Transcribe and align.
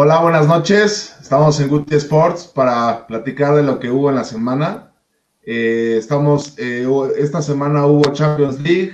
Hola, 0.00 0.20
buenas 0.20 0.46
noches. 0.46 1.16
Estamos 1.20 1.58
en 1.58 1.68
Guti 1.68 1.96
Sports 1.96 2.46
para 2.46 3.04
platicar 3.08 3.56
de 3.56 3.64
lo 3.64 3.80
que 3.80 3.90
hubo 3.90 4.10
en 4.10 4.14
la 4.14 4.22
semana. 4.22 4.92
Eh, 5.44 5.96
estamos, 5.98 6.56
eh, 6.56 6.86
esta 7.16 7.42
semana 7.42 7.84
hubo 7.84 8.12
Champions 8.12 8.60
League, 8.60 8.92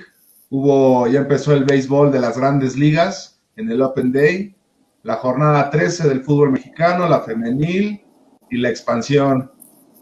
hubo, 0.49 1.07
ya 1.07 1.19
empezó 1.19 1.53
el 1.53 1.65
béisbol 1.65 2.11
de 2.11 2.21
las 2.21 2.39
grandes 2.39 2.79
ligas 2.79 3.39
en 3.57 3.71
el 3.71 3.83
Open 3.83 4.13
Day, 4.13 4.57
la 5.03 5.17
jornada 5.17 5.69
13 5.69 6.09
del 6.09 6.23
fútbol 6.23 6.53
mexicano, 6.53 7.07
la 7.07 7.21
femenil 7.21 8.03
y 8.49 8.57
la 8.57 8.71
expansión. 8.71 9.53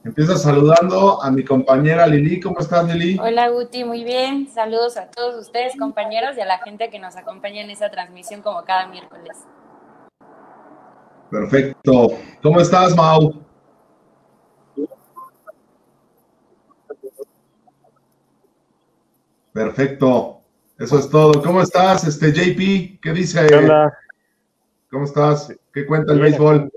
Empiezo 0.05 0.37
saludando 0.37 1.21
a 1.21 1.33
mi 1.33 1.45
compañera 1.45 2.07
Lili. 2.07 2.39
¿Cómo 2.39 2.61
estás, 2.61 2.87
Lili? 2.95 3.19
Hola, 3.19 3.49
Guti. 3.49 3.83
Muy 3.83 4.05
bien. 4.05 4.49
Saludos 4.55 4.97
a 4.97 5.11
todos 5.11 5.35
ustedes, 5.35 5.77
compañeros, 5.77 6.37
y 6.39 6.43
a 6.43 6.47
la 6.47 6.59
gente 6.59 6.91
que 6.91 7.01
nos 7.01 7.17
acompaña 7.17 7.61
en 7.61 7.71
esta 7.71 7.91
transmisión 7.91 8.41
como 8.41 8.63
cada 8.63 8.87
miércoles. 8.87 9.37
Perfecto. 11.33 12.11
¿Cómo 12.43 12.61
estás, 12.61 12.95
Mau? 12.95 13.33
Perfecto. 19.55 20.41
Eso 20.79 20.99
es 20.99 21.09
todo. 21.09 21.43
¿Cómo 21.43 21.63
estás, 21.63 22.07
este 22.07 22.33
JP? 22.35 23.01
¿Qué 23.01 23.13
dice? 23.15 23.47
¿Qué 23.47 23.55
onda? 23.55 23.97
¿Cómo 24.91 25.05
estás? 25.05 25.59
¿Qué 25.73 25.87
cuenta 25.87 26.13
el 26.13 26.21
béisbol? 26.21 26.71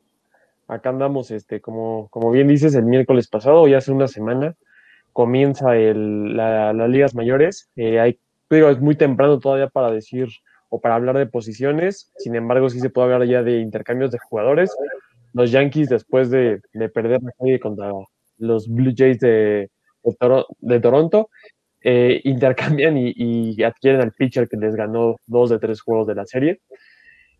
Acá 0.69 0.87
andamos, 0.87 1.31
este, 1.31 1.59
como, 1.59 2.07
como 2.07 2.31
bien 2.31 2.47
dices, 2.47 2.75
el 2.75 2.85
miércoles 2.85 3.27
pasado, 3.27 3.67
ya 3.67 3.79
hace 3.79 3.91
una 3.91 4.07
semana, 4.07 4.55
comienza 5.11 5.75
el, 5.75 6.37
la, 6.37 6.71
las 6.71 6.90
ligas 6.90 7.13
mayores. 7.13 7.69
Eh, 7.75 7.99
hay, 7.99 8.19
digo, 8.49 8.69
es 8.69 8.79
muy 8.79 8.95
temprano 8.95 9.37
todavía 9.37 9.67
para 9.67 9.91
decir 9.91 10.29
o 10.76 10.81
para 10.81 10.95
hablar 10.95 11.18
de 11.18 11.26
posiciones, 11.26 12.12
sin 12.18 12.35
embargo, 12.35 12.70
sí 12.70 12.81
se 12.81 12.90
puede 12.90 13.13
hablar 13.13 13.29
ya 13.29 13.43
de 13.43 13.59
intercambios 13.59 14.12
de 14.12 14.20
jugadores. 14.20 14.76
Los 15.31 15.51
Yankees, 15.51 15.87
después 15.87 16.29
de, 16.29 16.59
de 16.73 16.90
perder 16.90 17.23
la 17.23 17.31
serie 17.40 17.62
contra 17.62 17.93
los 18.37 18.68
Blue 18.68 18.93
Jays 18.93 19.20
de, 19.20 19.70
de, 20.03 20.13
Toro, 20.20 20.46
de 20.59 20.81
Toronto, 20.81 21.29
eh, 21.81 22.20
intercambian 22.26 22.98
y, 22.98 23.13
y, 23.15 23.63
adquieren 23.63 24.01
al 24.01 24.12
pitcher 24.12 24.49
que 24.49 24.57
les 24.57 24.76
ganó 24.76 25.15
dos 25.27 25.49
de 25.49 25.59
tres 25.59 25.79
juegos 25.79 26.07
de 26.07 26.15
la 26.15 26.26
serie. 26.26 26.59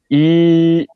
Y 0.08 0.88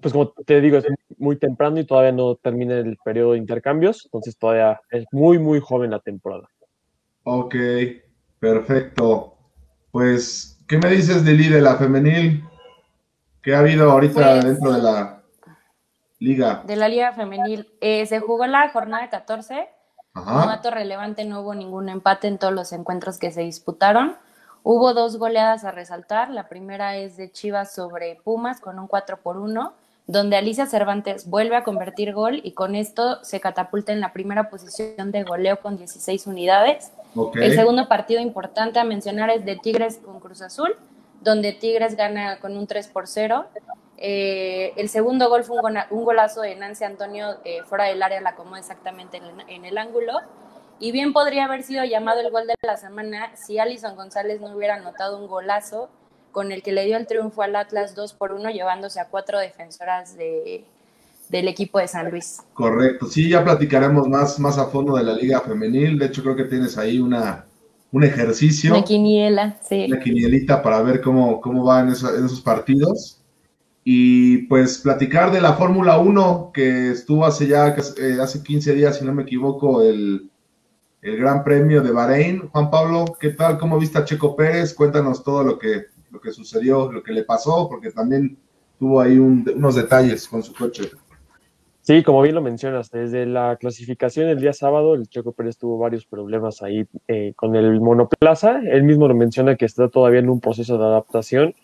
pues 0.00 0.12
como 0.12 0.32
te 0.32 0.60
digo, 0.60 0.78
es 0.78 0.86
muy 1.16 1.36
temprano 1.36 1.78
y 1.78 1.86
todavía 1.86 2.10
no 2.10 2.34
termina 2.34 2.76
el 2.76 2.96
periodo 3.04 3.32
de 3.32 3.38
intercambios, 3.38 4.06
entonces 4.06 4.36
todavía 4.36 4.80
es 4.90 5.04
muy, 5.12 5.38
muy 5.38 5.60
joven 5.60 5.92
la 5.92 6.00
temporada. 6.00 6.48
Ok, 7.22 7.54
perfecto. 8.40 9.36
Pues, 9.92 10.51
¿qué 10.72 10.78
me 10.78 10.88
dices, 10.88 11.22
Lili, 11.22 11.50
de 11.50 11.60
la 11.60 11.76
femenil? 11.76 12.42
¿Qué 13.42 13.54
ha 13.54 13.58
habido 13.58 13.92
ahorita 13.92 14.14
pues, 14.14 14.44
dentro 14.46 14.72
de 14.72 14.80
la 14.80 15.22
liga? 16.18 16.62
De 16.64 16.76
la 16.76 16.88
liga 16.88 17.12
femenil. 17.12 17.68
Eh, 17.82 18.06
se 18.06 18.20
jugó 18.20 18.46
la 18.46 18.70
jornada 18.70 19.10
14. 19.10 19.68
Ajá. 20.14 20.40
Un 20.40 20.46
dato 20.46 20.70
relevante, 20.70 21.26
no 21.26 21.42
hubo 21.42 21.54
ningún 21.54 21.90
empate 21.90 22.26
en 22.26 22.38
todos 22.38 22.54
los 22.54 22.72
encuentros 22.72 23.18
que 23.18 23.30
se 23.32 23.42
disputaron. 23.42 24.16
Hubo 24.62 24.94
dos 24.94 25.18
goleadas 25.18 25.64
a 25.64 25.72
resaltar. 25.72 26.30
La 26.30 26.48
primera 26.48 26.96
es 26.96 27.18
de 27.18 27.30
Chivas 27.30 27.74
sobre 27.74 28.18
Pumas 28.24 28.58
con 28.58 28.78
un 28.78 28.86
4 28.86 29.18
por 29.18 29.36
1 29.36 29.74
donde 30.06 30.36
Alicia 30.36 30.64
Cervantes 30.64 31.28
vuelve 31.28 31.54
a 31.54 31.64
convertir 31.64 32.12
gol 32.12 32.40
y 32.42 32.52
con 32.52 32.74
esto 32.74 33.22
se 33.22 33.40
catapulta 33.40 33.92
en 33.92 34.00
la 34.00 34.12
primera 34.12 34.48
posición 34.50 35.12
de 35.12 35.22
goleo 35.22 35.60
con 35.60 35.76
16 35.76 36.26
unidades. 36.26 36.90
El 37.34 37.54
segundo 37.54 37.88
partido 37.88 38.20
importante 38.20 38.78
a 38.78 38.84
mencionar 38.84 39.30
es 39.30 39.44
de 39.44 39.56
Tigres 39.56 39.98
con 39.98 40.20
Cruz 40.20 40.42
Azul, 40.42 40.76
donde 41.20 41.52
Tigres 41.52 41.96
gana 41.96 42.38
con 42.40 42.56
un 42.56 42.66
3 42.66 42.88
por 42.88 43.06
0. 43.06 43.46
Eh, 43.98 44.72
el 44.76 44.88
segundo 44.88 45.28
gol 45.28 45.44
fue 45.44 45.58
un, 45.60 45.78
un, 45.90 46.04
golazo 46.04 46.40
de 46.40 46.56
Nancy 46.56 46.84
Antonio 46.84 47.36
eh, 47.44 47.62
fuera 47.64 47.84
del 47.84 48.02
área, 48.02 48.20
la 48.20 48.30
acomodó 48.30 48.56
exactamente 48.56 49.18
en, 49.18 49.48
en 49.48 49.64
el 49.64 49.78
ángulo. 49.78 50.14
Y 50.80 50.90
bien 50.90 51.12
podría 51.12 51.44
haber 51.44 51.62
sido 51.62 51.84
llamado 51.84 52.20
el 52.20 52.30
gol 52.30 52.46
de 52.46 52.54
la 52.62 52.76
semana 52.76 53.36
si 53.36 53.58
Alison 53.58 53.94
González 53.94 54.40
no 54.40 54.56
hubiera 54.56 54.74
anotado 54.74 55.18
un 55.18 55.28
golazo 55.28 55.90
con 56.32 56.50
el 56.50 56.62
que 56.62 56.72
le 56.72 56.84
dio 56.84 56.96
el 56.96 57.06
triunfo 57.06 57.42
al 57.42 57.54
Atlas 57.54 57.94
2 57.94 58.14
por 58.14 58.32
1, 58.32 58.50
llevándose 58.50 58.98
a 58.98 59.08
cuatro 59.08 59.38
defensoras 59.38 60.16
de, 60.16 60.64
del 61.32 61.48
equipo 61.48 61.78
de 61.78 61.88
San 61.88 62.10
Luis. 62.10 62.42
Correcto, 62.52 63.06
sí, 63.06 63.30
ya 63.30 63.42
platicaremos 63.42 64.06
más, 64.06 64.38
más 64.38 64.58
a 64.58 64.66
fondo 64.66 64.96
de 64.96 65.02
la 65.02 65.14
Liga 65.14 65.40
Femenil. 65.40 65.98
De 65.98 66.06
hecho, 66.06 66.22
creo 66.22 66.36
que 66.36 66.44
tienes 66.44 66.76
ahí 66.76 67.00
una, 67.00 67.46
un 67.90 68.04
ejercicio. 68.04 68.74
Una 68.74 68.84
quiniela, 68.84 69.56
sí. 69.66 69.86
Una 69.88 69.98
quinielita 69.98 70.62
para 70.62 70.82
ver 70.82 71.00
cómo, 71.00 71.40
cómo 71.40 71.64
van 71.64 71.88
esos, 71.88 72.12
esos 72.12 72.42
partidos. 72.42 73.18
Y 73.82 74.46
pues 74.46 74.78
platicar 74.78 75.32
de 75.32 75.40
la 75.40 75.54
Fórmula 75.54 75.98
1 75.98 76.52
que 76.54 76.92
estuvo 76.92 77.24
hace 77.24 77.48
ya 77.48 77.74
eh, 77.98 78.18
hace 78.20 78.42
15 78.42 78.74
días, 78.74 78.98
si 78.98 79.04
no 79.04 79.12
me 79.12 79.22
equivoco, 79.22 79.82
el, 79.82 80.30
el 81.00 81.16
Gran 81.16 81.42
Premio 81.42 81.82
de 81.82 81.90
Bahrein. 81.90 82.48
Juan 82.50 82.70
Pablo, 82.70 83.06
¿qué 83.18 83.30
tal? 83.30 83.58
¿Cómo 83.58 83.78
viste 83.78 83.98
a 83.98 84.04
Checo 84.04 84.36
Pérez? 84.36 84.74
Cuéntanos 84.74 85.24
todo 85.24 85.42
lo 85.42 85.58
que, 85.58 85.86
lo 86.10 86.20
que 86.20 86.30
sucedió, 86.30 86.92
lo 86.92 87.02
que 87.02 87.12
le 87.12 87.24
pasó, 87.24 87.68
porque 87.68 87.90
también 87.90 88.36
tuvo 88.78 89.00
ahí 89.00 89.16
un, 89.16 89.50
unos 89.54 89.74
detalles 89.74 90.28
con 90.28 90.42
su 90.42 90.52
coche. 90.52 90.90
Sí, 91.84 92.04
como 92.04 92.22
bien 92.22 92.36
lo 92.36 92.42
mencionas, 92.42 92.92
desde 92.92 93.26
la 93.26 93.56
clasificación 93.56 94.28
el 94.28 94.40
día 94.40 94.52
sábado, 94.52 94.94
el 94.94 95.08
Checo 95.08 95.32
Pérez 95.32 95.58
tuvo 95.58 95.78
varios 95.78 96.06
problemas 96.06 96.62
ahí 96.62 96.86
eh, 97.08 97.32
con 97.34 97.56
el 97.56 97.80
monoplaza. 97.80 98.60
Él 98.64 98.84
mismo 98.84 99.08
lo 99.08 99.16
menciona 99.16 99.56
que 99.56 99.64
está 99.64 99.88
todavía 99.88 100.20
en 100.20 100.30
un 100.30 100.40
proceso 100.40 100.78
de 100.78 100.84
adaptación. 100.84 101.54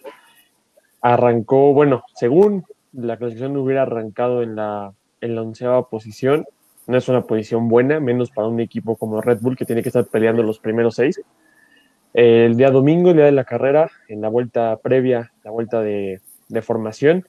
Arrancó, 1.00 1.72
bueno, 1.72 2.02
según 2.16 2.64
la 2.92 3.16
clasificación 3.16 3.56
hubiera 3.58 3.82
arrancado 3.82 4.42
en 4.42 4.56
la, 4.56 4.92
en 5.20 5.36
la 5.36 5.42
onceava 5.42 5.88
posición, 5.88 6.46
no 6.88 6.96
es 6.98 7.08
una 7.08 7.22
posición 7.22 7.68
buena, 7.68 8.00
menos 8.00 8.32
para 8.32 8.48
un 8.48 8.58
equipo 8.58 8.96
como 8.96 9.20
Red 9.20 9.38
Bull 9.40 9.56
que 9.56 9.66
tiene 9.66 9.82
que 9.82 9.90
estar 9.90 10.06
peleando 10.06 10.42
los 10.42 10.58
primeros 10.58 10.96
seis. 10.96 11.20
El 12.12 12.56
día 12.56 12.72
domingo, 12.72 13.10
el 13.10 13.16
día 13.16 13.26
de 13.26 13.32
la 13.32 13.44
carrera, 13.44 13.88
en 14.08 14.20
la 14.20 14.28
vuelta 14.28 14.78
previa, 14.82 15.30
la 15.44 15.52
vuelta 15.52 15.80
de, 15.80 16.20
de 16.48 16.62
formación, 16.62 17.24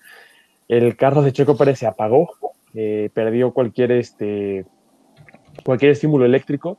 el 0.67 0.95
carro 0.95 1.21
de 1.21 1.33
Checo 1.33 1.56
Pérez 1.56 1.77
se 1.77 1.85
apagó, 1.85 2.31
eh, 2.74 3.09
perdió 3.13 3.52
cualquier, 3.53 3.91
este, 3.91 4.66
cualquier 5.63 5.91
estímulo 5.91 6.25
eléctrico. 6.25 6.78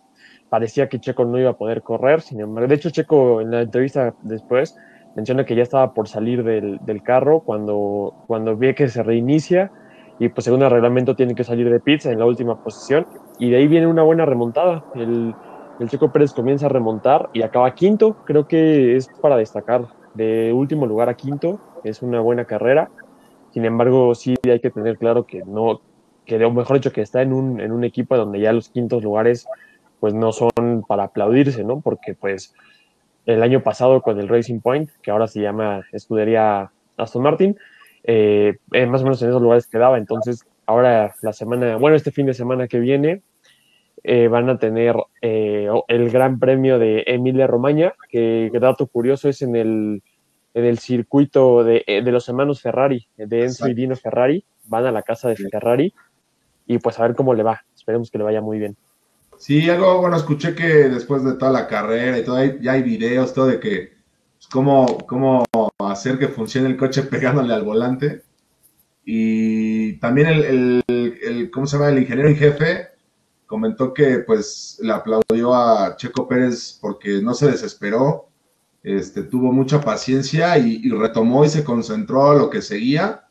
Parecía 0.49 0.89
que 0.89 0.99
Checo 0.99 1.25
no 1.25 1.39
iba 1.39 1.51
a 1.51 1.56
poder 1.56 1.83
correr, 1.83 2.21
sin 2.23 2.41
embargo, 2.41 2.69
de 2.69 2.75
hecho, 2.75 2.91
Checo 2.91 3.41
en 3.41 3.51
la 3.53 3.62
entrevista 3.62 4.15
después 4.23 4.77
menciona 5.15 5.45
que 5.45 5.55
ya 5.55 5.62
estaba 5.62 5.93
por 5.95 6.09
salir 6.09 6.43
del, 6.45 6.78
del 6.83 7.03
carro 7.03 7.41
cuando, 7.41 8.15
cuando 8.27 8.56
ve 8.56 8.75
que 8.75 8.89
se 8.89 9.03
reinicia 9.03 9.71
y 10.19 10.28
pues 10.28 10.45
según 10.45 10.62
el 10.62 10.71
reglamento 10.71 11.17
tiene 11.17 11.34
que 11.34 11.45
salir 11.45 11.71
de 11.71 11.81
pits 11.81 12.07
en 12.07 12.19
la 12.19 12.27
última 12.27 12.62
posición 12.62 13.07
y 13.39 13.51
de 13.51 13.57
ahí 13.57 13.67
viene 13.67 13.87
una 13.87 14.03
buena 14.03 14.27
remontada. 14.27 14.84
El, 14.95 15.34
el 15.81 15.89
Checo 15.89 16.12
Pérez 16.12 16.34
comienza 16.34 16.67
a 16.67 16.69
remontar 16.69 17.31
y 17.33 17.41
acaba 17.41 17.75
quinto. 17.75 18.17
Creo 18.27 18.47
que 18.47 18.97
es 18.97 19.09
para 19.22 19.37
destacar. 19.37 19.87
De 20.12 20.53
último 20.53 20.87
lugar 20.87 21.09
a 21.09 21.15
quinto 21.15 21.59
es 21.84 22.03
una 22.03 22.21
buena 22.21 22.45
carrera. 22.45 22.91
Sin 23.53 23.65
embargo, 23.65 24.15
sí 24.15 24.37
hay 24.44 24.61
que 24.61 24.71
tener 24.71 24.99
claro 24.99 25.27
que 25.27 25.43
no, 25.44 25.81
que 26.25 26.44
o 26.44 26.50
mejor 26.50 26.77
dicho, 26.77 26.93
que 26.93 27.03
está 27.03 27.22
en 27.22 27.33
un, 27.33 27.61
en 27.61 27.72
un 27.72 27.84
equipo 27.84 28.16
donde 28.16 28.41
ya 28.41 28.53
los 28.53 28.69
quintos 28.69 29.03
lugares 29.03 29.47
pues 29.99 30.15
no 30.15 30.33
son 30.33 30.84
para 30.88 31.05
aplaudirse, 31.05 31.62
¿no? 31.65 31.81
Porque 31.81 32.15
pues 32.15 32.55
el 33.27 33.43
año 33.43 33.62
pasado 33.62 34.00
con 34.03 34.19
el 34.19 34.28
Racing 34.28 34.60
Point, 34.60 34.91
que 35.03 35.10
ahora 35.10 35.27
se 35.27 35.41
llama 35.41 35.83
Escudería 35.93 36.71
Aston 36.97 37.22
Martin, 37.22 37.56
eh, 38.05 38.56
más 38.89 39.03
o 39.03 39.05
menos 39.05 39.22
en 39.22 39.28
esos 39.28 39.43
lugares 39.43 39.66
quedaba. 39.66 39.99
Entonces, 39.99 40.47
ahora 40.66 41.15
la 41.22 41.33
semana, 41.33 41.77
bueno, 41.77 41.97
este 41.97 42.10
fin 42.10 42.27
de 42.27 42.34
semana 42.34 42.66
que 42.66 42.81
viene, 42.81 43.22
eh, 44.03 44.28
van 44.28 44.48
a 44.48 44.59
tener 44.59 44.97
eh, 45.21 45.69
el 45.89 46.10
Gran 46.10 46.39
Premio 46.39 46.78
de 46.78 47.04
Emilia 47.07 47.47
Romagna, 47.47 47.95
que, 48.09 48.51
dato 48.54 48.86
curioso 48.86 49.28
es 49.28 49.42
en 49.42 49.57
el, 49.57 50.03
en 50.55 50.65
el 50.65 50.79
circuito 50.79 51.65
de, 51.65 51.85
eh, 51.87 52.03
de 52.03 52.13
los 52.13 52.29
hermanos 52.29 52.61
Ferrari, 52.61 53.09
de 53.17 53.45
Enzo 53.45 53.69
y 53.69 53.75
Dino 53.75 53.97
Ferrari, 53.97 54.45
van 54.65 54.87
a 54.87 54.93
la 54.93 55.03
casa 55.03 55.29
de 55.29 55.37
Ferrari 55.37 55.95
y 56.67 56.79
pues 56.79 56.99
a 56.99 57.03
ver 57.03 57.15
cómo 57.15 57.35
le 57.35 57.43
va, 57.43 57.65
esperemos 57.75 58.11
que 58.11 58.19
le 58.19 58.25
vaya 58.25 58.41
muy 58.41 58.59
bien. 58.59 58.77
Sí, 59.39 59.69
algo, 59.71 60.01
bueno, 60.01 60.17
escuché 60.17 60.55
que 60.55 60.67
después 60.89 61.25
de 61.25 61.33
toda 61.33 61.51
la 61.51 61.67
carrera 61.67 62.19
y 62.19 62.25
todo, 62.25 62.37
hay, 62.37 62.59
ya 62.61 62.73
hay 62.73 62.83
videos, 62.83 63.33
todo 63.33 63.47
de 63.47 63.59
que, 63.59 63.95
pues, 64.37 64.47
cómo, 64.49 64.99
cómo 65.07 65.45
hacer 65.79 66.19
que 66.19 66.29
funcione 66.29 66.69
el 66.69 66.77
coche 66.77 67.03
pegándole 67.11 67.55
al 67.55 67.65
volante. 67.65 68.23
Y 69.05 69.95
también 69.95 70.29
el, 70.29 70.45
el, 70.87 71.19
el 71.23 71.51
¿cómo 71.51 71.67
se 71.67 71.77
llama? 71.77 71.89
El 71.89 71.99
ingeniero 72.01 72.29
en 72.29 72.37
jefe 72.37 72.91
comentó 73.47 73.93
que 73.93 74.21
pues 74.21 74.79
le 74.81 74.93
aplaudió 74.93 75.53
a 75.55 75.97
Checo 75.97 76.29
Pérez 76.29 76.79
porque 76.81 77.21
no 77.21 77.35
se 77.35 77.51
desesperó, 77.51 78.29
este, 78.82 79.22
tuvo 79.22 79.53
mucha 79.53 79.80
paciencia 79.80 80.56
y, 80.59 80.80
y, 80.82 80.91
retomó 80.91 81.44
y 81.44 81.48
se 81.48 81.65
concentró 81.65 82.30
a 82.30 82.34
lo 82.34 82.50
que 82.50 82.62
seguía 82.62 83.27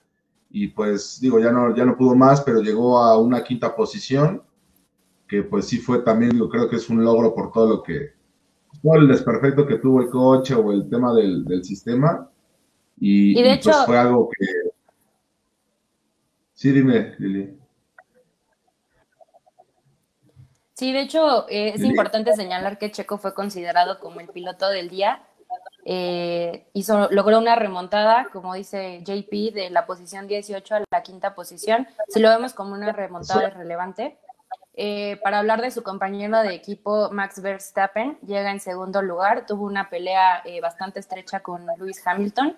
y 0.49 0.67
pues 0.67 1.19
digo, 1.21 1.39
ya 1.39 1.51
no, 1.51 1.75
ya 1.75 1.85
no 1.85 1.97
pudo 1.97 2.15
más, 2.15 2.41
pero 2.41 2.61
llegó 2.61 2.99
a 2.99 3.17
una 3.17 3.43
quinta 3.43 3.75
posición, 3.75 4.41
que 5.27 5.43
pues 5.43 5.67
sí 5.67 5.77
fue 5.77 5.99
también, 5.99 6.37
yo 6.37 6.49
creo 6.49 6.67
que 6.69 6.77
es 6.77 6.89
un 6.89 7.03
logro 7.03 7.35
por 7.35 7.51
todo 7.51 7.69
lo 7.69 7.83
que, 7.83 8.13
todo 8.81 8.95
el 8.95 9.07
desperfecto 9.07 9.67
que 9.67 9.77
tuvo 9.77 10.01
el 10.01 10.09
coche 10.09 10.55
o 10.55 10.71
el 10.71 10.89
tema 10.89 11.13
del, 11.13 11.45
del 11.45 11.63
sistema 11.63 12.29
y, 12.99 13.39
y 13.39 13.43
de 13.43 13.53
hecho, 13.53 13.69
pues 13.71 13.85
fue 13.85 13.97
algo 13.97 14.29
que... 14.29 14.45
Sí, 16.53 16.71
dime, 16.71 17.15
Lili. 17.19 17.59
Sí, 20.73 20.93
de 20.93 21.01
hecho, 21.01 21.45
eh, 21.49 21.73
es 21.75 21.83
importante 21.83 22.33
señalar 22.35 22.77
que 22.77 22.89
Checo 22.89 23.17
fue 23.17 23.33
considerado 23.33 23.99
como 23.99 24.21
el 24.21 24.29
piloto 24.29 24.69
del 24.69 24.89
día. 24.89 25.21
Eh, 25.85 26.67
hizo, 26.73 27.07
logró 27.11 27.39
una 27.39 27.55
remontada, 27.55 28.27
como 28.31 28.53
dice 28.53 29.01
JP, 29.03 29.53
de 29.53 29.69
la 29.69 29.85
posición 29.85 30.27
18 30.27 30.75
a 30.75 30.83
la 30.91 31.03
quinta 31.03 31.33
posición. 31.33 31.87
Si 32.09 32.19
lo 32.19 32.29
vemos 32.29 32.53
como 32.53 32.73
una 32.73 32.91
remontada 32.91 33.49
relevante. 33.49 34.17
Eh, 34.81 35.19
para 35.23 35.39
hablar 35.39 35.61
de 35.61 35.71
su 35.71 35.83
compañero 35.83 36.39
de 36.39 36.53
equipo, 36.53 37.09
Max 37.11 37.41
Verstappen, 37.41 38.17
llega 38.25 38.51
en 38.51 38.59
segundo 38.59 39.01
lugar. 39.01 39.45
Tuvo 39.45 39.65
una 39.65 39.89
pelea 39.89 40.43
bastante 40.61 40.99
estrecha 40.99 41.41
con 41.41 41.65
Lewis 41.77 42.05
Hamilton. 42.05 42.55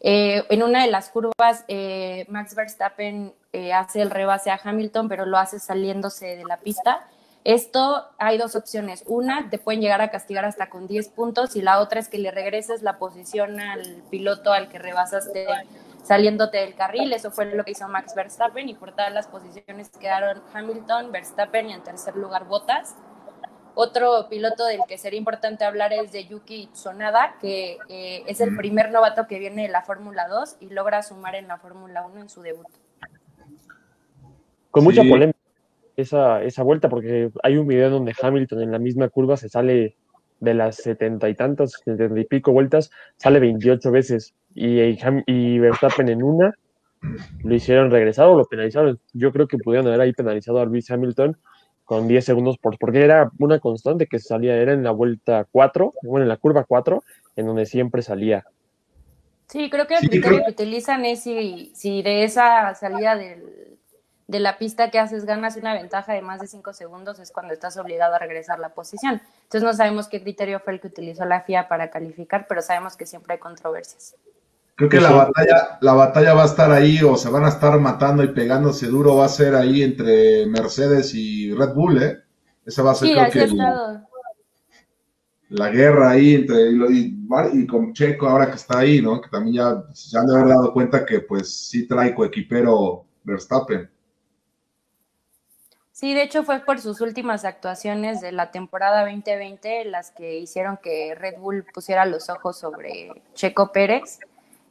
en 0.00 0.62
una 0.62 0.82
de 0.82 0.90
las 0.90 1.10
curvas, 1.10 1.64
Max 2.28 2.54
Verstappen 2.54 3.32
hace 3.74 4.02
el 4.02 4.10
rebase 4.10 4.50
a 4.50 4.60
Hamilton, 4.62 5.08
pero 5.08 5.26
lo 5.26 5.38
hace 5.38 5.60
saliéndose 5.60 6.36
de 6.36 6.44
la 6.44 6.56
pista 6.56 7.06
esto 7.46 8.04
hay 8.18 8.38
dos 8.38 8.56
opciones. 8.56 9.04
Una, 9.06 9.48
te 9.50 9.58
pueden 9.58 9.80
llegar 9.80 10.00
a 10.00 10.10
castigar 10.10 10.44
hasta 10.44 10.68
con 10.68 10.88
10 10.88 11.10
puntos 11.10 11.54
y 11.54 11.62
la 11.62 11.78
otra 11.78 12.00
es 12.00 12.08
que 12.08 12.18
le 12.18 12.32
regreses 12.32 12.82
la 12.82 12.98
posición 12.98 13.60
al 13.60 14.02
piloto 14.10 14.52
al 14.52 14.68
que 14.68 14.80
rebasaste 14.80 15.46
saliéndote 16.02 16.58
del 16.58 16.74
carril. 16.74 17.12
Eso 17.12 17.30
fue 17.30 17.44
lo 17.44 17.64
que 17.64 17.70
hizo 17.70 17.86
Max 17.86 18.16
Verstappen 18.16 18.68
y 18.68 18.74
por 18.74 18.90
todas 18.90 19.12
las 19.12 19.28
posiciones 19.28 19.90
quedaron 19.90 20.42
Hamilton, 20.52 21.12
Verstappen 21.12 21.70
y 21.70 21.74
en 21.74 21.84
tercer 21.84 22.16
lugar 22.16 22.46
Bottas. 22.46 22.96
Otro 23.76 24.28
piloto 24.28 24.64
del 24.64 24.80
que 24.88 24.98
sería 24.98 25.18
importante 25.18 25.64
hablar 25.64 25.92
es 25.92 26.10
de 26.10 26.26
Yuki 26.26 26.70
Tsunoda, 26.72 27.36
que 27.40 27.78
eh, 27.88 28.24
es 28.26 28.40
el 28.40 28.56
primer 28.56 28.90
novato 28.90 29.28
que 29.28 29.38
viene 29.38 29.62
de 29.62 29.68
la 29.68 29.82
Fórmula 29.82 30.26
2 30.26 30.56
y 30.58 30.70
logra 30.70 31.04
sumar 31.04 31.36
en 31.36 31.46
la 31.46 31.58
Fórmula 31.58 32.04
1 32.06 32.22
en 32.22 32.28
su 32.28 32.42
debut. 32.42 32.66
Con 34.72 34.82
mucha 34.82 35.02
polémica 35.08 35.45
esa, 35.96 36.42
esa 36.42 36.62
vuelta, 36.62 36.88
porque 36.88 37.30
hay 37.42 37.56
un 37.56 37.66
video 37.66 37.90
donde 37.90 38.14
Hamilton 38.20 38.62
en 38.62 38.72
la 38.72 38.78
misma 38.78 39.08
curva 39.08 39.36
se 39.36 39.48
sale 39.48 39.96
de 40.40 40.54
las 40.54 40.76
setenta 40.76 41.28
y 41.28 41.34
tantas, 41.34 41.72
setenta 41.84 42.20
y 42.20 42.24
pico 42.24 42.52
vueltas, 42.52 42.90
sale 43.16 43.40
28 43.40 43.90
veces 43.90 44.34
y, 44.54 44.80
y 45.26 45.58
Verstappen 45.58 46.08
en 46.08 46.22
una 46.22 46.54
lo 47.44 47.54
hicieron 47.54 47.90
regresar 47.90 48.26
o 48.26 48.36
lo 48.36 48.44
penalizaron. 48.44 48.98
Yo 49.12 49.32
creo 49.32 49.46
que 49.46 49.58
pudieron 49.58 49.86
haber 49.86 50.00
ahí 50.00 50.12
penalizado 50.12 50.60
a 50.60 50.64
Lewis 50.64 50.90
Hamilton 50.90 51.36
con 51.84 52.08
10 52.08 52.24
segundos 52.24 52.58
por, 52.58 52.78
porque 52.78 53.04
era 53.04 53.30
una 53.38 53.60
constante 53.60 54.06
que 54.06 54.18
salía, 54.18 54.56
era 54.56 54.72
en 54.72 54.82
la 54.82 54.90
vuelta 54.90 55.46
4, 55.50 55.94
bueno, 56.02 56.24
en 56.24 56.28
la 56.28 56.36
curva 56.36 56.64
4, 56.64 57.02
en 57.36 57.46
donde 57.46 57.66
siempre 57.66 58.02
salía. 58.02 58.44
Sí, 59.46 59.70
creo 59.70 59.86
que 59.86 59.94
el 59.94 60.08
criterio 60.08 60.42
que 60.44 60.50
utilizan 60.50 61.04
es 61.04 61.22
si, 61.22 61.70
si 61.74 62.02
de 62.02 62.24
esa 62.24 62.74
salida 62.74 63.14
del, 63.14 63.75
de 64.28 64.40
la 64.40 64.58
pista 64.58 64.90
que 64.90 64.98
haces 64.98 65.24
ganas 65.24 65.56
una 65.56 65.74
ventaja 65.74 66.12
de 66.12 66.20
más 66.20 66.40
de 66.40 66.48
5 66.48 66.72
segundos 66.72 67.18
es 67.20 67.30
cuando 67.30 67.54
estás 67.54 67.76
obligado 67.76 68.14
a 68.14 68.18
regresar 68.18 68.58
la 68.58 68.70
posición. 68.70 69.22
Entonces 69.44 69.62
no 69.62 69.72
sabemos 69.72 70.08
qué 70.08 70.20
criterio 70.22 70.60
fue 70.60 70.74
el 70.74 70.80
que 70.80 70.88
utilizó 70.88 71.24
la 71.24 71.42
FIA 71.42 71.68
para 71.68 71.90
calificar, 71.90 72.46
pero 72.48 72.60
sabemos 72.60 72.96
que 72.96 73.06
siempre 73.06 73.34
hay 73.34 73.38
controversias. 73.38 74.16
Creo 74.74 74.90
que 74.90 75.00
la 75.00 75.10
batalla, 75.10 75.78
la 75.80 75.94
batalla 75.94 76.34
va 76.34 76.42
a 76.42 76.46
estar 76.46 76.70
ahí 76.70 77.02
o 77.02 77.16
se 77.16 77.30
van 77.30 77.44
a 77.44 77.48
estar 77.48 77.78
matando 77.78 78.22
y 78.24 78.34
pegándose 78.34 78.88
duro, 78.88 79.16
va 79.16 79.24
a 79.24 79.28
ser 79.28 79.54
ahí 79.54 79.82
entre 79.82 80.46
Mercedes 80.46 81.14
y 81.14 81.54
Red 81.54 81.72
Bull, 81.72 82.02
¿eh? 82.02 82.18
Esa 82.66 82.82
va 82.82 82.90
a 82.90 82.94
ser 82.94 83.30
creo 83.30 83.30
que 83.30 83.54
la 85.48 85.70
guerra 85.70 86.10
ahí 86.10 86.34
entre 86.34 86.72
y, 86.90 87.16
y, 87.52 87.66
con 87.66 87.92
Checo 87.92 88.26
ahora 88.26 88.48
que 88.48 88.56
está 88.56 88.80
ahí, 88.80 89.00
¿no? 89.00 89.20
Que 89.20 89.30
también 89.30 89.56
ya 89.56 89.84
se 89.92 90.18
han 90.18 90.26
de 90.26 90.34
haber 90.34 90.48
dado 90.48 90.72
cuenta 90.72 91.06
que 91.06 91.20
pues 91.20 91.68
sí 91.68 91.86
trae 91.86 92.14
coequipero 92.14 93.06
Verstappen. 93.22 93.88
Sí, 95.98 96.12
de 96.12 96.24
hecho 96.24 96.42
fue 96.42 96.60
por 96.60 96.78
sus 96.78 97.00
últimas 97.00 97.46
actuaciones 97.46 98.20
de 98.20 98.30
la 98.30 98.50
temporada 98.50 99.00
2020 99.00 99.86
las 99.86 100.10
que 100.10 100.38
hicieron 100.38 100.76
que 100.76 101.14
Red 101.14 101.38
Bull 101.38 101.64
pusiera 101.72 102.04
los 102.04 102.28
ojos 102.28 102.58
sobre 102.58 103.22
Checo 103.32 103.72
Pérez. 103.72 104.20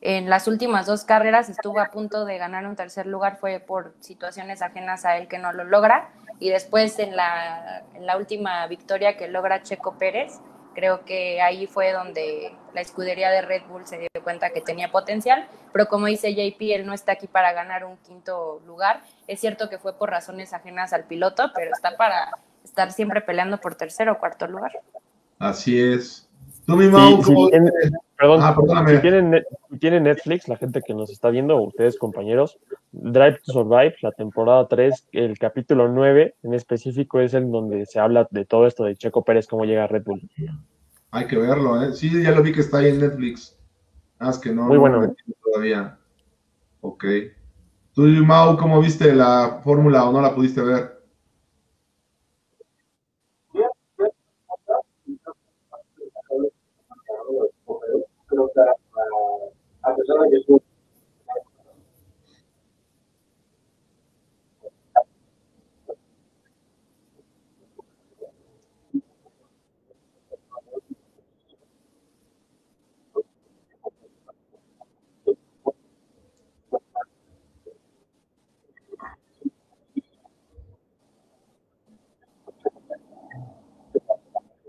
En 0.01 0.29
las 0.29 0.47
últimas 0.47 0.85
dos 0.85 1.03
carreras 1.03 1.49
estuvo 1.49 1.79
a 1.79 1.89
punto 1.89 2.25
de 2.25 2.37
ganar 2.37 2.67
un 2.67 2.75
tercer 2.75 3.07
lugar, 3.07 3.37
fue 3.37 3.59
por 3.59 3.95
situaciones 4.01 4.61
ajenas 4.61 5.03
a 5.03 5.17
él 5.17 5.27
que 5.27 5.39
no 5.39 5.51
lo 5.51 5.63
logra. 5.63 6.11
Y 6.37 6.51
después 6.51 6.99
en 6.99 7.15
la, 7.15 7.81
en 7.95 8.05
la 8.05 8.17
última 8.17 8.67
victoria 8.67 9.17
que 9.17 9.27
logra 9.27 9.63
Checo 9.63 9.97
Pérez, 9.97 10.39
Creo 10.75 11.05
que 11.05 11.41
ahí 11.41 11.67
fue 11.67 11.93
donde 11.93 12.53
la 12.73 12.81
escudería 12.81 13.31
de 13.31 13.41
Red 13.41 13.63
Bull 13.69 13.87
se 13.87 13.97
dio 13.97 14.09
cuenta 14.23 14.49
que 14.49 14.61
tenía 14.61 14.91
potencial, 14.91 15.47
pero 15.71 15.87
como 15.87 16.07
dice 16.07 16.35
JP, 16.35 16.61
él 16.75 16.85
no 16.85 16.93
está 16.93 17.13
aquí 17.13 17.27
para 17.27 17.53
ganar 17.53 17.85
un 17.85 17.97
quinto 17.97 18.61
lugar. 18.67 19.01
Es 19.27 19.39
cierto 19.39 19.69
que 19.69 19.79
fue 19.79 19.97
por 19.97 20.09
razones 20.09 20.53
ajenas 20.53 20.91
al 20.91 21.05
piloto, 21.05 21.51
pero 21.55 21.71
está 21.73 21.95
para 21.95 22.31
estar 22.63 22.91
siempre 22.91 23.21
peleando 23.21 23.59
por 23.61 23.75
tercero 23.75 24.13
o 24.13 24.19
cuarto 24.19 24.47
lugar. 24.47 24.71
Así 25.39 25.81
es. 25.81 26.27
Tú 26.65 26.75
mi 26.75 26.89
Mau, 26.89 27.21
perdón, 28.17 28.39
ah, 28.41 28.55
si 28.87 28.97
tienen, 28.99 29.43
tienen, 29.79 30.03
Netflix, 30.03 30.47
la 30.47 30.57
gente 30.57 30.81
que 30.81 30.93
nos 30.93 31.09
está 31.09 31.29
viendo, 31.29 31.61
ustedes 31.61 31.97
compañeros, 31.97 32.57
Drive 32.91 33.39
to 33.45 33.53
Survive, 33.53 33.95
la 34.01 34.11
temporada 34.11 34.67
3, 34.67 35.07
el 35.11 35.37
capítulo 35.37 35.87
9 35.87 36.35
en 36.43 36.53
específico 36.53 37.19
es 37.19 37.33
el 37.33 37.51
donde 37.51 37.85
se 37.85 37.99
habla 37.99 38.27
de 38.31 38.45
todo 38.45 38.67
esto 38.67 38.83
de 38.85 38.95
Checo 38.95 39.23
Pérez, 39.23 39.47
cómo 39.47 39.65
llega 39.65 39.83
a 39.83 39.87
Red 39.87 40.03
Bull. 40.03 40.21
Hay 41.11 41.27
que 41.27 41.37
verlo, 41.37 41.81
¿eh? 41.81 41.93
Sí, 41.93 42.11
ya 42.21 42.31
lo 42.31 42.41
vi 42.43 42.51
que 42.51 42.61
está 42.61 42.79
ahí 42.79 42.89
en 42.89 42.99
Netflix. 42.99 43.57
Ah, 44.19 44.29
es 44.29 44.37
que 44.37 44.51
no, 44.51 44.63
Muy 44.63 44.77
bueno. 44.77 45.03
¿eh? 45.03 45.13
todavía. 45.43 45.97
Ok. 46.81 47.05
Tú, 47.93 48.01
Mau, 48.01 48.57
¿cómo 48.57 48.81
viste 48.81 49.13
la 49.13 49.61
fórmula 49.63 50.05
o 50.05 50.11
no 50.11 50.21
la 50.21 50.35
pudiste 50.35 50.61
ver? 50.61 50.95
a 59.85 59.94
pesar 59.94 59.94
de 59.94 59.94
que 59.94 59.94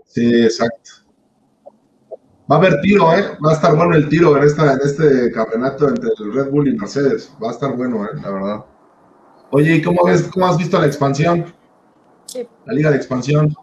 Sí, 0.05 0.43
exacto. 0.43 1.06
Va 2.49 2.55
a 2.55 2.59
haber 2.59 2.79
tiro, 2.79 3.13
¿eh? 3.13 3.23
Va 3.45 3.51
a 3.51 3.53
estar 3.53 3.75
bueno 3.75 3.93
el 3.93 4.07
tiro 4.07 4.37
en, 4.37 4.43
esta, 4.43 4.73
en 4.73 4.79
este 4.81 5.31
campeonato 5.33 5.89
entre 5.89 6.09
el 6.17 6.33
Red 6.33 6.49
Bull 6.49 6.69
y 6.69 6.77
Mercedes. 6.77 7.35
Va 7.43 7.49
a 7.49 7.51
estar 7.51 7.75
bueno, 7.75 8.05
¿eh? 8.05 8.09
La 8.23 8.31
verdad. 8.31 8.65
Oye, 9.51 9.75
¿y 9.75 9.81
cómo, 9.81 10.05
ves, 10.05 10.29
cómo 10.33 10.47
has 10.47 10.57
visto 10.57 10.79
la 10.79 10.85
expansión? 10.85 11.45
Sí. 12.25 12.47
La 12.65 12.73
liga 12.73 12.89
de 12.89 12.97
expansión. 12.97 13.53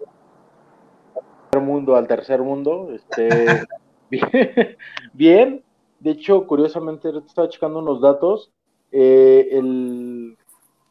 Mundo 1.59 1.97
al 1.97 2.07
tercer 2.07 2.43
mundo. 2.43 2.91
Este, 2.93 3.65
bien, 5.15 5.65
De 6.01 6.11
hecho, 6.11 6.47
curiosamente, 6.47 7.11
estaba 7.27 7.49
checando 7.49 7.79
unos 7.79 8.03
datos. 8.03 8.51
Eh, 8.93 9.49
el, 9.53 10.37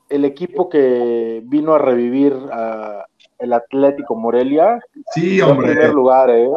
el 0.09 0.25
equipo 0.25 0.67
que 0.67 1.41
vino 1.45 1.75
a 1.75 1.79
revivir 1.79 2.33
a 2.51 3.05
el 3.37 3.53
Atlético 3.53 4.15
Morelia. 4.15 4.79
Sí, 5.11 5.41
hombre. 5.41 5.67
En 5.67 5.73
primer 5.73 5.93
lugar, 5.93 6.29
¿eh? 6.29 6.49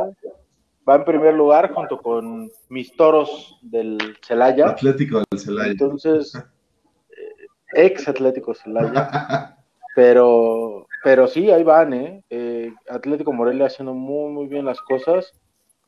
Va 0.88 0.96
en 0.96 1.04
primer 1.04 1.34
lugar 1.34 1.72
junto 1.72 2.00
con 2.00 2.50
mis 2.68 2.94
toros 2.96 3.58
del 3.62 3.98
Celaya. 4.24 4.68
Atlético 4.68 5.22
del 5.30 5.40
Celaya. 5.40 5.70
Entonces, 5.72 6.32
eh, 7.10 7.46
ex 7.74 8.08
Atlético 8.08 8.54
Celaya. 8.54 9.56
pero, 9.96 10.86
pero 11.02 11.26
sí, 11.26 11.50
ahí 11.50 11.64
van, 11.64 11.92
¿eh? 11.92 12.24
¿eh? 12.30 12.72
Atlético 12.88 13.32
Morelia 13.32 13.66
haciendo 13.66 13.94
muy, 13.94 14.32
muy 14.32 14.46
bien 14.46 14.64
las 14.64 14.80
cosas. 14.80 15.32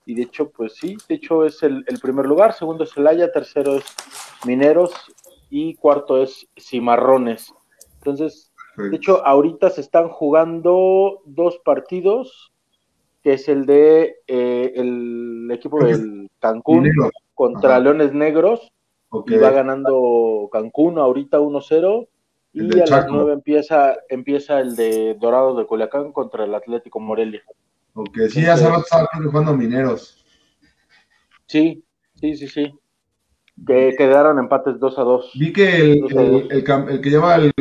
Y 0.05 0.15
de 0.15 0.23
hecho, 0.23 0.51
pues 0.51 0.75
sí, 0.75 0.97
de 1.09 1.17
hecho 1.17 1.45
es 1.45 1.63
el, 1.63 1.85
el 1.87 2.01
primer 2.01 2.27
lugar. 2.27 2.55
Segundo 2.55 2.85
es 2.85 2.93
Celaya, 2.93 3.31
tercero 3.31 3.77
es 3.77 3.85
Mineros 4.47 4.93
y 5.51 5.75
cuarto 5.75 6.23
es 6.23 6.49
Cimarrones. 6.57 7.53
Entonces, 7.99 8.53
de 8.77 8.97
hecho, 8.97 9.27
ahorita 9.27 9.71
se 9.71 9.81
están 9.81 10.09
jugando 10.09 11.21
dos 11.25 11.59
partidos, 11.65 12.53
que 13.29 13.35
es 13.35 13.47
el 13.51 13.67
de 13.67 14.23
eh, 14.27 14.73
el 14.75 15.51
equipo 15.53 15.85
del 15.85 16.31
Cancún 16.39 16.91
contra 17.35 17.79
Leones 17.79 18.15
Negros, 18.15 18.73
y 19.27 19.37
va 19.37 19.51
ganando 19.51 20.49
Cancún 20.51 20.99
ahorita 20.99 21.39
1-0, 21.39 22.09
y 22.55 22.81
a 22.81 22.87
las 22.87 23.07
9 23.07 23.35
empieza, 23.35 23.99
empieza 24.09 24.61
el 24.61 24.77
de 24.77 25.15
Dorados 25.21 25.59
de 25.59 25.67
Culiacán 25.67 26.13
contra 26.13 26.45
el 26.45 26.55
Atlético 26.55 27.01
Morelia. 27.01 27.43
Ok, 27.93 28.17
sí, 28.31 28.41
ya 28.41 28.57
se 28.57 28.67
va 28.67 28.77
a 28.77 28.81
estar 28.81 29.07
jugando 29.23 29.55
Mineros. 29.55 30.25
Sí, 31.45 31.85
sí, 32.15 32.35
sí, 32.35 32.49
sí. 32.49 32.73
Que 33.67 33.95
quedaron 33.99 34.39
empates 34.39 34.81
2 34.81 34.99
a 34.99 35.03
2. 35.03 35.33
Vi 35.39 35.53
que 35.53 35.93
el, 35.93 37.01
que 37.03 37.11
lleva 37.11 37.37
el, 37.37 37.53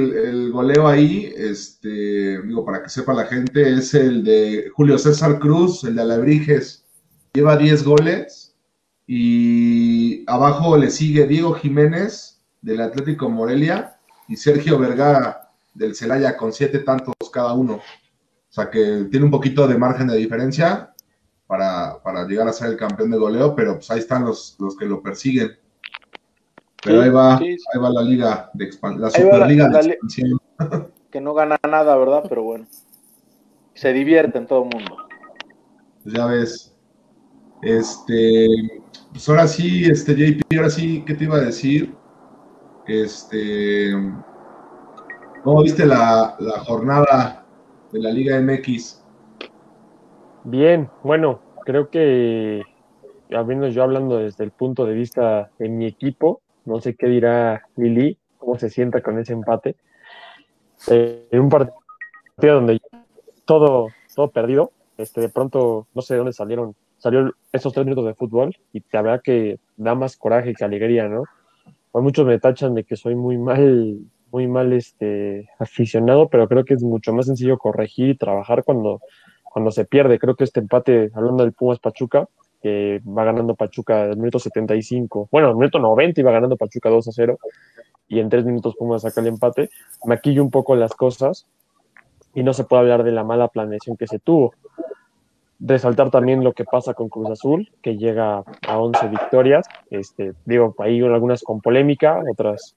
goleo 0.58 0.88
ahí, 0.88 1.32
este, 1.38 2.42
digo, 2.42 2.66
para 2.66 2.82
que 2.82 2.90
sepa 2.90 3.14
la 3.14 3.26
gente, 3.26 3.76
es 3.76 3.94
el 3.94 4.24
de 4.24 4.72
Julio 4.74 4.98
César 4.98 5.38
Cruz, 5.38 5.84
el 5.84 5.96
de 5.96 6.02
Alebrijes. 6.02 6.84
Lleva 7.34 7.58
10 7.58 7.84
goles 7.84 8.56
y 9.06 10.24
abajo 10.28 10.76
le 10.76 10.90
sigue 10.90 11.28
Diego 11.28 11.54
Jiménez 11.54 12.42
del 12.62 12.82
Atlético 12.82 13.30
Morelia 13.30 14.00
y 14.28 14.36
Sergio 14.36 14.80
Vergara 14.80 15.52
del 15.76 15.94
Celaya 15.94 16.36
con 16.36 16.52
7 16.52 16.80
tantos 16.80 17.14
cada 17.32 17.54
uno. 17.54 17.76
O 17.76 17.82
sea 18.50 18.72
que 18.72 19.08
tiene 19.12 19.26
un 19.26 19.32
poquito 19.32 19.68
de 19.68 19.78
margen 19.78 20.08
de 20.08 20.18
diferencia 20.18 20.96
para, 21.46 22.00
llegar 22.28 22.48
a 22.48 22.54
ser 22.54 22.72
el 22.72 22.78
campeón 22.78 23.12
de 23.12 23.18
goleo, 23.18 23.56
pero 23.56 23.76
pues 23.76 23.92
ahí 23.92 24.00
están 24.00 24.26
los, 24.26 24.56
los 24.60 24.76
que 24.76 24.86
lo 24.86 25.04
persiguen. 25.04 25.52
Pero 26.84 27.04
ahí 27.04 27.10
va, 27.10 27.38
ahí 27.38 27.80
va 27.80 27.90
la 27.92 28.02
liga 28.02 28.50
de 28.56 28.66
expansión, 28.66 29.02
la 29.04 29.12
Superliga 29.12 29.70
de 29.70 29.92
expansión. 29.92 30.40
Que 31.12 31.22
no 31.22 31.34
gana 31.34 31.58
nada, 31.70 31.96
¿verdad? 31.96 32.26
Pero 32.28 32.44
bueno. 32.44 32.66
Se 33.74 33.94
divierte 33.94 34.38
en 34.38 34.48
todo 34.48 34.64
el 34.64 34.70
mundo. 34.76 34.98
Pues 36.04 36.16
ya 36.16 36.26
ves. 36.26 36.76
Este, 37.62 38.48
pues 39.12 39.28
ahora 39.30 39.48
sí, 39.48 39.86
este 39.86 40.14
JP, 40.14 40.58
ahora 40.58 40.70
sí, 40.70 41.04
¿qué 41.06 41.16
te 41.16 41.24
iba 41.24 41.38
a 41.38 41.42
decir? 41.42 41.96
Este, 42.88 43.92
¿cómo 45.44 45.64
viste 45.64 45.86
la, 45.86 46.36
la 46.40 46.60
jornada 46.60 47.46
de 47.92 48.00
la 48.00 48.12
Liga 48.12 48.40
MX? 48.40 49.04
Bien, 50.44 50.90
bueno, 51.04 51.42
creo 51.66 51.90
que, 51.90 52.64
al 53.32 53.46
menos 53.46 53.74
yo 53.74 53.84
hablando 53.84 54.20
desde 54.20 54.46
el 54.46 54.52
punto 54.52 54.86
de 54.86 54.94
vista 54.94 55.52
de 55.60 55.68
mi 55.68 55.86
equipo, 55.86 56.42
no 56.64 56.80
sé 56.80 56.96
qué 56.96 57.08
dirá 57.08 57.64
Lili, 57.76 58.18
cómo 58.38 58.58
se 58.58 58.70
sienta 58.70 59.02
con 59.02 59.20
ese 59.20 59.34
empate. 59.34 59.76
Eh, 60.90 61.28
en 61.32 61.40
un 61.40 61.50
partido 61.50 62.56
donde 62.56 62.80
todo, 63.46 63.90
todo 64.16 64.30
perdido, 64.30 64.72
este, 64.98 65.22
de 65.22 65.30
pronto 65.30 65.88
no 65.94 66.02
sé 66.02 66.14
de 66.14 66.20
dónde 66.20 66.34
salieron, 66.34 66.76
salió 66.98 67.34
esos 67.52 67.74
tres 67.74 67.86
minutos 67.86 68.06
de 68.06 68.14
fútbol 68.14 68.56
y 68.74 68.84
la 68.92 69.02
verdad 69.02 69.22
que 69.24 69.60
da 69.76 69.96
más 69.96 70.18
coraje 70.18 70.54
que 70.54 70.64
alegría, 70.64 71.08
¿no? 71.08 71.24
Pues 71.92 72.04
muchos 72.04 72.26
me 72.26 72.40
tachan 72.40 72.74
de 72.74 72.84
que 72.84 72.96
soy 72.96 73.16
muy 73.16 73.38
mal, 73.38 74.00
muy 74.32 74.48
mal 74.48 74.74
este, 74.74 75.50
aficionado, 75.60 76.30
pero 76.30 76.48
creo 76.48 76.66
que 76.66 76.76
es 76.76 76.84
mucho 76.84 77.14
más 77.14 77.26
sencillo 77.26 77.58
corregir 77.58 78.10
y 78.10 78.18
trabajar 78.18 78.64
cuando, 78.64 79.02
cuando 79.44 79.72
se 79.72 79.86
pierde. 79.86 80.20
Creo 80.20 80.36
que 80.36 80.44
este 80.44 80.60
empate, 80.60 81.12
hablando 81.14 81.44
del 81.44 81.54
Pumas 81.54 81.80
Pachuca, 81.80 82.28
que 82.62 83.02
va 83.06 83.24
ganando 83.24 83.56
Pachuca 83.56 84.06
el 84.06 84.18
minuto 84.18 84.40
75, 84.40 85.30
bueno, 85.32 85.50
el 85.50 85.56
minuto 85.56 85.80
90 85.80 86.22
iba 86.22 86.32
ganando 86.32 86.58
Pachuca 86.58 86.90
2 86.90 87.08
a 87.08 87.12
0 87.12 87.40
y 88.08 88.20
en 88.20 88.30
tres 88.30 88.46
minutos 88.46 88.76
Pumas 88.76 89.02
saca 89.02 89.22
el 89.22 89.28
empate, 89.28 89.70
maquillo 90.06 90.44
un 90.44 90.52
poco 90.52 90.76
las 90.76 90.94
cosas 90.94 91.48
y 92.34 92.44
no 92.44 92.54
se 92.54 92.64
puede 92.64 92.82
hablar 92.82 93.04
de 93.04 93.12
la 93.12 93.24
mala 93.24 93.48
planeación 93.48 93.98
que 93.98 94.08
se 94.08 94.20
tuvo. 94.20 94.54
Resaltar 95.60 96.12
también 96.12 96.44
lo 96.44 96.54
que 96.54 96.66
pasa 96.66 96.94
con 96.94 97.10
Cruz 97.10 97.32
Azul, 97.32 97.72
que 97.82 97.98
llega 97.98 98.44
a 98.68 98.78
11 98.78 99.08
victorias, 99.08 99.66
este, 99.90 100.34
digo, 100.46 100.76
ahí 100.80 101.02
algunas 101.02 101.42
con 101.42 101.62
polémica, 101.62 102.22
otras 102.32 102.76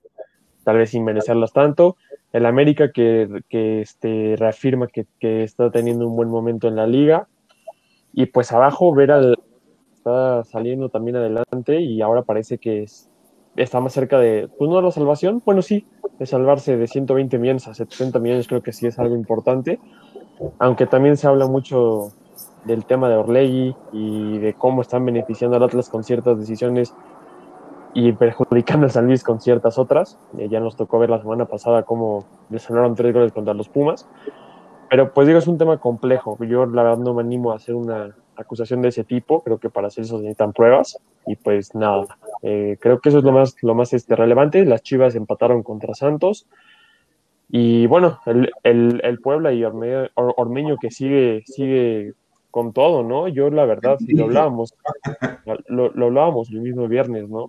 tal 0.64 0.78
vez 0.78 0.90
sin 0.90 1.04
merecerlas 1.04 1.52
tanto. 1.52 1.96
El 2.32 2.46
América 2.46 2.90
que, 2.92 3.42
que 3.48 3.82
este, 3.82 4.36
reafirma 4.38 4.86
que, 4.86 5.06
que 5.18 5.42
está 5.42 5.70
teniendo 5.70 6.06
un 6.06 6.16
buen 6.16 6.28
momento 6.28 6.68
en 6.68 6.76
la 6.76 6.86
liga. 6.86 7.28
Y 8.12 8.26
pues 8.26 8.52
abajo 8.52 8.94
ver 8.94 9.10
al, 9.10 9.36
está 10.00 10.42
saliendo 10.44 10.88
también 10.88 11.16
adelante 11.16 11.80
y 11.80 12.00
ahora 12.00 12.22
parece 12.22 12.56
que 12.56 12.82
está 13.56 13.80
más 13.80 13.92
cerca 13.92 14.18
de, 14.18 14.48
pues 14.58 14.70
no 14.70 14.80
la 14.80 14.90
salvación, 14.90 15.42
bueno 15.44 15.62
sí, 15.62 15.86
de 16.18 16.26
salvarse 16.26 16.76
de 16.76 16.86
120 16.86 17.38
millones 17.38 17.66
a 17.68 17.74
70 17.74 18.18
millones 18.18 18.48
creo 18.48 18.62
que 18.62 18.72
sí 18.72 18.86
es 18.86 18.98
algo 18.98 19.14
importante, 19.14 19.80
aunque 20.58 20.86
también 20.86 21.16
se 21.16 21.26
habla 21.26 21.46
mucho 21.46 22.12
del 22.64 22.84
tema 22.84 23.08
de 23.08 23.16
Orlegui 23.16 23.74
y 23.92 24.38
de 24.38 24.54
cómo 24.54 24.82
están 24.82 25.04
beneficiando 25.04 25.56
al 25.56 25.62
Atlas 25.62 25.88
con 25.88 26.04
ciertas 26.04 26.38
decisiones 26.38 26.94
y 27.94 28.12
perjudicando 28.12 28.86
al 28.86 28.92
San 28.92 29.06
Luis 29.06 29.22
con 29.22 29.40
ciertas 29.40 29.78
otras. 29.78 30.18
Eh, 30.38 30.48
ya 30.48 30.60
nos 30.60 30.76
tocó 30.76 30.98
ver 30.98 31.10
la 31.10 31.20
semana 31.20 31.46
pasada 31.46 31.82
cómo 31.82 32.24
les 32.48 32.62
sonaron 32.62 32.94
tres 32.94 33.12
goles 33.12 33.32
contra 33.32 33.54
los 33.54 33.68
Pumas. 33.68 34.08
Pero 34.88 35.12
pues 35.12 35.26
digo, 35.26 35.38
es 35.38 35.46
un 35.46 35.58
tema 35.58 35.78
complejo. 35.78 36.36
Yo 36.44 36.66
la 36.66 36.82
verdad 36.82 36.98
no 36.98 37.14
me 37.14 37.22
animo 37.22 37.52
a 37.52 37.56
hacer 37.56 37.74
una 37.74 38.14
acusación 38.36 38.82
de 38.82 38.88
ese 38.88 39.04
tipo. 39.04 39.42
Creo 39.42 39.58
que 39.58 39.70
para 39.70 39.88
hacer 39.88 40.04
eso 40.04 40.16
necesitan 40.16 40.52
pruebas. 40.52 40.98
Y 41.26 41.36
pues 41.36 41.74
nada, 41.74 42.06
eh, 42.42 42.76
creo 42.80 43.00
que 43.00 43.10
eso 43.10 43.18
es 43.18 43.24
lo 43.24 43.32
más, 43.32 43.56
lo 43.62 43.74
más 43.74 43.92
este, 43.92 44.16
relevante. 44.16 44.64
Las 44.64 44.82
Chivas 44.82 45.14
empataron 45.14 45.62
contra 45.62 45.94
Santos. 45.94 46.46
Y 47.48 47.86
bueno, 47.86 48.20
el, 48.26 48.50
el, 48.62 49.00
el 49.04 49.20
Puebla 49.20 49.52
y 49.52 49.64
Ormeño, 49.64 50.76
que 50.80 50.90
sigue, 50.90 51.42
sigue 51.46 52.12
con 52.50 52.72
todo, 52.72 53.02
¿no? 53.02 53.28
Yo 53.28 53.50
la 53.50 53.64
verdad, 53.64 53.98
si 53.98 54.14
lo 54.14 54.24
hablábamos, 54.24 54.74
lo, 55.66 55.90
lo, 55.90 56.06
hablábamos 56.06 56.50
el 56.50 56.60
mismo 56.60 56.86
viernes, 56.88 57.28
¿no? 57.28 57.48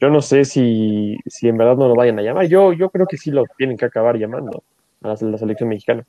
Yo 0.00 0.10
no 0.10 0.22
sé 0.22 0.44
si, 0.44 1.16
si 1.26 1.48
en 1.48 1.56
verdad 1.56 1.76
no 1.76 1.88
lo 1.88 1.94
vayan 1.94 2.18
a 2.18 2.22
llamar. 2.22 2.46
Yo, 2.46 2.72
yo 2.72 2.90
creo 2.90 3.06
que 3.06 3.16
sí 3.16 3.30
lo 3.30 3.44
tienen 3.56 3.76
que 3.76 3.84
acabar 3.84 4.18
llamando 4.18 4.62
a 5.02 5.08
la 5.08 5.38
selección 5.38 5.68
mexicana 5.68 6.04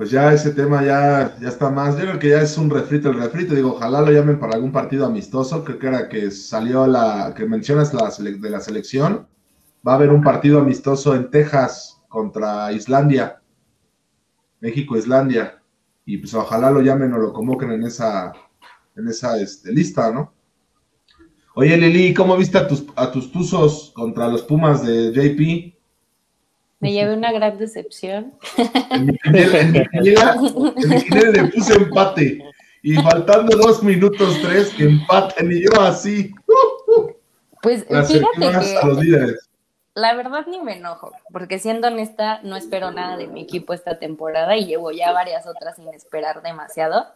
pues 0.00 0.12
ya 0.12 0.32
ese 0.32 0.52
tema 0.52 0.82
ya, 0.82 1.36
ya 1.42 1.48
está 1.50 1.68
más. 1.68 1.94
Yo 1.98 2.04
creo 2.04 2.18
que 2.18 2.30
ya 2.30 2.40
es 2.40 2.56
un 2.56 2.70
refrito 2.70 3.10
el 3.10 3.20
refrito. 3.20 3.54
Digo, 3.54 3.74
ojalá 3.74 4.00
lo 4.00 4.10
llamen 4.10 4.40
para 4.40 4.54
algún 4.54 4.72
partido 4.72 5.04
amistoso. 5.04 5.62
Creo 5.62 5.78
que 5.78 5.88
era 5.88 6.08
que 6.08 6.30
salió 6.30 6.86
la 6.86 7.34
que 7.36 7.44
mencionas 7.44 7.92
la 7.92 8.08
de 8.08 8.48
la 8.48 8.60
selección. 8.60 9.28
Va 9.86 9.92
a 9.92 9.94
haber 9.96 10.08
un 10.08 10.22
partido 10.22 10.58
amistoso 10.58 11.14
en 11.14 11.30
Texas 11.30 12.00
contra 12.08 12.72
Islandia. 12.72 13.42
México-Islandia. 14.60 15.62
Y 16.06 16.16
pues 16.16 16.32
ojalá 16.32 16.70
lo 16.70 16.80
llamen 16.80 17.12
o 17.12 17.18
lo 17.18 17.34
convoquen 17.34 17.72
en 17.72 17.82
esa, 17.82 18.32
en 18.96 19.06
esa 19.06 19.38
este, 19.38 19.70
lista, 19.70 20.10
¿no? 20.10 20.32
Oye, 21.54 21.76
Lili, 21.76 22.14
¿cómo 22.14 22.38
viste 22.38 22.56
a 22.56 22.66
tus, 22.66 22.86
a 22.96 23.12
tus 23.12 23.30
tuzos 23.30 23.92
contra 23.94 24.28
los 24.28 24.44
Pumas 24.44 24.82
de 24.82 25.12
JP? 25.12 25.78
Me 26.80 26.92
llevé 26.92 27.14
una 27.14 27.30
gran 27.30 27.58
decepción. 27.58 28.34
En 28.90 29.06
mi 29.06 29.18
le 31.32 31.44
puse 31.44 31.74
empate. 31.74 32.44
Y 32.82 32.94
faltando 32.96 33.56
dos 33.56 33.82
minutos 33.82 34.38
tres, 34.42 34.70
que 34.70 34.84
empaten. 34.84 35.52
Y 35.52 35.64
yo 35.64 35.80
así. 35.80 36.32
Pues 37.62 37.84
fíjate 37.84 38.24
que 38.38 39.34
la 39.94 40.14
verdad 40.14 40.46
ni 40.46 40.60
me 40.60 40.76
enojo, 40.76 41.12
porque 41.32 41.58
siendo 41.58 41.88
honesta, 41.88 42.40
no 42.42 42.56
espero 42.56 42.90
nada 42.92 43.16
de 43.16 43.26
mi 43.26 43.42
equipo 43.42 43.74
esta 43.74 43.98
temporada 43.98 44.56
y 44.56 44.66
llevo 44.66 44.92
ya 44.92 45.12
varias 45.12 45.46
otras 45.46 45.76
sin 45.76 45.88
esperar 45.88 46.42
demasiado. 46.42 47.06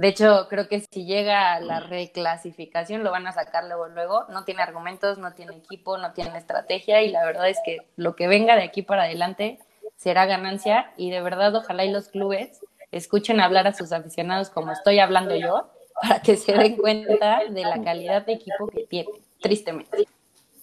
De 0.00 0.08
hecho, 0.08 0.46
creo 0.48 0.66
que 0.66 0.80
si 0.80 1.04
llega 1.04 1.60
la 1.60 1.80
reclasificación 1.80 3.04
lo 3.04 3.10
van 3.10 3.26
a 3.26 3.32
sacar 3.32 3.64
luego, 3.64 3.86
luego. 3.88 4.24
No 4.30 4.44
tiene 4.44 4.62
argumentos, 4.62 5.18
no 5.18 5.34
tiene 5.34 5.54
equipo, 5.54 5.98
no 5.98 6.14
tiene 6.14 6.38
estrategia 6.38 7.02
y 7.02 7.10
la 7.10 7.22
verdad 7.22 7.50
es 7.50 7.58
que 7.66 7.80
lo 7.96 8.16
que 8.16 8.26
venga 8.26 8.56
de 8.56 8.62
aquí 8.62 8.80
para 8.80 9.02
adelante 9.02 9.58
será 9.98 10.24
ganancia 10.24 10.90
y 10.96 11.10
de 11.10 11.20
verdad 11.20 11.54
ojalá 11.54 11.84
y 11.84 11.90
los 11.90 12.08
clubes 12.08 12.60
escuchen 12.92 13.42
hablar 13.42 13.66
a 13.66 13.74
sus 13.74 13.92
aficionados 13.92 14.48
como 14.48 14.72
estoy 14.72 15.00
hablando 15.00 15.36
yo 15.36 15.68
para 16.00 16.22
que 16.22 16.38
se 16.38 16.54
den 16.54 16.78
cuenta 16.78 17.40
de 17.50 17.60
la 17.60 17.82
calidad 17.82 18.24
de 18.24 18.32
equipo 18.32 18.68
que 18.68 18.86
tiene, 18.86 19.10
tristemente. 19.42 20.08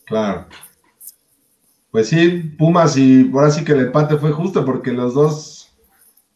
Claro. 0.06 0.48
Pues 1.92 2.10
sí, 2.10 2.40
Pumas 2.58 2.98
y 2.98 3.30
ahora 3.32 3.52
sí 3.52 3.64
que 3.64 3.74
el 3.74 3.82
empate 3.82 4.18
fue 4.18 4.32
justo 4.32 4.66
porque 4.66 4.90
los 4.90 5.14
dos 5.14 5.57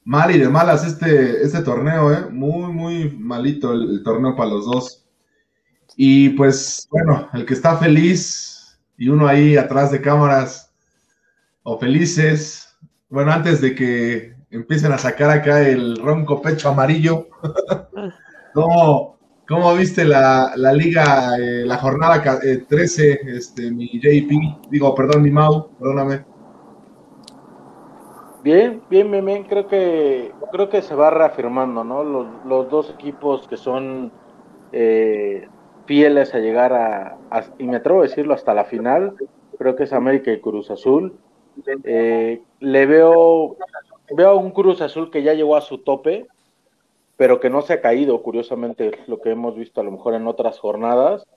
mal 0.03 0.34
y 0.36 0.39
de 0.39 0.50
malas 0.50 0.86
este, 0.86 1.43
este 1.43 1.62
torneo, 1.62 2.12
¿eh? 2.12 2.25
Muy, 2.29 2.72
muy 2.72 3.10
malito 3.17 3.74
el, 3.74 4.01
torneo 4.03 4.36
para 4.36 4.50
los 4.50 4.65
dos. 4.65 5.05
Y 5.96 6.29
pues, 6.29 6.88
bueno, 6.89 7.29
el 7.34 7.46
que 7.46 7.53
está 7.53 7.77
feliz 7.77 8.79
y 8.98 9.10
uno 9.10 9.27
ahí 9.27 9.58
atrás 9.58 9.91
de 9.91 10.01
cámaras 10.01 10.72
o 11.63 11.77
felices, 11.77 12.75
bueno, 13.10 13.31
antes 13.31 13.62
de 13.62 13.75
que 13.75 14.36
empiecen 14.50 14.91
a 14.91 14.98
sacar 14.98 15.29
acá 15.29 15.67
el 15.67 15.98
ronco 15.98 16.41
pecho 16.41 16.70
amarillo, 16.70 17.27
¿cómo, 18.53 19.20
cómo 19.48 19.75
viste 19.75 20.05
la, 20.05 20.53
liga, 20.74 21.38
eh, 21.38 21.65
la 21.65 21.77
jornada 21.77 22.39
13, 22.67 23.12
eh, 23.12 23.20
este, 23.25 23.72
mi 23.72 23.88
JP, 24.00 24.70
digo, 24.70 24.96
perdón, 24.96 25.24
mi 25.24 25.31
Mau, 25.31 25.70
perdóname? 25.77 26.30
Bien, 28.43 28.81
bien, 28.89 29.12
bien, 29.12 29.43
Creo 29.43 29.67
que, 29.67 30.31
creo 30.51 30.69
que 30.69 30.81
se 30.81 30.95
va 30.95 31.12
reafirmando, 31.12 31.83
¿no? 31.83 32.03
Los, 32.03 32.69
dos 32.69 32.89
equipos 32.89 33.48
que 33.48 33.55
son 33.55 34.12
eh, 34.71 35.48
fieles 35.86 36.33
a 36.33 36.39
llegar 36.39 36.74
a, 36.74 37.17
y 37.60 37.65
me 37.65 37.77
atrevo 37.77 38.00
a 38.00 38.03
decirlo, 38.03 38.33
hasta 38.33 38.53
la 38.55 38.65
final. 38.65 39.15
Creo 39.60 39.75
que 39.75 39.83
es 39.83 39.93
América 39.93 40.31
y 40.31 40.39
Cruz 40.39 40.71
Azul. 40.71 41.19
Eh, 41.83 42.41
le 42.60 42.86
veo, 42.88 43.57
veo 44.15 44.38
un 44.38 44.51
Cruz 44.51 44.81
Azul 44.81 45.12
que 45.12 45.21
ya 45.21 45.36
llegó 45.36 45.55
a 45.55 45.62
su 45.62 45.77
tope, 45.77 46.25
pero 47.17 47.39
que 47.39 47.51
no 47.51 47.62
se 47.62 47.74
ha 47.74 47.81
caído, 47.81 48.24
curiosamente, 48.24 48.91
lo 49.05 49.21
que 49.21 49.29
hemos 49.29 49.55
visto 49.55 49.81
a 49.81 49.83
lo 49.83 49.91
mejor 49.91 50.15
en 50.15 50.25
otras 50.25 50.57
jornadas. 50.57 51.27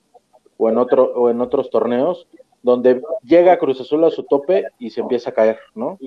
o 0.57 0.69
en, 0.69 0.79
otro, 0.79 1.11
o 1.13 1.29
en 1.29 1.39
otros 1.41 1.69
torneos, 1.69 2.27
donde 2.63 3.03
llega 3.21 3.59
Cruz 3.59 3.79
Azul 3.79 4.03
a 4.05 4.09
su 4.09 4.23
tope 4.23 4.63
y 4.79 4.89
se 4.89 5.01
empieza 5.01 5.29
a 5.29 5.33
caer, 5.33 5.59
¿no? 5.75 5.99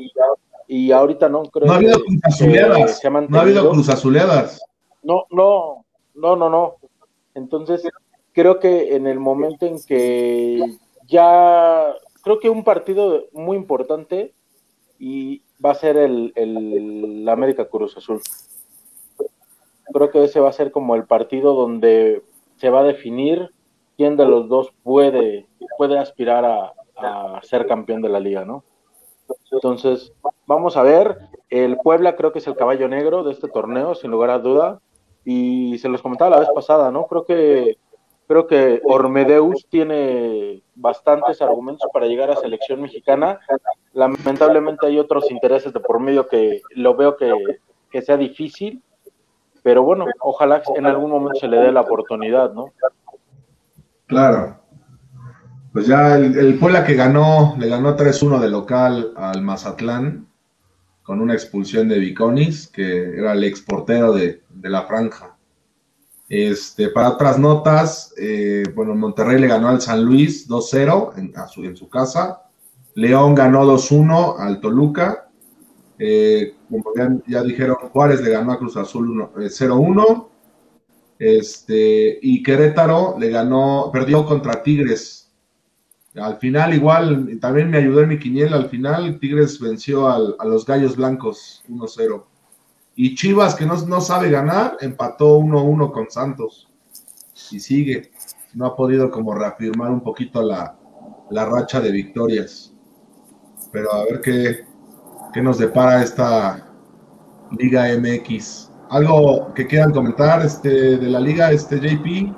Y 0.68 0.92
ahorita 0.92 1.28
no 1.28 1.44
creo 1.44 1.66
no 1.66 1.72
ha 1.72 1.76
habido 1.76 1.98
Cruz 2.04 2.20
Azuleadas. 2.22 3.02
no 3.28 3.38
ha 3.38 3.42
habido 3.42 3.70
Cruz 3.70 3.88
Azuleadas. 3.88 4.62
No, 5.02 5.24
no, 5.30 5.84
no, 6.14 6.36
no, 6.36 6.50
no. 6.50 6.74
Entonces, 7.34 7.88
creo 8.32 8.60
que 8.60 8.94
en 8.94 9.06
el 9.06 9.18
momento 9.18 9.66
en 9.66 9.82
que 9.82 10.62
ya, 11.08 11.94
creo 12.22 12.38
que 12.38 12.50
un 12.50 12.64
partido 12.64 13.24
muy 13.32 13.56
importante 13.56 14.34
y 14.98 15.42
va 15.64 15.70
a 15.70 15.74
ser 15.74 15.96
el, 15.96 16.32
el 16.36 17.28
América 17.28 17.66
Cruz 17.66 17.96
Azul. 17.96 18.20
Creo 19.92 20.10
que 20.10 20.24
ese 20.24 20.38
va 20.38 20.50
a 20.50 20.52
ser 20.52 20.70
como 20.70 20.94
el 20.94 21.04
partido 21.04 21.54
donde 21.54 22.22
se 22.56 22.68
va 22.68 22.80
a 22.80 22.84
definir 22.84 23.50
quién 23.98 24.16
de 24.16 24.24
los 24.24 24.48
dos 24.48 24.72
puede, 24.84 25.46
puede 25.76 25.98
aspirar 25.98 26.44
a, 26.44 26.72
ser 27.42 27.66
campeón 27.66 28.00
de 28.02 28.08
la 28.08 28.20
liga, 28.20 28.44
¿no? 28.44 28.64
Entonces, 29.50 30.12
vamos 30.46 30.76
a 30.76 30.82
ver. 30.82 31.18
El 31.50 31.78
Puebla 31.78 32.16
creo 32.16 32.32
que 32.32 32.38
es 32.40 32.46
el 32.46 32.56
caballo 32.56 32.88
negro 32.88 33.24
de 33.24 33.32
este 33.32 33.48
torneo, 33.48 33.94
sin 33.94 34.10
lugar 34.10 34.30
a 34.30 34.38
duda. 34.38 34.80
Y 35.24 35.78
se 35.78 35.88
los 35.88 36.02
comentaba 36.02 36.30
la 36.30 36.40
vez 36.40 36.48
pasada, 36.54 36.90
¿no? 36.90 37.06
Creo 37.06 37.24
que 37.24 37.78
creo 38.28 38.46
que 38.46 38.80
Ormedeus 38.84 39.66
tiene 39.70 40.62
bastantes 40.74 41.40
argumentos 41.40 41.88
para 41.92 42.06
llegar 42.06 42.30
a 42.30 42.36
selección 42.36 42.82
mexicana. 42.82 43.40
Lamentablemente 43.94 44.86
hay 44.86 44.98
otros 44.98 45.30
intereses 45.30 45.72
de 45.72 45.80
por 45.80 45.98
medio 45.98 46.28
que 46.28 46.60
lo 46.74 46.94
veo 46.94 47.16
que, 47.16 47.32
que 47.90 48.02
sea 48.02 48.18
difícil, 48.18 48.82
pero 49.62 49.82
bueno, 49.82 50.04
ojalá 50.20 50.62
en 50.76 50.86
algún 50.86 51.10
momento 51.10 51.40
se 51.40 51.48
le 51.48 51.56
dé 51.56 51.72
la 51.72 51.80
oportunidad, 51.80 52.52
¿no? 52.52 52.66
Claro. 54.06 54.58
Pues 55.72 55.86
ya 55.86 56.16
el, 56.16 56.58
Puebla 56.58 56.84
que 56.84 56.94
ganó, 56.94 57.56
le 57.58 57.68
ganó 57.68 57.96
3-1 57.96 58.40
de 58.40 58.48
local 58.48 59.12
al 59.16 59.42
Mazatlán 59.42 60.26
con 61.02 61.20
una 61.20 61.34
expulsión 61.34 61.88
de 61.88 61.98
Viconis, 61.98 62.68
que 62.68 63.18
era 63.18 63.32
el 63.32 63.44
exportero 63.44 64.12
de, 64.12 64.42
de 64.50 64.68
la 64.68 64.82
franja. 64.82 65.38
Este, 66.28 66.90
para 66.90 67.10
otras 67.10 67.38
notas, 67.38 68.12
eh, 68.18 68.64
bueno, 68.74 68.94
Monterrey 68.94 69.40
le 69.40 69.46
ganó 69.46 69.68
al 69.68 69.80
San 69.80 70.04
Luis 70.04 70.46
2-0 70.46 71.16
en, 71.16 71.32
su, 71.48 71.64
en 71.64 71.76
su 71.76 71.88
casa. 71.88 72.42
León 72.94 73.34
ganó 73.34 73.64
2-1 73.64 74.36
al 74.38 74.60
Toluca. 74.60 75.30
Eh, 75.98 76.54
como 76.68 76.92
ya, 77.26 77.42
dijeron, 77.42 77.76
Juárez 77.92 78.20
le 78.20 78.30
ganó 78.30 78.52
a 78.52 78.58
Cruz 78.58 78.76
Azul 78.76 79.30
0-1. 79.34 80.28
Este, 81.18 82.18
y 82.20 82.42
Querétaro 82.42 83.16
le 83.18 83.30
ganó, 83.30 83.88
perdió 83.90 84.26
contra 84.26 84.62
Tigres. 84.62 85.27
Al 86.20 86.38
final, 86.38 86.74
igual, 86.74 87.38
también 87.40 87.70
me 87.70 87.78
ayudó 87.78 88.02
en 88.02 88.08
mi 88.08 88.18
quiniela. 88.18 88.56
Al 88.56 88.68
final, 88.68 89.18
Tigres 89.18 89.60
venció 89.60 90.08
a 90.08 90.44
los 90.44 90.64
Gallos 90.64 90.96
Blancos 90.96 91.64
1-0. 91.68 92.24
Y 92.94 93.14
Chivas, 93.14 93.54
que 93.54 93.64
no, 93.64 94.00
sabe 94.00 94.30
ganar, 94.30 94.76
empató 94.80 95.38
1-1 95.38 95.92
con 95.92 96.10
Santos. 96.10 96.68
Y 97.50 97.60
sigue. 97.60 98.10
No 98.54 98.66
ha 98.66 98.76
podido 98.76 99.10
como 99.10 99.34
reafirmar 99.34 99.90
un 99.90 100.00
poquito 100.00 100.42
la, 100.42 100.76
racha 101.30 101.80
de 101.80 101.92
victorias. 101.92 102.74
Pero 103.70 103.92
a 103.92 104.04
ver 104.04 104.20
qué, 104.20 104.64
qué 105.32 105.42
nos 105.42 105.58
depara 105.58 106.02
esta 106.02 106.68
Liga 107.56 107.86
MX. 107.96 108.70
¿Algo 108.90 109.52
que 109.54 109.66
quieran 109.66 109.92
comentar 109.92 110.44
este, 110.44 110.96
de 110.96 111.08
la 111.08 111.20
liga, 111.20 111.50
este 111.50 111.78
JP? 111.78 112.34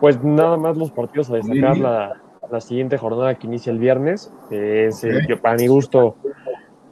Pues 0.00 0.22
nada 0.22 0.56
más 0.56 0.76
los 0.76 0.90
partidos 0.90 1.30
a 1.30 1.36
destacar 1.36 1.78
la, 1.78 2.21
la, 2.52 2.60
siguiente 2.60 2.98
jornada 2.98 3.34
que 3.34 3.46
inicia 3.46 3.72
el 3.72 3.78
viernes, 3.78 4.32
que 4.48 4.86
es, 4.86 5.04
para 5.40 5.56
mi 5.56 5.66
gusto, 5.66 6.16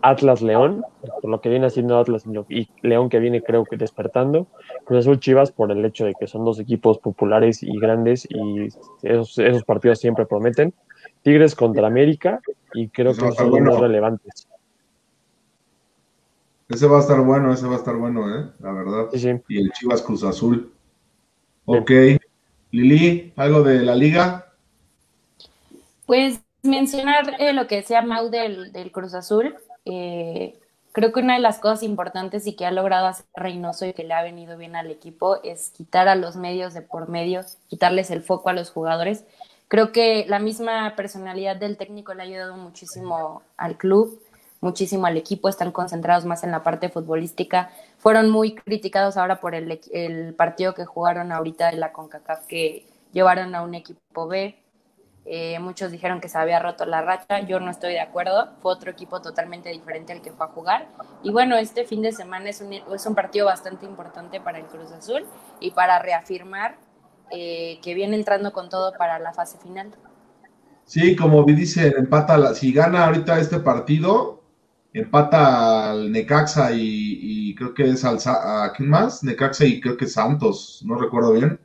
Atlas 0.03 0.43
León, 0.43 0.83
por 1.21 1.31
lo 1.31 1.41
que 1.41 1.49
viene 1.49 1.67
haciendo 1.67 1.99
Atlas 1.99 2.25
y 2.49 2.69
León 2.83 3.09
que 3.09 3.19
viene 3.19 3.43
creo 3.43 3.65
que 3.65 3.77
despertando. 3.77 4.47
Cruz 4.85 5.01
Azul 5.01 5.21
Chivas 5.21 5.53
por 5.53 5.71
el 5.71 5.85
hecho 5.85 6.05
de 6.05 6.15
que 6.19 6.27
son 6.27 6.45
dos 6.45 6.59
equipos 6.59 6.99
populares 6.99 7.63
y 7.63 7.79
grandes 7.79 8.27
y 8.31 8.69
esos, 9.03 9.39
esos 9.39 9.65
partidos 9.65 10.01
siempre 10.01 10.27
prometen. 10.27 10.73
Tigres 11.23 11.55
contra 11.55 11.87
América 11.87 12.41
y 12.73 12.89
creo 12.89 13.13
que 13.13 13.31
son 13.33 13.51
los 13.51 13.61
más 13.61 13.79
relevantes. 13.79 14.49
Ese 16.69 16.87
va 16.87 16.99
a 16.99 17.01
estar 17.01 17.21
bueno, 17.21 17.53
ese 17.53 17.67
va 17.67 17.75
a 17.75 17.79
estar 17.79 17.97
bueno, 17.97 18.35
¿eh? 18.35 18.49
La 18.61 18.73
verdad. 18.73 19.09
Y 19.49 19.59
el 19.59 19.73
Chivas 19.73 20.03
Cruz 20.03 20.23
Azul. 20.23 20.73
Ok. 21.65 21.91
Lili, 22.71 23.33
¿algo 23.37 23.63
de 23.63 23.81
la 23.81 23.97
liga? 23.97 24.50
Pues 26.11 26.41
mencionar 26.65 27.37
eh, 27.39 27.53
lo 27.53 27.69
que 27.69 27.77
decía 27.77 28.03
Mau 28.03 28.31
del, 28.31 28.91
Cruz 28.91 29.15
Azul. 29.15 29.55
Eh, 29.85 30.59
creo 30.91 31.13
que 31.13 31.21
una 31.21 31.35
de 31.35 31.41
las 31.41 31.61
cosas 31.61 31.85
importantes 31.85 32.49
y 32.49 32.57
que 32.57 32.67
ha 32.67 32.73
logrado 32.73 33.07
hacer 33.07 33.27
Reynoso 33.33 33.87
y 33.87 33.93
que 33.93 34.03
le 34.03 34.15
ha 34.15 34.23
venido 34.25 34.57
bien 34.57 34.75
al 34.75 34.91
equipo 34.91 35.41
es 35.45 35.71
quitar 35.71 36.09
a 36.09 36.17
los 36.17 36.35
medios 36.35 36.75
de 36.75 36.83
por 36.83 37.09
medio, 37.09 37.43
quitarles 37.69 38.11
el 38.11 38.23
foco 38.23 38.49
a 38.49 38.55
los 38.55 38.73
jugadores. 38.73 39.23
Creo 39.69 39.93
que 39.93 40.27
la 40.27 40.41
misma 40.41 40.97
personalidad 40.97 41.55
del 41.55 41.77
técnico 41.77 42.13
le 42.13 42.23
ha 42.23 42.27
ayudado 42.27 42.57
muchísimo 42.57 43.43
al 43.57 43.77
club 43.77 44.21
muchísimo 44.61 45.07
al 45.07 45.17
equipo, 45.17 45.49
están 45.49 45.71
concentrados 45.71 46.27
más 46.27 46.43
en 46.43 46.51
la 46.51 46.65
parte 46.65 46.89
futbolística. 46.89 47.71
Fueron 47.99 48.31
muy 48.31 48.57
criticados 48.57 49.17
ahora 49.17 49.41
por 49.41 49.55
el, 49.55 49.81
el 49.93 50.35
partido 50.35 50.75
que 50.75 50.85
jugaron 50.85 51.31
ahorita 51.31 51.71
en 51.71 51.79
la 51.79 51.93
CONCACAF, 51.93 52.47
que 52.47 52.85
llevaron 53.13 53.55
a 53.55 53.63
un 53.63 53.77
equipo 53.77 54.27
B. 54.27 54.60
Eh, 55.27 55.59
muchos 55.61 55.93
dijeron 55.93 56.21
que 56.21 56.29
se 56.29 56.39
había 56.39 56.59
roto 56.59 56.87
la 56.87 57.03
racha, 57.03 57.41
yo 57.41 57.61
no 57.61 57.71
estoy 57.71 57.93
de 57.93 58.01
acuerdo, 58.01 58.49
fue 58.63 58.73
otro 58.73 58.91
equipo 58.91 59.21
totalmente 59.21 59.69
diferente 59.69 60.13
al 60.13 60.23
que 60.23 60.33
fue 60.33 60.47
a 60.47 60.49
jugar. 60.49 60.89
Y 61.23 61.31
bueno, 61.31 61.57
este 61.57 61.85
fin 61.85 62.03
de 62.03 62.13
semana 62.13 62.49
es 62.49 62.61
un, 62.61 62.73
es 62.73 63.07
un 63.07 63.15
partido 63.15 63.47
bastante 63.47 63.87
importante 63.87 64.41
para 64.41 64.59
el 64.59 64.67
Cruz 64.67 64.91
Azul 64.93 65.25
y 65.61 65.73
para 65.73 65.99
reafirmar 65.99 66.79
eh, 67.31 67.79
que 67.83 67.95
viene 67.95 68.17
entrando 68.17 68.53
con 68.53 68.69
todo 68.69 68.93
para 68.97 69.19
la 69.19 69.33
fase 69.33 69.59
final. 69.59 69.91
Sí, 70.85 71.15
como 71.15 71.45
dice, 71.45 71.95
empata, 71.97 72.55
si 72.55 72.73
gana 72.73 73.07
ahorita 73.07 73.39
este 73.39 73.61
partido, 73.61 74.43
empata 74.93 75.91
al 75.91 76.11
Necaxa 76.11 76.71
y, 76.73 77.55
creo 77.55 77.75
que 77.75 77.91
es 77.91 78.05
al 78.05 78.19
a 78.27 78.73
quién 78.75 78.89
más 78.89 79.23
Necaxa 79.23 79.65
y 79.65 79.81
creo 79.81 79.97
que 79.97 80.07
Santos 80.07 80.83
no 80.85 80.97
recuerdo 80.97 81.35
bien 81.35 81.61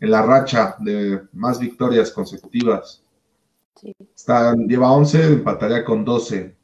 en 0.00 0.10
la 0.10 0.22
racha 0.22 0.76
de 0.78 1.22
más 1.32 1.58
victorias 1.58 2.10
consecutivas. 2.10 3.02
Está, 4.14 4.54
lleva 4.56 4.90
11 4.90 5.34
empataría 5.34 5.84
con 5.84 6.04
12 6.04 6.56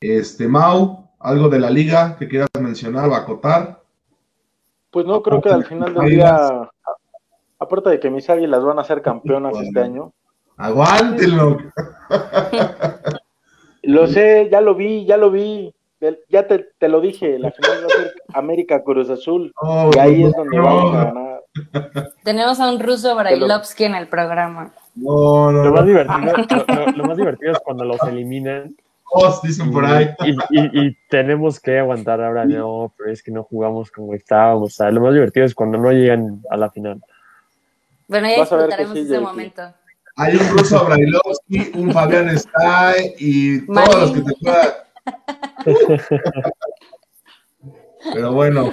este 0.00 0.46
Mau 0.46 1.10
algo 1.18 1.48
de 1.48 1.58
la 1.58 1.70
liga 1.70 2.16
que 2.16 2.28
quieras 2.28 2.48
mencionar 2.60 3.08
o 3.08 3.16
acotar 3.16 3.82
pues 4.92 5.04
no 5.06 5.20
creo 5.24 5.40
que 5.40 5.48
al 5.48 5.64
final 5.64 5.92
del 5.92 6.08
día 6.08 6.70
aparte 7.58 7.90
de 7.90 8.00
que 8.00 8.10
mis 8.10 8.28
águilas 8.30 8.64
van 8.64 8.78
a 8.78 8.84
ser 8.84 9.02
campeonas 9.02 9.58
este 9.60 9.80
año. 9.80 10.12
Aguántenlo. 10.56 11.58
Lo 13.82 14.06
sé, 14.06 14.48
ya 14.50 14.60
lo 14.60 14.74
vi, 14.74 15.06
ya 15.06 15.16
lo 15.16 15.30
vi. 15.30 15.72
Ya 16.28 16.46
te, 16.46 16.88
lo 16.88 17.00
dije, 17.00 17.38
la 17.38 17.50
final 17.52 17.82
va 17.82 17.86
a 17.86 17.88
ser 17.88 18.14
América 18.34 18.84
Cruz 18.84 19.08
Azul. 19.08 19.52
Oh, 19.56 19.90
y 19.94 19.98
ahí 19.98 20.24
es 20.24 20.32
donde 20.32 20.58
vamos 20.58 20.94
a 20.94 21.04
ganar. 21.04 21.27
Tenemos 22.22 22.60
a 22.60 22.70
un 22.70 22.80
ruso 22.80 23.14
Brailovsky 23.16 23.84
en 23.84 23.94
el 23.94 24.08
programa. 24.08 24.72
No, 24.94 25.52
no, 25.52 25.64
lo, 25.64 25.72
más 25.72 25.86
divertido, 25.86 26.18
lo, 26.96 27.04
más 27.04 27.16
divertido 27.16 27.52
es 27.52 27.58
cuando 27.60 27.84
los 27.84 28.02
eliminan. 28.02 28.74
dicen 29.42 29.70
por 29.70 29.84
ahí. 29.84 30.10
Y, 30.50 30.94
tenemos 31.08 31.60
que 31.60 31.78
aguantar 31.78 32.20
ahora, 32.20 32.44
no, 32.44 32.92
pero 32.96 33.12
es 33.12 33.22
que 33.22 33.30
no 33.30 33.44
jugamos 33.44 33.90
como 33.90 34.14
estábamos. 34.14 34.72
O 34.72 34.76
sea, 34.76 34.90
lo 34.90 35.00
más 35.00 35.14
divertido 35.14 35.46
es 35.46 35.54
cuando 35.54 35.78
no 35.78 35.92
llegan 35.92 36.42
a 36.50 36.56
la 36.56 36.70
final. 36.70 37.00
Bueno, 38.08 38.28
ya 38.28 38.40
disfrutaremos 38.40 38.96
ese 38.96 39.20
momento. 39.20 39.62
Hay 40.16 40.34
un 40.34 40.48
ruso 40.58 40.84
Brailovsky, 40.84 41.72
un 41.74 41.92
Fabián 41.92 42.28
Stay 42.30 43.14
y 43.18 43.66
todos 43.66 44.00
los 44.00 44.10
que 44.12 44.20
te 44.22 44.32
puedan. 44.40 44.68
Pero 48.14 48.32
bueno. 48.32 48.72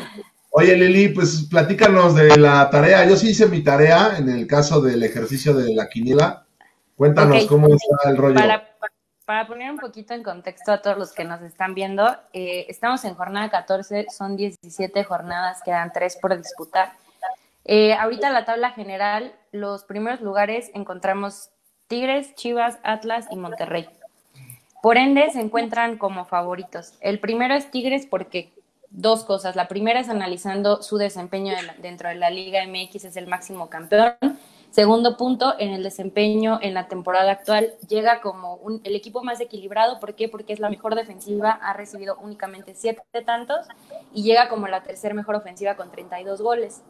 Oye, 0.57 0.73
Lili, 0.77 1.09
pues 1.09 1.47
platícanos 1.49 2.15
de 2.15 2.37
la 2.37 2.69
tarea. 2.69 3.05
Yo 3.05 3.17
sí 3.17 3.31
hice 3.31 3.47
mi 3.47 3.61
tarea 3.61 4.15
en 4.17 4.29
el 4.29 4.47
caso 4.47 4.79
del 4.79 5.03
ejercicio 5.03 5.53
de 5.53 5.75
la 5.75 5.89
quiniela. 5.89 6.45
Cuéntanos 6.95 7.45
cómo 7.45 7.67
está 7.67 8.09
el 8.09 8.15
rollo. 8.15 8.39
Para, 9.25 9.47
poner 9.47 9.69
un 9.69 9.79
poquito 9.79 10.13
en 10.13 10.23
contexto 10.23 10.71
a 10.71 10.81
todos 10.81 10.97
los 10.97 11.11
que 11.11 11.25
nos 11.25 11.41
están 11.41 11.75
viendo, 11.75 12.07
eh, 12.31 12.67
estamos 12.69 13.03
en 13.03 13.15
jornada 13.15 13.49
14, 13.49 14.05
son 14.09 14.37
17 14.37 15.03
jornadas, 15.03 15.59
quedan 15.61 15.91
3 15.91 16.19
por 16.21 16.37
disputar. 16.37 16.93
Eh, 17.65 17.93
ahorita 17.93 18.29
la 18.29 18.45
tabla 18.45 18.71
general, 18.71 19.33
los 19.51 19.83
primeros 19.83 20.21
lugares 20.21 20.71
encontramos 20.73 21.49
Tigres, 21.87 22.33
Chivas, 22.35 22.77
Atlas 22.83 23.27
y 23.29 23.35
Monterrey. 23.35 23.89
Por 24.81 24.95
ende, 24.95 25.29
se 25.31 25.41
encuentran 25.41 25.97
como 25.97 26.23
favoritos. 26.23 26.93
El 27.01 27.19
primero 27.19 27.55
es 27.55 27.71
Tigres 27.71 28.07
porque 28.09 28.53
dos 28.95 29.23
cosas. 29.23 29.55
La 29.55 29.67
primera 29.67 29.99
es 29.99 30.09
analizando 30.09 30.81
su 30.81 30.97
desempeño 30.97 31.53
dentro 31.81 32.09
de 32.09 32.15
la 32.15 32.29
Liga 32.29 32.65
MX, 32.65 33.05
es 33.05 33.17
el 33.17 33.27
máximo 33.27 33.69
campeón. 33.69 34.15
Segundo 34.71 35.15
punto, 35.15 35.55
en 35.57 35.71
el 35.71 35.83
desempeño 35.83 36.59
en 36.61 36.73
la 36.73 36.89
temporada 36.89 37.31
actual, 37.31 37.75
llega 37.87 38.19
como 38.19 38.59
el 38.83 38.95
equipo 38.95 39.23
más 39.23 39.39
equilibrado. 39.39 40.01
¿Por 40.01 40.15
qué? 40.15 40.27
Porque 40.27 40.51
es 40.51 40.59
la 40.59 40.69
mejor 40.69 40.95
defensiva, 40.95 41.51
ha 41.51 41.73
recibido 41.73 42.17
únicamente 42.21 42.73
siete 42.75 43.01
tantos 43.25 43.67
y 44.13 44.23
llega 44.23 44.49
como 44.49 44.67
la 44.67 44.83
tercera 44.83 45.13
mejor 45.13 45.35
ofensiva 45.35 45.75
con 45.75 45.91
32 45.91 46.41
goles. 46.41 46.81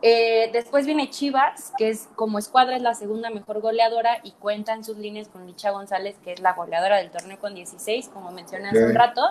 Eh, 0.00 0.50
después 0.52 0.86
viene 0.86 1.10
Chivas, 1.10 1.72
que 1.76 1.88
es 1.88 2.08
como 2.14 2.38
escuadra 2.38 2.76
es 2.76 2.82
la 2.82 2.94
segunda 2.94 3.30
mejor 3.30 3.60
goleadora 3.60 4.18
y 4.22 4.32
cuenta 4.32 4.72
en 4.74 4.84
sus 4.84 4.96
líneas 4.96 5.28
con 5.28 5.46
Licha 5.46 5.70
González, 5.70 6.16
que 6.22 6.34
es 6.34 6.40
la 6.40 6.52
goleadora 6.52 6.98
del 6.98 7.10
torneo 7.10 7.38
con 7.38 7.54
16, 7.54 8.08
como 8.10 8.30
mencioné 8.30 8.68
hace 8.68 8.84
un 8.84 8.94
rato. 8.94 9.22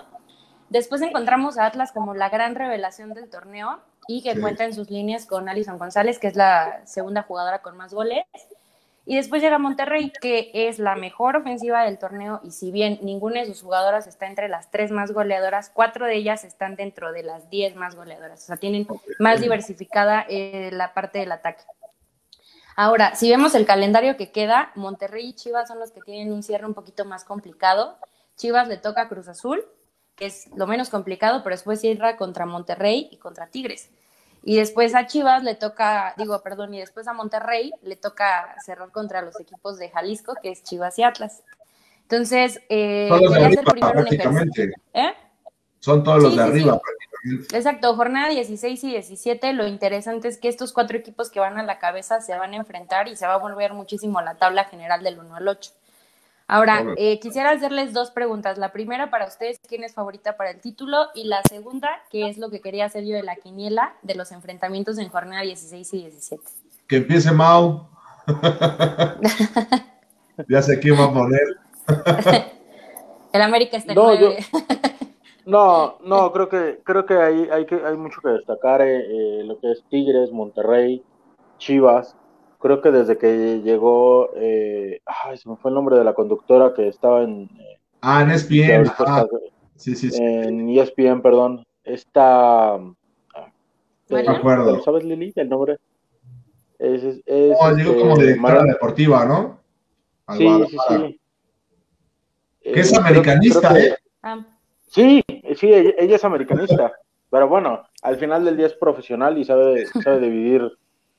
Después 0.69 1.01
encontramos 1.01 1.57
a 1.57 1.65
Atlas 1.65 1.91
como 1.91 2.13
la 2.13 2.29
gran 2.29 2.55
revelación 2.55 3.13
del 3.13 3.29
torneo 3.29 3.79
y 4.07 4.21
que 4.21 4.39
cuenta 4.39 4.65
en 4.65 4.73
sus 4.73 4.89
líneas 4.89 5.25
con 5.25 5.47
Alison 5.47 5.77
González, 5.77 6.19
que 6.19 6.27
es 6.27 6.35
la 6.35 6.81
segunda 6.85 7.23
jugadora 7.23 7.61
con 7.61 7.77
más 7.77 7.93
goles. 7.93 8.25
Y 9.05 9.15
después 9.15 9.41
llega 9.41 9.57
Monterrey, 9.57 10.11
que 10.21 10.51
es 10.53 10.79
la 10.79 10.97
mejor 10.97 11.37
ofensiva 11.37 11.83
del 11.83 11.97
torneo 11.97 12.41
y 12.43 12.51
si 12.51 12.71
bien 12.71 12.99
ninguna 13.01 13.39
de 13.39 13.45
sus 13.45 13.61
jugadoras 13.61 14.05
está 14.05 14.27
entre 14.27 14.49
las 14.49 14.69
tres 14.69 14.91
más 14.91 15.13
goleadoras, 15.13 15.71
cuatro 15.73 16.05
de 16.05 16.15
ellas 16.15 16.43
están 16.43 16.75
dentro 16.75 17.13
de 17.13 17.23
las 17.23 17.49
diez 17.49 17.73
más 17.77 17.95
goleadoras. 17.95 18.43
O 18.43 18.45
sea, 18.47 18.57
tienen 18.57 18.85
más 19.19 19.39
diversificada 19.39 20.25
eh, 20.27 20.71
la 20.73 20.93
parte 20.93 21.19
del 21.19 21.31
ataque. 21.31 21.63
Ahora, 22.75 23.15
si 23.15 23.29
vemos 23.29 23.55
el 23.55 23.65
calendario 23.65 24.17
que 24.17 24.31
queda, 24.31 24.71
Monterrey 24.75 25.29
y 25.29 25.33
Chivas 25.33 25.69
son 25.69 25.79
los 25.79 25.91
que 25.91 26.01
tienen 26.01 26.33
un 26.33 26.43
cierre 26.43 26.67
un 26.67 26.73
poquito 26.73 27.05
más 27.05 27.23
complicado. 27.23 27.97
Chivas 28.35 28.67
le 28.67 28.75
toca 28.75 29.07
Cruz 29.07 29.29
Azul, 29.29 29.65
que 30.17 30.25
es 30.25 30.49
lo 30.55 30.67
menos 30.67 30.89
complicado, 30.89 31.43
pero 31.43 31.55
después 31.55 31.79
cierra 31.79 32.17
contra 32.17 32.45
Monterrey 32.45 33.07
y 33.11 33.17
contra 33.17 33.47
Tigres. 33.47 33.89
Y 34.43 34.57
después 34.57 34.95
a 34.95 35.07
Chivas 35.07 35.43
le 35.43 35.55
toca, 35.55 36.13
digo, 36.17 36.41
perdón, 36.41 36.73
y 36.73 36.79
después 36.79 37.07
a 37.07 37.13
Monterrey 37.13 37.71
le 37.83 37.95
toca 37.95 38.55
cerrar 38.65 38.91
contra 38.91 39.21
los 39.21 39.39
equipos 39.39 39.77
de 39.77 39.89
Jalisco, 39.89 40.35
que 40.41 40.51
es 40.51 40.63
Chivas 40.63 40.97
y 40.99 41.03
Atlas. 41.03 41.43
Entonces, 42.03 42.59
eh, 42.69 43.07
todos 43.09 43.33
de 43.33 43.45
arriba, 43.45 43.91
prácticamente. 43.91 44.73
¿Eh? 44.93 45.13
Son 45.79 46.03
todos 46.03 46.23
los 46.23 46.35
de 46.35 46.43
arriba, 46.43 46.79
prácticamente. 46.79 47.57
Exacto, 47.57 47.95
jornada 47.95 48.29
16 48.29 48.83
y 48.85 48.91
17. 48.91 49.53
Lo 49.53 49.67
interesante 49.67 50.29
es 50.29 50.37
que 50.37 50.47
estos 50.47 50.71
cuatro 50.71 50.97
equipos 50.97 51.29
que 51.29 51.39
van 51.39 51.57
a 51.57 51.63
la 51.63 51.77
cabeza 51.77 52.21
se 52.21 52.35
van 52.35 52.53
a 52.53 52.57
enfrentar 52.57 53.07
y 53.07 53.15
se 53.15 53.27
va 53.27 53.33
a 53.33 53.37
volver 53.37 53.73
muchísimo 53.73 54.21
la 54.21 54.35
tabla 54.35 54.63
general 54.65 55.03
del 55.03 55.19
1 55.19 55.35
al 55.35 55.47
8. 55.47 55.71
Ahora, 56.49 56.93
eh, 56.95 57.19
quisiera 57.19 57.51
hacerles 57.51 57.91
dos 57.91 58.11
preguntas. 58.11 58.57
La 58.57 58.71
primera 58.71 59.09
para 59.09 59.27
ustedes, 59.27 59.59
¿quién 59.67 59.83
es 59.83 59.93
favorita 59.93 60.37
para 60.37 60.51
el 60.51 60.61
título? 60.61 61.07
Y 61.13 61.25
la 61.25 61.41
segunda, 61.43 61.89
¿qué 62.09 62.29
es 62.29 62.37
lo 62.37 62.49
que 62.49 62.61
quería 62.61 62.85
hacer 62.85 63.05
yo 63.05 63.15
de 63.15 63.23
la 63.23 63.35
quiniela 63.35 63.95
de 64.01 64.15
los 64.15 64.31
enfrentamientos 64.31 64.97
en 64.97 65.09
jornada 65.09 65.41
16 65.41 65.93
y 65.93 66.01
17? 66.03 66.43
Que 66.87 66.97
empiece 66.97 67.33
Mau. 67.33 67.89
ya 70.47 70.61
sé 70.61 70.79
quién 70.79 70.97
va 70.97 71.05
a 71.05 71.13
poner. 71.13 71.57
el 73.33 73.41
América 73.41 73.75
está 73.75 73.91
en 73.91 73.97
no, 73.97 74.11
no, 75.45 75.97
no, 76.03 76.31
creo 76.31 76.47
que 76.47 76.79
creo 76.83 77.05
que 77.05 77.15
hay, 77.15 77.49
hay, 77.51 77.65
que, 77.65 77.75
hay 77.75 77.97
mucho 77.97 78.21
que 78.21 78.29
destacar 78.29 78.81
eh, 78.81 78.99
eh, 78.99 79.43
lo 79.43 79.59
que 79.59 79.71
es 79.71 79.83
Tigres, 79.89 80.31
Monterrey, 80.31 81.03
Chivas 81.57 82.15
creo 82.59 82.81
que 82.81 82.91
desde 82.91 83.17
que 83.17 83.61
llegó, 83.61 84.31
eh, 84.35 85.01
ay, 85.05 85.37
se 85.37 85.49
me 85.49 85.55
fue 85.57 85.71
el 85.71 85.75
nombre 85.75 85.97
de 85.97 86.03
la 86.03 86.13
conductora 86.13 86.73
que 86.73 86.87
estaba 86.87 87.23
en... 87.23 87.49
Eh, 87.59 87.79
ah, 88.01 88.21
en 88.21 88.31
ESPN. 88.31 88.91
sí, 89.75 89.95
sí, 89.95 90.11
sí. 90.11 90.21
En 90.21 90.69
ESPN, 90.69 91.21
perdón. 91.21 91.65
Esta... 91.83 92.75
Ah, 92.75 93.51
no 94.09 94.17
me 94.17 94.29
acuerdo. 94.29 94.81
¿Sabes, 94.81 95.03
Lili, 95.03 95.31
el 95.35 95.49
nombre? 95.49 95.77
Es, 96.79 97.03
es, 97.03 97.57
no, 97.59 97.75
digo 97.75 97.91
este, 97.91 98.01
como 98.01 98.17
directora 98.17 98.63
deportiva, 98.63 99.25
¿no? 99.25 99.59
sí, 100.37 100.47
sí, 100.69 100.77
sí. 100.89 101.19
Que 102.61 102.79
es 102.81 102.93
eh, 102.93 102.97
americanista, 102.97 103.79
¿eh? 103.79 103.95
Ah. 104.21 104.45
Sí, 104.87 105.23
sí, 105.55 105.71
ella, 105.71 106.15
es 106.15 106.23
americanista. 106.23 106.93
Pero 107.29 107.47
bueno, 107.47 107.83
al 108.01 108.17
final 108.17 108.45
del 108.45 108.57
día 108.57 108.67
es 108.67 108.73
profesional 108.73 109.37
y 109.37 109.43
sabe, 109.43 109.85
sabe 109.87 110.19
dividir 110.19 110.71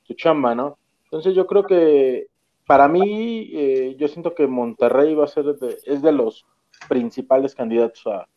su 0.03 0.13
chamba, 0.15 0.55
¿no? 0.55 0.77
Entonces 1.11 1.35
yo 1.35 1.47
creo 1.47 1.65
que 1.65 2.27
para 2.67 2.87
mí, 2.87 3.49
eh, 3.51 3.95
yo 3.97 4.07
siento 4.07 4.35
que 4.35 4.45
Monterrey 4.45 5.15
va 5.15 5.23
a 5.23 5.27
ser 5.27 5.45
de, 5.55 5.79
es 5.85 6.03
de 6.03 6.11
los 6.11 6.45
principales 6.87 7.55
candidatos 7.55 8.05
a, 8.05 8.27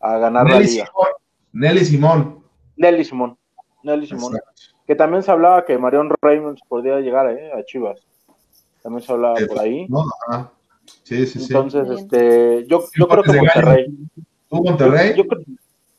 a 0.00 0.18
ganar 0.18 0.44
Nelly 0.44 0.54
la 0.54 0.70
liga. 0.70 0.86
Simón. 0.86 1.06
Nelly 1.52 1.84
Simón. 1.84 2.44
Nelly 2.76 3.04
Simón. 3.04 3.38
Nelly 3.82 4.06
Simón. 4.06 4.38
Que 4.86 4.94
también 4.94 5.24
se 5.24 5.32
hablaba 5.32 5.64
que 5.64 5.76
Marion 5.76 6.08
Reynolds 6.22 6.62
podría 6.68 7.00
llegar 7.00 7.30
eh, 7.30 7.52
a 7.52 7.64
Chivas. 7.64 8.06
También 8.82 9.02
se 9.02 9.12
hablaba 9.12 9.34
por 9.48 9.58
ahí. 9.58 9.86
No, 9.88 10.04
Sí, 11.02 11.26
sí, 11.26 11.40
sí. 11.40 11.46
Entonces, 11.48 11.88
este, 11.90 12.66
yo, 12.66 12.84
yo 12.96 13.08
creo 13.08 13.22
que 13.22 13.32
Monterrey. 13.32 13.86
¿Tú 14.48 14.62
Monterrey? 14.62 15.14
Yo, 15.16 15.24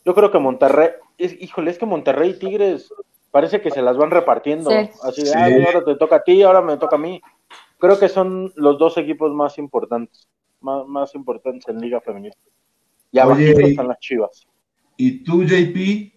yo, 0.05 0.15
creo 0.15 0.31
que 0.31 0.39
Monterrey, 0.39 0.89
es, 1.17 1.39
híjole, 1.39 1.71
es 1.71 1.77
que 1.77 1.85
Monterrey 1.85 2.31
y 2.31 2.39
Tigres 2.39 2.91
parece 3.31 3.61
que 3.61 3.71
se 3.71 3.81
las 3.81 3.97
van 3.97 4.11
repartiendo. 4.11 4.69
Así 5.03 5.23
de, 5.23 5.33
ahora 5.33 5.83
te 5.83 5.95
toca 5.95 6.17
a 6.17 6.23
ti, 6.23 6.41
ahora 6.41 6.61
me 6.61 6.77
toca 6.77 6.95
a 6.95 6.99
mí. 6.99 7.21
Creo 7.77 7.99
que 7.99 8.09
son 8.09 8.51
los 8.55 8.77
dos 8.77 8.97
equipos 8.97 9.33
más 9.33 9.57
importantes, 9.57 10.27
más, 10.61 10.85
más 10.87 11.15
importantes 11.15 11.67
en 11.67 11.79
Liga 11.79 12.01
Femenina. 12.01 12.35
Y 13.11 13.19
abajo 13.19 13.39
están 13.39 13.87
las 13.87 13.99
chivas. 13.99 14.47
¿Y 14.97 15.23
tú, 15.23 15.43
JP? 15.43 16.13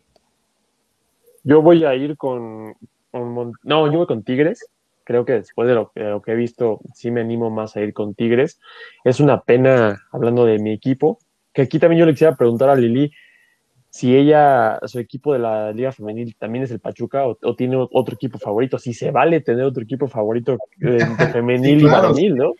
Yo 1.44 1.62
voy 1.62 1.84
a 1.84 1.94
ir 1.94 2.16
con, 2.16 2.74
No, 3.12 3.86
yo 3.86 3.98
voy 3.98 4.06
con 4.06 4.22
Tigres. 4.22 4.68
Creo 5.04 5.24
que 5.24 5.32
después 5.32 5.68
de 5.68 5.74
lo, 5.74 5.90
de 5.94 6.04
lo, 6.04 6.22
que 6.22 6.32
he 6.32 6.36
visto, 6.36 6.80
sí 6.94 7.10
me 7.10 7.20
animo 7.20 7.50
más 7.50 7.76
a 7.76 7.80
ir 7.80 7.92
con 7.92 8.14
Tigres. 8.14 8.60
Es 9.04 9.20
una 9.20 9.40
pena, 9.40 10.00
hablando 10.12 10.44
de 10.44 10.58
mi 10.58 10.72
equipo, 10.72 11.18
que 11.52 11.62
aquí 11.62 11.78
también 11.78 12.00
yo 12.00 12.06
le 12.06 12.12
quisiera 12.12 12.36
preguntar 12.36 12.70
a 12.70 12.76
Lili, 12.76 13.12
si 13.92 14.16
ella, 14.16 14.80
su 14.86 14.98
equipo 14.98 15.34
de 15.34 15.38
la 15.38 15.70
Liga 15.70 15.92
Femenil 15.92 16.34
también 16.36 16.64
es 16.64 16.70
el 16.70 16.80
Pachuca 16.80 17.26
o, 17.26 17.54
tiene 17.54 17.76
otro 17.76 18.14
equipo 18.14 18.38
favorito, 18.38 18.78
si 18.78 18.94
se 18.94 19.10
vale 19.10 19.42
tener 19.42 19.66
otro 19.66 19.82
equipo 19.82 20.08
favorito 20.08 20.56
de, 20.78 20.98
femenil 21.30 21.82
y 21.82 21.84
varonil, 21.84 22.34
¿no? 22.34 22.54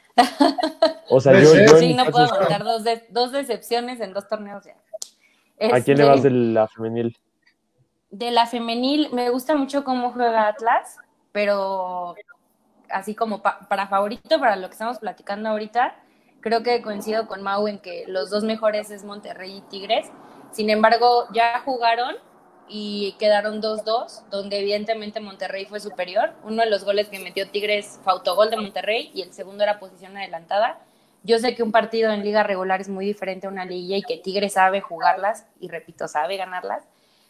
O 1.09 1.23
sea, 1.23 1.33
yo, 1.41 1.55
yo 1.55 1.79
sí, 1.79 1.95
no 1.95 2.05
puedo 2.05 2.29
contar 2.29 2.63
dos, 2.63 2.85
dos, 3.09 3.33
decepciones 3.33 3.99
en 4.01 4.13
dos 4.13 4.29
torneos 4.29 4.63
ya. 4.67 4.77
¿A 5.75 5.81
quién 5.81 5.97
le 5.97 6.05
vas 6.05 6.23
de 6.23 6.31
la 6.33 6.69
femenil? 6.69 7.17
De 8.11 8.31
la 8.31 8.45
femenil 8.45 9.09
me 9.15 9.31
gusta 9.31 9.55
mucho 9.55 9.85
cómo 9.85 10.11
juega 10.11 10.49
Atlas, 10.49 10.99
pero 11.33 12.15
así 12.91 13.15
como 13.15 13.41
para 13.41 13.87
favorito, 13.87 14.39
para 14.39 14.57
lo 14.57 14.69
que 14.69 14.75
estamos 14.75 14.99
platicando 14.99 15.49
ahorita, 15.49 15.97
creo 16.41 16.63
que 16.63 16.83
coincido 16.83 17.27
con 17.27 17.43
Mau 17.43 17.69
en 17.69 17.79
que 17.79 18.05
los 18.07 18.29
dos 18.29 18.45
mejores 18.45 18.91
es 18.91 19.03
Monterrey 19.03 19.57
y 19.57 19.61
Tigres 19.63 20.11
sin 20.53 20.71
embargo, 20.71 21.27
ya 21.33 21.61
jugaron 21.65 22.15
y 22.69 23.17
quedaron 23.19 23.61
2-2, 23.61 24.29
donde 24.31 24.61
evidentemente 24.61 25.21
Monterrey 25.21 25.67
fue 25.67 25.81
superior. 25.81 26.33
Uno 26.45 26.63
de 26.63 26.71
los 26.71 26.85
goles 26.85 27.09
que 27.09 27.19
metió 27.19 27.49
Tigres 27.49 28.01
fue 28.03 28.13
autogol 28.13 28.51
de 28.51 28.57
Monterrey 28.57 29.11
y 29.15 29.23
el 29.23 29.33
segundo 29.33 29.63
era 29.63 29.79
posición 29.79 30.17
adelantada. 30.17 30.79
Yo 31.23 31.39
sé 31.39 31.55
que 31.55 31.63
un 31.63 31.73
partido 31.73 32.13
en 32.13 32.25
liga 32.25 32.43
regular 32.43 32.81
es 32.81 32.89
muy 32.89 33.07
diferente 33.07 33.47
a 33.47 33.51
una 33.51 33.65
liga 33.65 33.97
y 33.97 34.03
que 34.03 34.17
Tigres 34.17 34.55
sabe 34.55 34.81
jugarlas 34.81 35.47
y 35.61 35.69
repito, 35.69 36.09
sabe 36.09 36.37
ganarlas. 36.37 36.85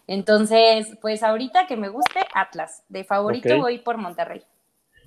Entonces, 0.07 0.97
pues 1.01 1.23
ahorita 1.23 1.67
que 1.67 1.77
me 1.77 1.89
guste, 1.89 2.21
Atlas. 2.35 2.85
De 2.89 3.05
favorito 3.05 3.59
voy 3.59 3.79
por 3.79 3.99
Monterrey. 3.99 4.43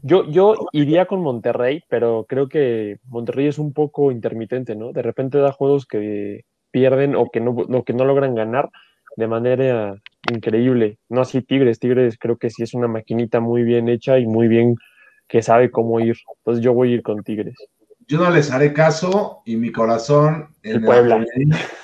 Yo, 0.04 0.30
yo 0.30 0.54
iría 0.71 1.06
con 1.06 1.21
Monterrey, 1.21 1.84
pero 1.89 2.25
creo 2.30 2.47
que 2.47 2.99
Monterrey 3.06 3.47
es 3.47 3.58
un 3.58 3.73
poco 3.73 4.12
intermitente, 4.12 4.75
¿no? 4.75 4.91
De 4.91 5.01
repente 5.01 5.39
da 5.39 5.51
juegos 5.51 5.86
que 5.86 6.45
pierden 6.76 7.16
o 7.16 7.30
que 7.32 7.40
no, 7.40 7.56
que 7.86 7.94
no 7.94 8.04
logran 8.04 8.36
ganar 8.36 8.70
de 9.16 9.28
manera 9.28 9.96
increíble. 10.30 10.98
No 11.08 11.22
así 11.22 11.42
Tigres, 11.42 11.80
Tigres 11.80 12.18
creo 12.20 12.36
que 12.36 12.50
sí 12.50 12.64
es 12.64 12.74
una 12.74 12.90
maquinita 12.90 13.40
muy 13.40 13.64
bien 13.64 13.88
hecha 13.88 14.20
y 14.20 14.26
muy 14.26 14.50
bien 14.50 14.76
que 15.30 15.42
sabe 15.42 15.72
cómo 15.72 16.02
ir. 16.02 16.18
Entonces 16.40 16.62
yo 16.62 16.74
voy 16.74 16.92
a 16.92 16.96
ir 16.96 17.02
con 17.02 17.24
Tigres. 17.24 17.56
Yo 18.10 18.18
no 18.18 18.30
les 18.30 18.52
haré 18.52 18.74
caso 18.74 19.42
y 19.46 19.56
mi 19.56 19.72
corazón 19.72 20.50
en 20.64 20.76
el 20.76 20.84
Puebla. 20.84 21.26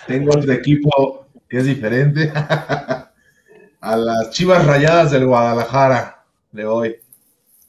tengo 0.08 0.32
otro 0.32 0.52
equipo 0.52 1.28
que 1.48 1.60
es 1.60 1.66
diferente. 1.66 2.30
a 3.80 3.96
las 3.96 4.32
Chivas 4.32 4.68
Rayadas 4.68 5.12
del 5.12 5.26
Guadalajara 5.26 6.26
le 6.52 6.66
voy 6.66 6.96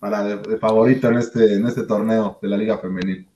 para 0.00 0.24
de, 0.24 0.58
favorito 0.58 1.08
en 1.08 1.18
este, 1.18 1.54
en 1.54 1.68
este 1.68 1.84
torneo 1.84 2.40
de 2.42 2.48
la 2.48 2.56
Liga 2.56 2.78
Femenil. 2.78 3.28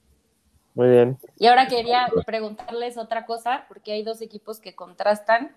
Muy 0.77 0.91
bien. 0.91 1.19
Y 1.39 1.47
ahora 1.47 1.69
quería 1.69 2.07
preguntarles 2.27 2.99
otra 2.99 3.25
cosa, 3.25 3.65
porque 3.67 3.93
hay 3.93 4.03
dos 4.03 4.21
equipos 4.21 4.61
que 4.61 4.75
contrastan 4.75 5.57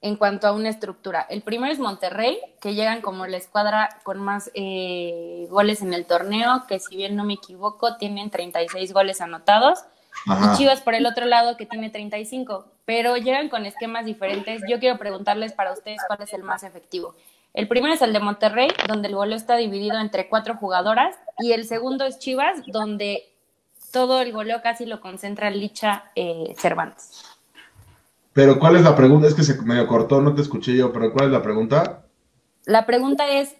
en 0.00 0.16
cuanto 0.16 0.46
a 0.46 0.52
una 0.52 0.70
estructura. 0.70 1.26
El 1.28 1.42
primero 1.42 1.70
es 1.70 1.78
Monterrey, 1.78 2.38
que 2.62 2.74
llegan 2.74 3.02
como 3.02 3.26
la 3.26 3.36
escuadra 3.36 3.90
con 4.02 4.18
más 4.18 4.50
eh, 4.54 5.46
goles 5.50 5.82
en 5.82 5.92
el 5.92 6.06
torneo, 6.06 6.64
que 6.66 6.78
si 6.78 6.96
bien 6.96 7.16
no 7.16 7.24
me 7.24 7.34
equivoco, 7.34 7.98
tienen 7.98 8.30
36 8.30 8.94
goles 8.94 9.20
anotados. 9.20 9.84
Y 10.26 10.56
Chivas 10.56 10.80
por 10.80 10.94
el 10.94 11.04
otro 11.04 11.26
lado, 11.26 11.58
que 11.58 11.66
tiene 11.66 11.90
35, 11.90 12.64
pero 12.86 13.18
llegan 13.18 13.50
con 13.50 13.66
esquemas 13.66 14.06
diferentes. 14.06 14.62
Yo 14.66 14.80
quiero 14.80 14.96
preguntarles 14.96 15.52
para 15.52 15.74
ustedes 15.74 16.00
cuál 16.06 16.22
es 16.22 16.32
el 16.32 16.42
más 16.42 16.62
efectivo. 16.62 17.14
El 17.52 17.68
primero 17.68 17.92
es 17.92 18.00
el 18.00 18.14
de 18.14 18.20
Monterrey, 18.20 18.70
donde 18.88 19.08
el 19.08 19.14
goleo 19.14 19.36
está 19.36 19.56
dividido 19.56 19.98
entre 19.98 20.30
cuatro 20.30 20.56
jugadoras, 20.56 21.14
y 21.38 21.52
el 21.52 21.66
segundo 21.66 22.06
es 22.06 22.18
Chivas, 22.18 22.62
donde 22.66 23.35
todo 23.92 24.20
el 24.20 24.32
goleo 24.32 24.62
casi 24.62 24.86
lo 24.86 25.00
concentra 25.00 25.50
Licha 25.50 26.10
eh, 26.14 26.54
Cervantes. 26.56 27.24
Pero 28.32 28.58
¿cuál 28.58 28.76
es 28.76 28.82
la 28.82 28.94
pregunta? 28.94 29.26
Es 29.26 29.34
que 29.34 29.42
se 29.42 29.60
medio 29.62 29.86
cortó, 29.86 30.20
no 30.20 30.34
te 30.34 30.42
escuché 30.42 30.76
yo, 30.76 30.92
pero 30.92 31.12
¿cuál 31.12 31.26
es 31.26 31.32
la 31.32 31.42
pregunta? 31.42 32.04
La 32.66 32.84
pregunta 32.84 33.30
es, 33.30 33.56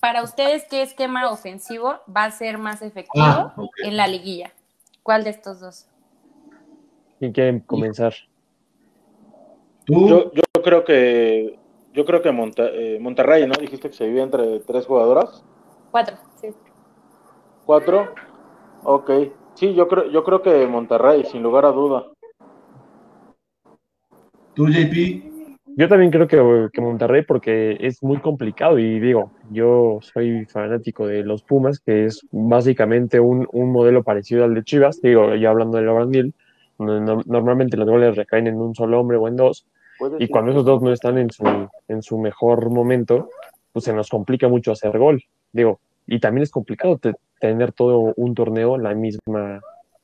para 0.00 0.22
ustedes, 0.22 0.64
¿qué 0.68 0.82
esquema 0.82 1.30
ofensivo 1.30 2.00
va 2.14 2.24
a 2.24 2.30
ser 2.30 2.58
más 2.58 2.82
efectivo 2.82 3.24
ah, 3.24 3.54
en 3.84 3.96
la 3.96 4.08
liguilla? 4.08 4.52
¿Cuál 5.02 5.22
de 5.22 5.30
estos 5.30 5.60
dos? 5.60 5.86
¿Quién 7.18 7.32
quiere 7.32 7.62
comenzar? 7.64 8.14
Yo, 9.86 10.32
creo 10.64 10.84
que 10.84 11.58
yo 11.92 12.04
creo 12.04 12.20
que 12.20 12.28
eh, 12.28 12.98
Monterrey, 13.00 13.46
¿no? 13.46 13.54
Dijiste 13.54 13.88
que 13.88 13.96
se 13.96 14.06
vivía 14.06 14.24
entre 14.24 14.58
tres 14.60 14.86
jugadoras. 14.86 15.44
Cuatro, 15.90 16.16
sí. 16.40 16.48
¿Cuatro? 17.64 18.12
Ok. 18.82 19.10
Sí, 19.56 19.74
yo 19.74 19.88
creo, 19.88 20.10
yo 20.10 20.22
creo 20.22 20.42
que 20.42 20.66
Monterrey, 20.66 21.24
sin 21.24 21.42
lugar 21.42 21.64
a 21.64 21.72
duda. 21.72 22.04
¿Tú, 24.54 24.68
JP? 24.68 25.36
Yo 25.78 25.88
también 25.88 26.10
creo 26.10 26.26
que, 26.26 26.80
Monterrey 26.80 27.22
porque 27.22 27.76
es 27.80 28.02
muy 28.02 28.18
complicado 28.18 28.78
y 28.78 29.00
digo, 29.00 29.32
yo 29.50 29.98
soy 30.00 30.44
fanático 30.46 31.06
de 31.06 31.22
los 31.22 31.42
Pumas, 31.42 31.80
que 31.80 32.06
es 32.06 32.26
básicamente 32.32 33.20
un, 33.20 33.46
modelo 33.52 34.02
parecido 34.02 34.44
al 34.44 34.54
de 34.54 34.62
Chivas, 34.62 35.00
digo, 35.02 35.34
ya 35.34 35.50
hablando 35.50 35.76
de 35.78 35.84
la 35.84 35.92
normalmente 36.78 37.76
los 37.76 37.88
goles 37.88 38.16
recaen 38.16 38.46
en 38.46 38.56
un 38.56 38.74
solo 38.74 39.00
hombre 39.00 39.18
o 39.18 39.28
en 39.28 39.36
dos, 39.36 39.66
y 40.18 40.28
cuando 40.28 40.52
esos 40.52 40.64
dos 40.64 40.82
no 40.82 40.92
están 40.92 41.18
en 41.18 41.30
su, 41.30 41.44
en 41.88 42.02
su 42.02 42.18
mejor 42.18 42.70
momento, 42.70 43.28
pues 43.72 43.84
se 43.84 43.92
nos 43.92 44.08
complica 44.08 44.48
mucho 44.48 44.72
hacer 44.72 44.96
gol, 44.96 45.22
digo, 45.52 45.80
y 46.06 46.20
también 46.20 46.42
es 46.42 46.50
complicado 46.50 46.98
tener 47.40 47.72
todo 47.72 48.12
un 48.16 48.34
torneo 48.34 48.78
la 48.78 48.94
misma, 48.94 49.60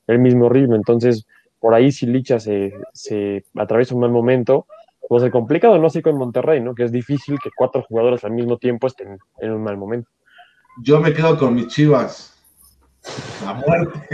el 0.07 0.18
mismo 0.18 0.49
ritmo, 0.49 0.75
entonces 0.75 1.27
por 1.61 1.75
ahí 1.75 1.92
si 1.92 2.07
Licha 2.07 2.40
se, 2.40 2.75
se 2.92 3.45
atraviesa 3.55 3.95
un 3.95 4.01
mal 4.01 4.11
momento, 4.11 4.66
pues 5.09 5.23
el 5.23 5.31
complicado, 5.31 5.79
no 5.79 5.87
así 5.87 6.03
con 6.03 6.16
Monterrey, 6.16 6.61
¿no? 6.61 6.75
Que 6.75 6.85
es 6.85 6.92
difícil 6.92 7.38
que 7.38 7.51
cuatro 7.55 7.83
jugadores 7.83 8.25
al 8.25 8.33
mismo 8.33 8.59
tiempo 8.59 8.87
estén 8.87 9.18
en 9.38 9.53
un 9.53 9.62
mal 9.62 9.77
momento. 9.77 10.11
Yo 10.83 11.01
me 11.01 11.12
quedo 11.12 11.38
con 11.38 11.55
mis 11.55 11.68
chivas. 11.68 12.35
La 13.45 13.55
muerte. 13.55 14.09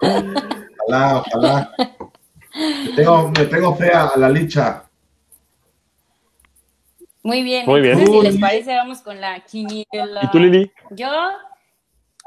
ojalá, 0.88 1.18
ojalá. 1.18 1.72
Me 2.56 2.96
tengo, 2.96 3.30
me 3.30 3.44
tengo 3.46 3.76
fe 3.76 3.92
a 3.92 4.16
la 4.16 4.30
licha. 4.30 4.87
Muy 7.22 7.42
bien. 7.42 7.66
Muy 7.66 7.80
bien. 7.80 8.06
si 8.06 8.20
les 8.20 8.38
parece, 8.38 8.74
vamos 8.74 9.00
con 9.00 9.20
la 9.20 9.40
quiniela. 9.40 10.20
¿Y 10.22 10.30
tú, 10.30 10.38
Lili? 10.38 10.70
Yo, 10.90 11.10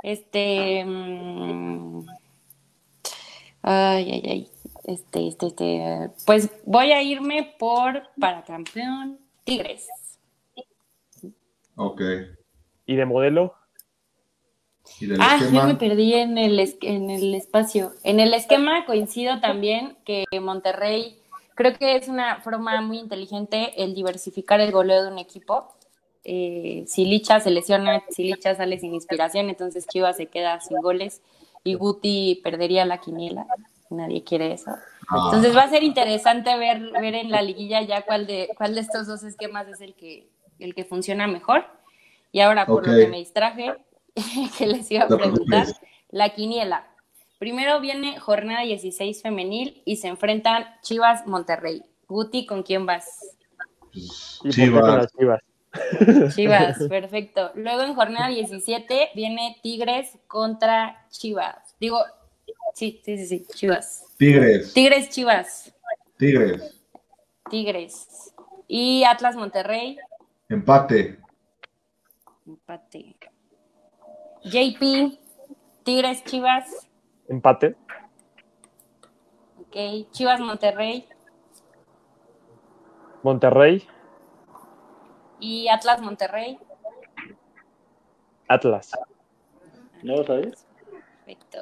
este. 0.04 0.84
Mm, 0.86 2.06
ay, 3.64 4.12
ay, 4.12 4.24
ay. 4.26 4.52
Este, 4.84 5.28
este, 5.28 5.48
este, 5.48 6.10
pues 6.26 6.50
voy 6.66 6.92
a 6.92 7.04
irme 7.04 7.56
por 7.60 8.02
para 8.20 8.44
campeón 8.44 9.20
Tigres. 9.44 9.88
Ok. 11.76 12.02
¿Y 12.86 12.96
de 12.96 13.06
modelo? 13.06 13.56
ah, 15.20 15.40
yo 15.52 15.64
me 15.64 15.76
perdí 15.76 16.14
en 16.14 16.38
el, 16.38 16.60
en 16.82 17.10
el 17.10 17.36
espacio. 17.36 17.94
En 18.04 18.20
el 18.20 18.34
esquema 18.34 18.86
coincido 18.86 19.40
también 19.40 19.98
que 20.04 20.26
Monterrey, 20.42 21.21
creo 21.62 21.78
que 21.78 21.96
es 21.96 22.08
una 22.08 22.42
forma 22.42 22.82
muy 22.82 23.00
inteligente 23.00 23.84
el 23.84 23.94
diversificar 23.94 24.60
el 24.60 24.72
goleo 24.72 25.04
de 25.04 25.12
un 25.12 25.20
equipo. 25.20 25.74
Eh, 26.24 26.84
si 26.88 27.06
Licha 27.06 27.40
se 27.40 27.52
lesiona, 27.52 28.04
si 28.10 28.24
Licha 28.24 28.56
sale 28.56 28.80
sin 28.80 28.94
inspiración, 28.94 29.50
entonces 29.50 29.88
Chivas 29.88 30.18
se 30.18 30.28
queda 30.28 30.60
sin 30.60 30.82
goles 30.82 31.22
y 31.64 31.76
Guti 31.76 32.42
perdería 32.44 32.86
la 32.86 33.00
quiniela 33.00 33.48
nadie 33.92 34.24
quiere 34.24 34.54
eso. 34.54 34.72
Ah. 35.10 35.26
Entonces 35.26 35.56
va 35.56 35.64
a 35.64 35.70
ser 35.70 35.84
interesante 35.84 36.58
ver, 36.58 36.92
ver 36.94 37.16
en 37.16 37.32
la 37.32 37.42
liguilla 37.42 37.82
ya 37.82 38.04
cuál 38.04 38.26
de, 38.26 38.50
cuál 38.58 38.76
de 38.76 38.82
estos 38.82 39.08
dos 39.08 39.24
esquemas 39.24 39.68
es 39.68 39.82
el 39.82 39.94
que, 39.94 40.28
el 40.60 40.74
que 40.74 40.86
funciona 40.86 41.28
mejor. 41.28 41.66
Y 42.32 42.40
ahora, 42.40 42.66
por 42.66 42.88
lo 42.88 42.98
que 42.98 43.08
me 43.08 43.18
distraje, 43.18 43.76
que 44.58 44.66
les 44.66 44.90
iba 44.92 45.04
a 45.04 45.08
preguntar, 45.08 45.68
la 46.10 46.30
quiniela. 46.30 46.88
Primero 47.42 47.80
viene 47.80 48.20
jornada 48.20 48.62
16 48.62 49.24
femenil 49.24 49.82
y 49.84 49.96
se 49.96 50.10
enfrentan 50.10 50.64
Chivas 50.84 51.26
Monterrey. 51.26 51.84
Guti, 52.08 52.46
¿con 52.46 52.62
quién 52.62 52.86
vas? 52.86 53.36
Chivas. 54.48 55.12
Chivas. 55.18 55.42
Chivas, 56.36 56.78
perfecto. 56.88 57.52
Luego 57.56 57.82
en 57.82 57.96
jornada 57.96 58.28
17 58.28 59.10
viene 59.16 59.58
Tigres 59.64 60.20
contra 60.28 61.08
Chivas. 61.10 61.76
Digo, 61.80 61.98
Sí, 62.76 63.02
sí, 63.04 63.18
sí, 63.18 63.26
sí, 63.26 63.46
Chivas. 63.56 64.06
Tigres. 64.20 64.72
Tigres, 64.72 65.10
Chivas. 65.10 65.76
Tigres. 66.20 66.80
Tigres. 67.50 68.36
Y 68.68 69.04
Atlas 69.04 69.36
Monterrey. 69.36 69.98
Empate. 70.48 71.18
Empate. 72.46 73.18
JP, 74.44 75.18
Tigres, 75.84 76.24
Chivas. 76.24 76.91
Empate. 77.32 77.78
Ok, 79.62 80.12
Chivas 80.12 80.42
Monterrey. 80.42 81.08
Monterrey. 83.24 83.88
Y 85.40 85.70
Atlas 85.70 86.02
Monterrey. 86.02 86.60
Atlas. 88.50 88.92
¿No 90.04 90.22
sabes? 90.26 90.68
Perfecto. 91.24 91.60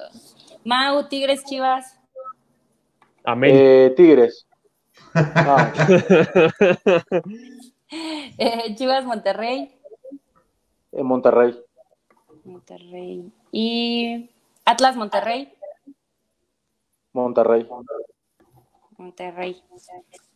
Mau, 0.65 1.07
Tigres, 1.07 1.45
Chivas. 1.45 1.99
Amén. 3.23 3.51
Eh, 3.53 3.93
tigres. 3.95 4.47
Ah. 5.13 5.71
Eh, 8.37 8.75
Chivas, 8.75 9.03
Monterrey. 9.03 9.75
Eh, 10.91 11.01
Monterrey. 11.01 11.59
Monterrey. 12.43 13.31
Y 13.51 14.29
Atlas, 14.63 14.95
Monterrey. 14.95 15.51
Monterrey. 17.13 17.67
Monterrey. 18.97 19.61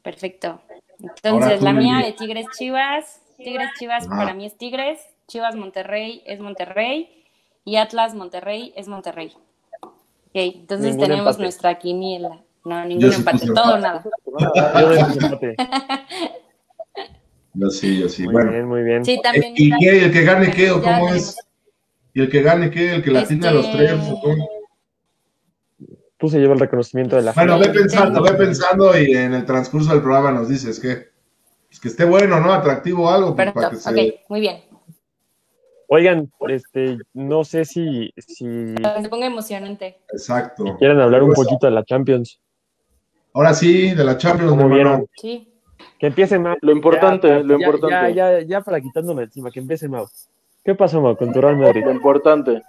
Perfecto. 0.02 0.62
Entonces, 1.00 1.62
la 1.62 1.74
mía 1.74 1.98
de 1.98 2.14
Tigres 2.14 2.48
Chivas. 2.58 3.22
Tigres 3.38 3.70
Chivas 3.80 4.08
ah. 4.10 4.16
para 4.18 4.34
mí 4.34 4.46
es 4.46 4.58
Tigres. 4.58 5.00
Chivas 5.28 5.56
Monterrey 5.56 6.22
es 6.26 6.40
Monterrey. 6.40 7.26
Y 7.66 7.78
Atlas 7.78 8.14
Monterrey 8.14 8.74
es 8.76 8.88
Monterrey 8.88 9.34
entonces 10.34 10.98
tenemos 10.98 11.40
nuestra 11.40 11.78
quiniela. 11.78 12.42
No, 12.66 12.86
ningún 12.86 13.14
empate, 13.14 13.46
todo 13.48 13.78
nada. 13.78 14.04
Yo 17.56 17.70
sí, 17.70 18.00
yo 18.00 18.10
sí. 18.10 18.24
Muy 18.24 18.34
bueno. 18.34 18.52
bien, 18.52 18.68
muy 18.68 18.82
bien. 18.82 19.06
Sí, 19.06 19.20
también 19.22 19.54
¿Y 19.56 19.70
qué? 19.78 20.06
¿El 20.06 20.12
que 20.12 20.24
gane 20.24 20.50
qué 20.50 20.72
o 20.72 20.82
cómo 20.82 21.14
es? 21.14 21.38
¿Y 22.16 22.22
el 22.22 22.30
que 22.32 22.42
gane 22.42 22.72
qué? 22.72 22.96
¿El 22.96 23.04
que 23.04 23.12
la 23.12 23.22
este... 23.22 23.36
tiene 23.36 23.48
a 23.48 23.52
los 23.52 23.72
tres 23.72 23.94
o 24.10 24.20
cómo? 24.20 24.50
Tú 26.24 26.30
se 26.30 26.40
lleva 26.40 26.54
el 26.54 26.60
reconocimiento 26.62 27.18
de 27.18 27.22
la 27.22 27.34
Bueno, 27.34 27.60
ve 27.60 27.68
pensando, 27.68 28.24
ve 28.24 28.32
pensando 28.32 28.98
y 28.98 29.12
en 29.12 29.34
el 29.34 29.46
transcurso 29.46 29.92
del 29.92 30.02
programa 30.02 30.32
nos 30.32 30.48
dices 30.48 30.80
que, 30.80 31.10
pues 31.68 31.82
que 31.82 31.90
esté 31.90 32.06
bueno, 32.06 32.40
¿no? 32.40 32.54
Atractivo 32.54 33.10
algo. 33.10 33.36
Pues, 33.36 33.52
para 33.52 33.72
que 33.72 33.76
se... 33.76 33.90
ok, 33.90 34.16
muy 34.30 34.40
bien. 34.40 34.62
Oigan, 35.90 36.32
este, 36.48 36.98
no 37.14 37.44
sé 37.44 37.66
si, 37.66 38.14
si 38.16 38.74
se 38.74 39.10
ponga 39.10 39.26
emocionante. 39.26 39.98
Exacto. 40.14 40.64
quieren 40.80 41.02
hablar 41.02 41.24
un 41.24 41.34
poquito 41.34 41.68
de 41.68 41.74
la 41.74 41.84
Champions. 41.84 42.40
Ahora 43.34 43.54
sí, 43.54 43.94
de 43.94 44.06
la 44.06 44.18
Champions. 44.18 44.52
¿Cómo 44.52 44.70
vieron? 44.70 45.06
Sí. 45.18 45.52
Que 46.00 46.08
empiece 46.08 46.40
Mau. 46.40 46.56
Lo 46.62 46.72
importante, 46.72 47.44
lo 47.44 47.56
importante. 47.56 48.14
Ya, 48.14 48.40
ya, 48.40 48.42
ya, 48.48 48.62
para 48.62 48.80
quitándome 48.80 49.24
encima, 49.24 49.52
que 49.52 49.60
empiece 49.60 49.90
Mau. 49.90 50.08
¿Qué 50.64 50.76
pasó, 50.76 51.02
Mau, 51.02 51.18
con 51.18 51.34
tu 51.34 51.42
Real 51.42 51.58
Madrid? 51.58 51.84
Lo 51.84 51.92
importante. 51.92 52.62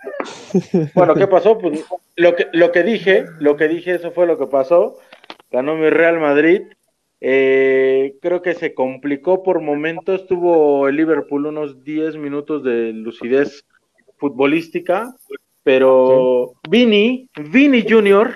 bueno, 0.95 1.15
¿qué 1.15 1.27
pasó? 1.27 1.59
Pues 1.59 1.85
lo 2.17 2.35
que, 2.35 2.49
lo 2.53 2.73
que 2.73 2.83
dije, 2.83 3.25
lo 3.39 3.57
que 3.57 3.69
dije, 3.69 3.95
eso 3.95 4.11
fue 4.11 4.27
lo 4.27 4.39
que 4.39 4.47
pasó. 4.47 4.97
Ganó 5.51 5.77
mi 5.77 5.89
Real 5.91 6.19
Madrid 6.19 6.63
eh, 7.27 8.19
creo 8.21 8.43
que 8.43 8.53
se 8.53 8.75
complicó 8.75 9.43
por 9.43 9.63
momentos, 9.63 10.27
tuvo 10.27 10.89
el 10.89 10.97
Liverpool 10.97 11.47
unos 11.47 11.83
10 11.83 12.17
minutos 12.17 12.63
de 12.63 12.93
lucidez 12.93 13.65
futbolística, 14.19 15.15
pero 15.63 16.53
Vini, 16.69 17.31
Vini 17.51 17.83
Junior, 17.89 18.31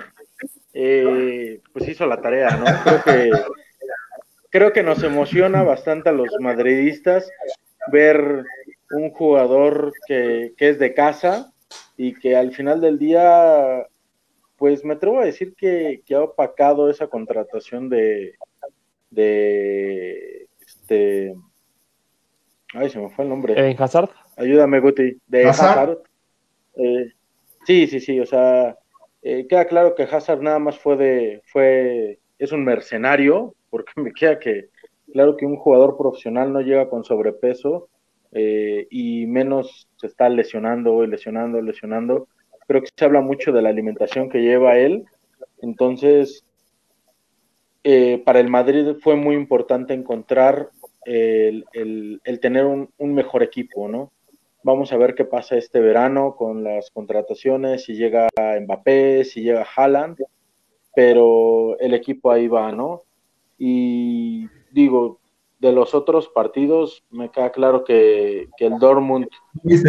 eh, 0.73 1.61
pues 1.71 1.87
hizo 1.87 2.07
la 2.07 2.19
tarea, 2.19 2.57
¿no? 2.57 2.65
Creo 2.83 3.03
que, 3.03 3.31
creo 4.49 4.73
que 4.73 4.81
nos 4.81 5.03
emociona 5.03 5.61
bastante 5.61 6.09
a 6.09 6.13
los 6.13 6.29
madridistas 6.39 7.29
ver 7.91 8.43
un 8.91 9.11
jugador 9.11 9.91
que, 10.07 10.53
que 10.57 10.69
es 10.69 10.79
de 10.79 10.93
casa 10.93 11.53
y 11.97 12.13
que 12.13 12.35
al 12.35 12.53
final 12.53 12.81
del 12.81 12.97
día, 12.97 13.87
pues 14.57 14.83
me 14.85 14.93
atrevo 14.93 15.19
a 15.19 15.25
decir 15.25 15.53
que, 15.55 16.01
que 16.05 16.15
ha 16.15 16.23
opacado 16.23 16.89
esa 16.89 17.07
contratación 17.07 17.89
de, 17.89 18.35
de 19.09 20.47
este. 20.59 21.35
Ay, 22.73 22.89
se 22.89 22.99
me 22.99 23.09
fue 23.09 23.25
el 23.25 23.29
nombre. 23.29 23.69
¿En 23.69 23.81
Hazard? 23.81 24.09
Ayúdame, 24.37 24.79
Guti. 24.79 25.17
De 25.27 25.45
Hazard. 25.45 25.97
Eh, 26.75 27.11
sí, 27.65 27.87
sí, 27.87 27.99
sí. 27.99 28.19
O 28.19 28.25
sea, 28.25 28.77
eh, 29.21 29.47
queda 29.47 29.65
claro 29.65 29.95
que 29.95 30.03
Hazard 30.03 30.41
nada 30.41 30.59
más 30.59 30.77
fue 30.79 30.95
de. 30.97 31.41
fue 31.45 32.19
Es 32.37 32.51
un 32.51 32.63
mercenario, 32.63 33.55
porque 33.69 33.91
me 34.01 34.13
queda 34.13 34.39
que. 34.39 34.69
Claro 35.11 35.35
que 35.35 35.45
un 35.45 35.57
jugador 35.57 35.97
profesional 35.97 36.53
no 36.53 36.61
llega 36.61 36.87
con 36.87 37.03
sobrepeso 37.03 37.89
eh, 38.31 38.87
y 38.89 39.25
menos 39.25 39.87
se 39.95 40.07
está 40.07 40.29
lesionando, 40.29 41.05
lesionando, 41.05 41.61
lesionando. 41.61 42.27
Creo 42.67 42.81
que 42.81 42.89
se 42.95 43.05
habla 43.05 43.21
mucho 43.21 43.51
de 43.51 43.61
la 43.61 43.69
alimentación 43.69 44.29
que 44.29 44.41
lleva 44.41 44.77
él. 44.77 45.05
Entonces, 45.61 46.45
eh, 47.83 48.21
para 48.25 48.39
el 48.39 48.49
Madrid 48.49 48.95
fue 49.01 49.15
muy 49.15 49.35
importante 49.35 49.93
encontrar 49.93 50.69
el, 51.05 52.39
tener 52.41 52.65
un, 52.65 52.89
mejor 52.99 53.41
equipo, 53.41 53.87
¿no? 53.87 54.11
Vamos 54.61 54.91
a 54.91 54.97
ver 54.97 55.15
qué 55.15 55.25
pasa 55.25 55.55
este 55.55 55.79
verano 55.79 56.35
con 56.35 56.63
las 56.63 56.91
contrataciones, 56.91 57.85
si 57.85 57.95
llega 57.95 58.27
Mbappé, 58.37 59.23
si 59.23 59.41
llega 59.41 59.65
Haaland, 59.75 60.17
pero 60.93 61.79
el 61.79 61.93
equipo 61.93 62.29
ahí 62.29 62.47
va, 62.47 62.71
¿no? 62.71 63.03
Y 63.57 64.47
digo, 64.71 65.18
de 65.59 65.71
los 65.71 65.93
otros 65.93 66.29
partidos 66.29 67.03
me 67.09 67.29
queda 67.29 67.51
claro 67.51 67.83
que, 67.83 68.49
el 68.57 68.79
Dortmund 68.79 69.27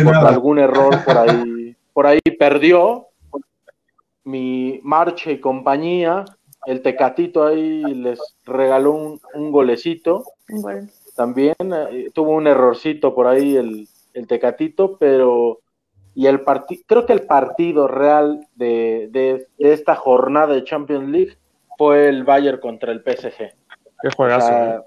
por 0.05 0.17
algún 0.17 0.59
error 0.59 0.97
por 1.05 1.19
ahí, 1.19 1.77
por 1.93 2.07
ahí 2.07 2.21
perdió. 2.39 3.07
Mi 4.23 4.81
Marche 4.83 5.33
y 5.33 5.41
compañía 5.41 6.25
el 6.67 6.83
Tecatito 6.83 7.47
ahí 7.47 7.83
les 7.83 8.19
regaló 8.45 9.19
un, 9.35 9.51
golecito. 9.51 10.25
También 11.17 11.55
eh, 11.91 12.11
tuvo 12.13 12.33
un 12.33 12.47
errorcito 12.47 13.15
por 13.15 13.27
ahí 13.27 13.57
el, 13.57 13.89
Tecatito, 14.27 14.99
pero 14.99 15.61
y 16.15 16.27
el 16.27 16.41
partido, 16.41 16.83
creo 16.87 17.07
que 17.07 17.13
el 17.13 17.23
partido 17.23 17.87
real 17.87 18.47
de, 18.57 19.47
esta 19.59 19.95
jornada 19.95 20.55
de 20.55 20.65
Champions 20.65 21.09
League 21.09 21.39
fue 21.79 22.09
el 22.09 22.25
Bayern 22.25 22.61
contra 22.61 22.93
el 22.93 23.01
PSG. 23.01 23.55
Qué 24.03 24.11
juegazo. 24.17 24.53
¿eh? 24.53 24.81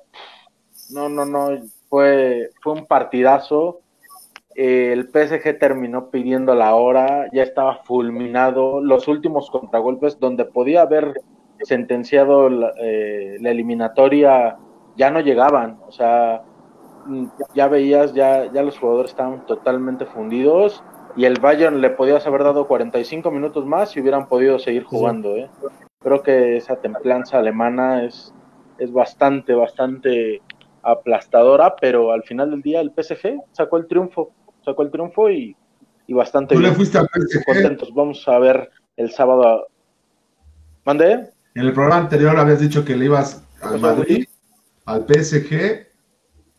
No, 0.93 1.09
no, 1.09 1.25
no, 1.25 1.49
fue, 1.89 2.49
fue 2.61 2.73
un 2.73 2.85
partidazo. 2.85 3.81
el 4.55 5.09
PSG 5.09 5.57
terminó 5.59 6.09
pidiendo 6.09 6.53
la 6.55 6.75
hora, 6.75 7.27
ya 7.31 7.43
estaba 7.43 7.83
fulminado. 7.83 8.81
Los 8.81 9.07
últimos 9.07 9.49
contragolpes 9.49 10.19
donde 10.19 10.45
podía 10.45 10.81
haber 10.83 11.13
sentenciado 11.63 12.49
eh, 12.77 13.37
la, 13.39 13.49
eliminatoria 13.49 14.57
ya 14.95 15.11
no 15.11 15.21
llegaban, 15.21 15.79
o 15.87 15.91
sea, 15.91 16.43
mm, 17.05 17.25
ya 17.55 17.67
veías, 17.67 18.13
ya, 18.13 18.51
ya 18.51 18.63
los 18.63 18.77
jugadores 18.77 19.11
estaban 19.11 19.45
totalmente 19.45 20.05
fundidos 20.05 20.83
y 21.15 21.25
el 21.25 21.39
Bayern 21.39 21.81
le 21.81 21.91
podías 21.91 22.25
haber 22.27 22.43
dado 22.43 22.67
45 22.67 23.31
minutos 23.31 23.65
más 23.65 23.95
y 23.95 24.01
hubieran 24.01 24.27
podido 24.27 24.59
seguir 24.59 24.83
jugando. 24.83 25.35
¿eh? 25.35 25.49
Creo 25.99 26.21
que 26.21 26.57
esa 26.57 26.75
templanza 26.77 27.37
alemana 27.37 28.03
es, 28.03 28.33
es 28.77 28.91
bastante, 28.91 29.53
bastante 29.53 30.41
aplastadora, 30.83 31.75
pero 31.79 32.11
al 32.11 32.23
final 32.23 32.51
del 32.51 32.61
día 32.61 32.81
el 32.81 32.91
PSG 32.91 33.41
sacó 33.51 33.77
el 33.77 33.87
triunfo, 33.87 34.31
sacó 34.63 34.83
el 34.83 34.91
triunfo 34.91 35.29
y, 35.29 35.55
bastante 36.09 36.55
bien. 36.55 36.75
fuiste 36.75 36.99
contentos. 37.45 37.93
Vamos 37.93 38.27
a 38.27 38.37
ver 38.37 38.69
el 38.97 39.11
sábado. 39.11 39.67
¿Mandé? 40.85 41.29
En 41.55 41.65
el 41.65 41.73
programa 41.73 42.01
anterior 42.01 42.37
habías 42.37 42.59
dicho 42.59 42.83
que 42.83 42.95
le 42.95 43.05
ibas 43.05 43.43
al 43.61 43.79
Madrid, 43.79 44.25
al 44.85 45.05
PSG, 45.07 45.87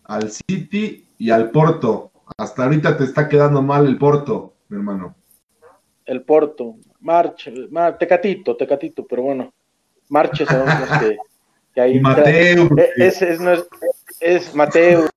al 0.04 0.30
City 0.30 1.08
y 1.18 1.30
al 1.30 1.50
Porto. 1.50 2.10
Hasta 2.36 2.64
ahorita 2.64 2.96
te 2.96 3.04
está 3.04 3.28
quedando 3.28 3.60
mal 3.60 3.86
el 3.86 3.98
Porto, 3.98 4.54
mi 4.68 4.78
hermano. 4.78 5.14
El 6.06 6.22
Porto, 6.22 6.76
Marche, 7.00 7.52
Tecatito, 7.98 8.56
Tecatito, 8.56 9.06
pero 9.06 9.22
bueno, 9.22 9.52
Marche 10.08 10.44
sabemos 10.46 10.88
que, 11.00 11.16
que 11.74 11.80
ahí. 11.80 12.00
Mateus. 12.00 12.70
Eh, 12.78 12.90
es, 12.96 13.22
es, 13.22 13.40
es, 14.24 14.54
Mateus, 14.54 15.10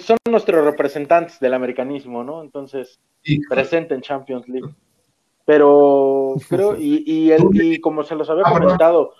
son 0.00 0.16
nuestros 0.30 0.64
representantes 0.64 1.38
del 1.38 1.52
americanismo, 1.52 2.24
¿no? 2.24 2.42
Entonces, 2.42 2.98
presente 3.48 3.94
en 3.94 4.00
Champions 4.00 4.48
League. 4.48 4.74
Pero 5.44 6.36
creo, 6.48 6.74
y, 6.76 7.04
y, 7.06 7.30
el, 7.30 7.42
y 7.52 7.78
como 7.80 8.02
se 8.02 8.14
los 8.14 8.30
había 8.30 8.44
ah, 8.46 8.52
comentado, 8.52 9.12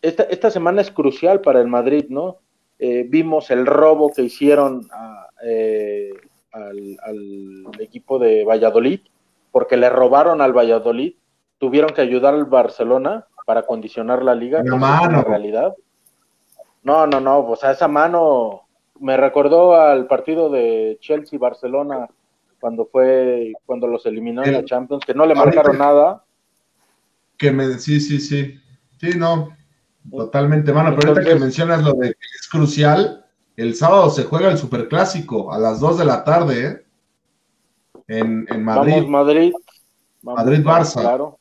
esta, 0.00 0.22
esta 0.24 0.50
semana 0.52 0.80
es 0.80 0.92
crucial 0.92 1.40
para 1.40 1.60
el 1.60 1.66
Madrid, 1.66 2.06
¿no? 2.08 2.38
Eh, 2.78 3.04
vimos 3.08 3.50
el 3.50 3.66
robo 3.66 4.12
que 4.12 4.22
hicieron 4.22 4.88
eh, 5.44 6.10
al, 6.52 7.66
equipo 7.80 8.20
de 8.20 8.44
Valladolid, 8.44 9.00
porque 9.50 9.76
le 9.76 9.90
robaron 9.90 10.40
al 10.40 10.56
Valladolid, 10.56 11.14
tuvieron 11.58 11.90
que 11.90 12.00
ayudar 12.00 12.34
al 12.34 12.44
Barcelona 12.44 13.26
para 13.44 13.62
condicionar 13.62 14.22
la 14.22 14.36
liga, 14.36 14.62
no, 14.62 14.78
mano. 14.78 15.22
realidad. 15.22 15.74
No, 16.82 17.06
no, 17.06 17.20
no, 17.20 17.40
o 17.46 17.56
sea, 17.56 17.72
esa 17.72 17.88
mano 17.88 18.62
me 19.00 19.16
recordó 19.16 19.74
al 19.74 20.06
partido 20.06 20.50
de 20.50 20.98
Chelsea-Barcelona 21.00 22.08
cuando 22.60 22.86
fue, 22.86 23.52
cuando 23.66 23.86
los 23.86 24.06
eliminó 24.06 24.44
en 24.44 24.52
la 24.52 24.64
Champions, 24.64 25.04
que 25.04 25.14
no 25.14 25.26
le 25.26 25.34
marcaron 25.34 25.78
nada. 25.78 26.24
Que 27.36 27.50
me, 27.50 27.78
sí, 27.78 28.00
sí, 28.00 28.20
sí. 28.20 28.58
Sí, 29.00 29.10
no, 29.16 29.48
Totalmente, 30.10 30.72
mano. 30.72 30.94
Pero 30.96 31.12
ahorita 31.12 31.28
que 31.28 31.38
mencionas 31.38 31.82
lo 31.82 31.92
de 31.94 32.08
que 32.10 32.26
es 32.40 32.48
crucial, 32.48 33.24
el 33.56 33.74
sábado 33.74 34.10
se 34.10 34.24
juega 34.24 34.50
el 34.50 34.58
superclásico 34.58 35.52
a 35.52 35.58
las 35.58 35.80
2 35.80 35.98
de 35.98 36.04
la 36.04 36.24
tarde, 36.24 36.66
¿eh? 36.66 36.84
En, 38.08 38.46
en 38.50 38.64
Madrid. 38.64 38.94
Vamos, 38.94 39.08
Madrid. 39.08 39.52
Madrid-Barça. 40.22 41.00
Claro. 41.00 41.38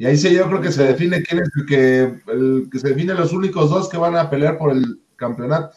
Y 0.00 0.06
ahí 0.06 0.16
sí 0.16 0.34
yo 0.34 0.46
creo 0.46 0.62
que 0.62 0.72
se 0.72 0.82
define 0.84 1.22
quién 1.22 1.42
es 1.42 1.50
el 1.54 1.66
que, 1.66 2.32
el 2.32 2.70
que 2.72 2.78
se 2.78 2.88
define 2.88 3.12
los 3.12 3.34
únicos 3.34 3.68
dos 3.68 3.86
que 3.86 3.98
van 3.98 4.16
a 4.16 4.30
pelear 4.30 4.56
por 4.56 4.72
el 4.72 4.98
campeonato. 5.14 5.76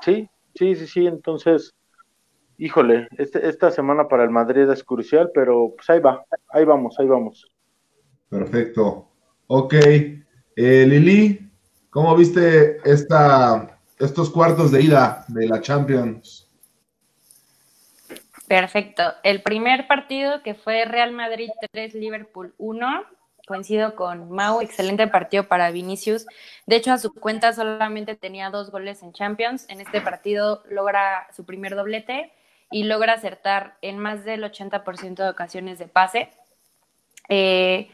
Sí, 0.00 0.30
sí, 0.54 0.76
sí, 0.76 0.86
sí. 0.86 1.06
Entonces, 1.08 1.74
híjole, 2.58 3.08
este, 3.18 3.48
esta 3.48 3.72
semana 3.72 4.06
para 4.06 4.22
el 4.22 4.30
Madrid 4.30 4.70
es 4.70 4.84
crucial, 4.84 5.32
pero 5.34 5.72
pues 5.74 5.90
ahí 5.90 5.98
va, 5.98 6.24
ahí 6.50 6.64
vamos, 6.64 6.94
ahí 7.00 7.08
vamos. 7.08 7.44
Perfecto. 8.28 9.08
Ok. 9.48 9.74
Eh, 9.74 10.86
Lili, 10.86 11.50
¿cómo 11.90 12.14
viste 12.14 12.76
esta, 12.88 13.76
estos 13.98 14.30
cuartos 14.30 14.70
de 14.70 14.82
ida 14.82 15.24
de 15.26 15.48
la 15.48 15.60
Champions? 15.60 16.48
Perfecto. 18.48 19.14
El 19.22 19.42
primer 19.42 19.86
partido 19.86 20.42
que 20.42 20.54
fue 20.54 20.84
Real 20.84 21.12
Madrid 21.12 21.48
3, 21.72 21.94
Liverpool 21.94 22.54
1, 22.58 23.04
coincido 23.46 23.94
con 23.94 24.30
Mau, 24.30 24.60
excelente 24.60 25.06
partido 25.06 25.44
para 25.48 25.70
Vinicius. 25.70 26.26
De 26.66 26.76
hecho, 26.76 26.92
a 26.92 26.98
su 26.98 27.12
cuenta 27.12 27.52
solamente 27.52 28.14
tenía 28.14 28.50
dos 28.50 28.70
goles 28.70 29.02
en 29.02 29.12
Champions. 29.12 29.66
En 29.68 29.80
este 29.80 30.00
partido 30.00 30.62
logra 30.68 31.28
su 31.34 31.44
primer 31.44 31.74
doblete 31.74 32.32
y 32.70 32.84
logra 32.84 33.14
acertar 33.14 33.76
en 33.82 33.98
más 33.98 34.24
del 34.24 34.42
80% 34.44 35.14
de 35.16 35.28
ocasiones 35.28 35.78
de 35.78 35.88
pase. 35.88 36.30
Eh, 37.28 37.90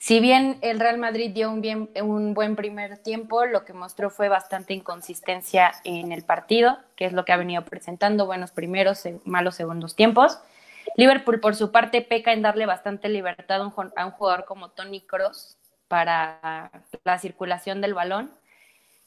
si 0.00 0.18
bien 0.18 0.56
el 0.62 0.80
Real 0.80 0.96
Madrid 0.96 1.30
dio 1.34 1.50
un, 1.50 1.60
bien, 1.60 1.90
un 2.02 2.32
buen 2.32 2.56
primer 2.56 2.96
tiempo, 2.96 3.44
lo 3.44 3.66
que 3.66 3.74
mostró 3.74 4.08
fue 4.08 4.30
bastante 4.30 4.72
inconsistencia 4.72 5.72
en 5.84 6.10
el 6.10 6.24
partido, 6.24 6.78
que 6.96 7.04
es 7.04 7.12
lo 7.12 7.26
que 7.26 7.32
ha 7.32 7.36
venido 7.36 7.66
presentando, 7.66 8.24
buenos 8.24 8.50
primeros, 8.50 9.04
malos 9.26 9.56
segundos 9.56 9.94
tiempos. 9.96 10.40
Liverpool, 10.96 11.38
por 11.40 11.54
su 11.54 11.70
parte, 11.70 12.00
peca 12.00 12.32
en 12.32 12.40
darle 12.40 12.64
bastante 12.64 13.10
libertad 13.10 13.60
a 13.60 13.64
un, 14.06 14.10
jugador 14.12 14.46
como 14.46 14.70
Tony 14.70 15.02
Cross 15.02 15.58
para 15.86 16.70
la 17.04 17.18
circulación 17.18 17.82
del 17.82 17.92
balón. 17.92 18.32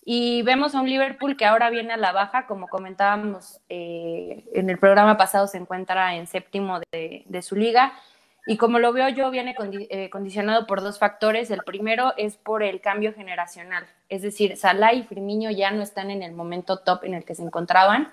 Y 0.06 0.44
vemos 0.44 0.76
a 0.76 0.82
un 0.82 0.88
Liverpool 0.88 1.38
que 1.38 1.46
ahora 1.46 1.72
viene 1.72 1.94
a 1.94 1.98
la 1.98 2.12
baja, 2.12 2.46
como 2.46 2.68
comentábamos 2.68 3.62
eh, 3.68 4.46
en 4.54 4.70
el 4.70 4.78
programa 4.78 5.18
pasado, 5.18 5.48
se 5.48 5.58
encuentra 5.58 6.14
en 6.18 6.28
séptimo 6.28 6.82
de 6.92 7.42
su 7.42 7.56
liga 7.56 7.94
y 8.46 8.58
como 8.58 8.80
lo 8.80 8.92
veo 8.92 9.08
yo, 9.10 9.32
viene 9.32 9.56
eh, 9.90 10.10
condicionado 10.10 10.68
por 10.68 10.82
dos 10.82 11.00
factores. 11.00 11.50
El 11.50 11.62
primero 11.64 12.14
es 12.18 12.36
por 12.36 12.62
el 12.62 12.82
cambio 12.82 13.14
generacional. 13.14 13.86
Es 14.10 14.22
decir, 14.22 14.58
Salah 14.58 14.94
y 14.94 15.04
Firmino 15.04 15.50
ya 15.50 15.72
no 15.72 15.82
están 15.82 16.12
en 16.12 16.24
el 16.24 16.34
momento 16.34 16.80
top 16.80 17.06
en 17.06 17.14
el 17.14 17.24
que 17.24 17.36
se 17.36 17.44
encontraban. 17.44 18.12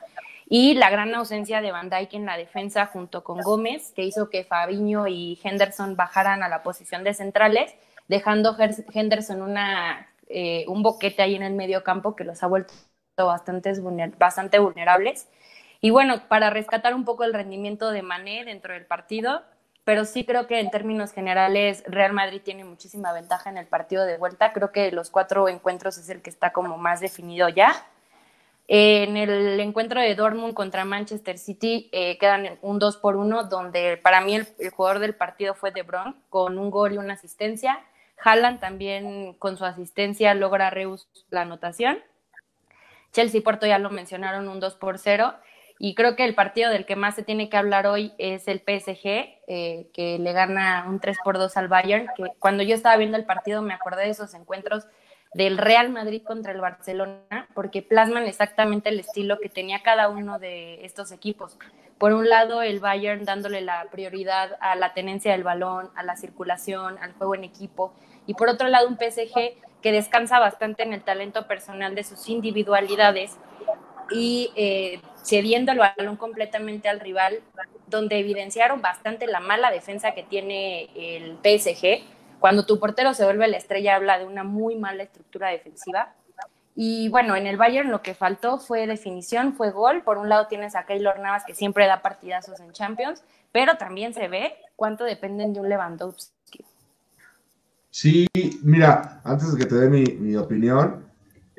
Y 0.48 0.74
la 0.74 0.90
gran 0.90 1.14
ausencia 1.14 1.60
de 1.60 1.72
Van 1.72 1.90
Dijk 1.90 2.14
en 2.14 2.26
la 2.26 2.36
defensa 2.36 2.86
junto 2.86 3.24
con 3.24 3.40
Gómez, 3.40 3.92
que 3.94 4.04
hizo 4.04 4.30
que 4.30 4.44
Fabiño 4.44 5.08
y 5.08 5.38
Henderson 5.42 5.96
bajaran 5.96 6.42
a 6.42 6.48
la 6.48 6.62
posición 6.62 7.02
de 7.02 7.14
centrales, 7.14 7.74
dejando 8.08 8.56
Henderson 8.92 9.42
una, 9.42 10.08
eh, 10.28 10.64
un 10.68 10.82
boquete 10.82 11.22
ahí 11.22 11.34
en 11.34 11.42
el 11.42 11.54
medio 11.54 11.82
campo 11.82 12.14
que 12.14 12.24
los 12.24 12.42
ha 12.42 12.46
vuelto 12.46 12.72
bastante, 13.16 13.72
bastante 14.18 14.58
vulnerables. 14.60 15.28
Y 15.80 15.90
bueno, 15.90 16.22
para 16.28 16.50
rescatar 16.50 16.94
un 16.94 17.04
poco 17.04 17.24
el 17.24 17.32
rendimiento 17.32 17.90
de 17.90 18.02
Mané 18.02 18.44
dentro 18.44 18.74
del 18.74 18.86
partido, 18.86 19.42
pero 19.84 20.04
sí 20.04 20.24
creo 20.24 20.46
que 20.46 20.60
en 20.60 20.70
términos 20.70 21.12
generales 21.12 21.82
Real 21.86 22.12
Madrid 22.12 22.42
tiene 22.44 22.64
muchísima 22.64 23.12
ventaja 23.12 23.50
en 23.50 23.58
el 23.58 23.66
partido 23.66 24.04
de 24.04 24.18
vuelta. 24.18 24.52
Creo 24.52 24.72
que 24.72 24.92
los 24.92 25.10
cuatro 25.10 25.48
encuentros 25.48 25.98
es 25.98 26.08
el 26.08 26.22
que 26.22 26.30
está 26.30 26.52
como 26.52 26.78
más 26.78 27.00
definido 27.00 27.48
ya. 27.48 27.86
En 28.72 29.16
el 29.16 29.58
encuentro 29.58 30.00
de 30.00 30.14
Dortmund 30.14 30.54
contra 30.54 30.84
Manchester 30.84 31.38
City 31.38 31.88
eh, 31.90 32.18
quedan 32.18 32.56
un 32.62 32.78
2 32.78 32.98
por 32.98 33.16
1, 33.16 33.44
donde 33.48 33.96
para 33.96 34.20
mí 34.20 34.36
el, 34.36 34.46
jugador 34.70 35.00
del 35.00 35.16
partido 35.16 35.54
fue 35.54 35.72
De 35.72 35.82
Bruyne, 35.82 36.14
con 36.28 36.56
un 36.56 36.70
gol 36.70 36.92
y 36.92 36.98
una 36.98 37.14
asistencia. 37.14 37.80
Haaland 38.22 38.60
también 38.60 39.32
con 39.34 39.56
su 39.56 39.64
asistencia 39.64 40.34
logra 40.34 40.70
Reus 40.70 41.08
la 41.30 41.40
anotación. 41.40 41.98
Chelsea 43.12 43.40
Porto 43.42 43.66
ya 43.66 43.80
lo 43.80 43.90
mencionaron, 43.90 44.48
un 44.48 44.60
2 44.60 44.76
por 44.76 44.98
0. 44.98 45.34
Y 45.82 45.94
creo 45.94 46.14
que 46.14 46.26
el 46.26 46.34
partido 46.34 46.70
del 46.70 46.84
que 46.84 46.94
más 46.94 47.14
se 47.14 47.22
tiene 47.22 47.48
que 47.48 47.56
hablar 47.56 47.86
hoy 47.86 48.12
es 48.18 48.48
el 48.48 48.58
PSG, 48.58 49.40
eh, 49.46 49.88
que 49.94 50.18
le 50.18 50.34
gana 50.34 50.84
un 50.86 51.00
3 51.00 51.16
por 51.24 51.38
2 51.38 51.56
al 51.56 51.68
Bayern. 51.68 52.06
Que 52.14 52.24
cuando 52.38 52.62
yo 52.62 52.74
estaba 52.74 52.98
viendo 52.98 53.16
el 53.16 53.24
partido 53.24 53.62
me 53.62 53.72
acordé 53.72 54.02
de 54.02 54.10
esos 54.10 54.34
encuentros 54.34 54.86
del 55.32 55.56
Real 55.56 55.88
Madrid 55.88 56.22
contra 56.22 56.52
el 56.52 56.60
Barcelona, 56.60 57.48
porque 57.54 57.80
plasman 57.80 58.26
exactamente 58.26 58.90
el 58.90 59.00
estilo 59.00 59.38
que 59.38 59.48
tenía 59.48 59.82
cada 59.82 60.10
uno 60.10 60.38
de 60.38 60.84
estos 60.84 61.12
equipos. 61.12 61.56
Por 61.96 62.12
un 62.12 62.28
lado, 62.28 62.60
el 62.60 62.78
Bayern 62.78 63.24
dándole 63.24 63.62
la 63.62 63.86
prioridad 63.90 64.58
a 64.60 64.74
la 64.74 64.92
tenencia 64.92 65.32
del 65.32 65.44
balón, 65.44 65.88
a 65.96 66.02
la 66.02 66.16
circulación, 66.16 66.98
al 66.98 67.14
juego 67.14 67.34
en 67.34 67.44
equipo, 67.44 67.94
y 68.26 68.34
por 68.34 68.50
otro 68.50 68.68
lado, 68.68 68.86
un 68.86 68.98
PSG 68.98 69.54
que 69.80 69.92
descansa 69.92 70.38
bastante 70.40 70.82
en 70.82 70.92
el 70.92 71.02
talento 71.02 71.46
personal 71.46 71.94
de 71.94 72.04
sus 72.04 72.28
individualidades 72.28 73.38
y 74.10 74.50
eh, 74.56 75.00
cediendo 75.24 75.72
el 75.72 75.78
balón 75.78 76.16
completamente 76.16 76.88
al 76.88 77.00
rival, 77.00 77.40
donde 77.86 78.18
evidenciaron 78.18 78.82
bastante 78.82 79.26
la 79.26 79.40
mala 79.40 79.70
defensa 79.70 80.12
que 80.12 80.22
tiene 80.22 80.88
el 80.94 81.36
PSG 81.42 82.02
cuando 82.40 82.64
tu 82.64 82.80
portero 82.80 83.12
se 83.12 83.24
vuelve 83.24 83.46
la 83.46 83.58
estrella, 83.58 83.94
habla 83.94 84.18
de 84.18 84.24
una 84.24 84.42
muy 84.42 84.74
mala 84.74 85.02
estructura 85.02 85.48
defensiva. 85.50 86.14
Y 86.74 87.10
bueno, 87.10 87.36
en 87.36 87.46
el 87.46 87.58
Bayern 87.58 87.90
lo 87.90 88.00
que 88.00 88.14
faltó 88.14 88.58
fue 88.58 88.86
definición, 88.86 89.52
fue 89.52 89.70
gol. 89.70 90.02
Por 90.02 90.16
un 90.16 90.30
lado 90.30 90.46
tienes 90.46 90.74
a 90.74 90.86
Keylor 90.86 91.20
Navas 91.20 91.44
que 91.44 91.54
siempre 91.54 91.86
da 91.86 92.00
partidazos 92.00 92.58
en 92.60 92.72
Champions, 92.72 93.22
pero 93.52 93.76
también 93.76 94.14
se 94.14 94.28
ve 94.28 94.54
cuánto 94.74 95.04
dependen 95.04 95.52
de 95.52 95.60
un 95.60 95.68
Lewandowski. 95.68 96.64
Sí, 97.90 98.26
mira, 98.62 99.20
antes 99.24 99.52
de 99.52 99.58
que 99.58 99.66
te 99.66 99.74
dé 99.74 99.90
mi, 99.90 100.36
opinión, 100.36 101.09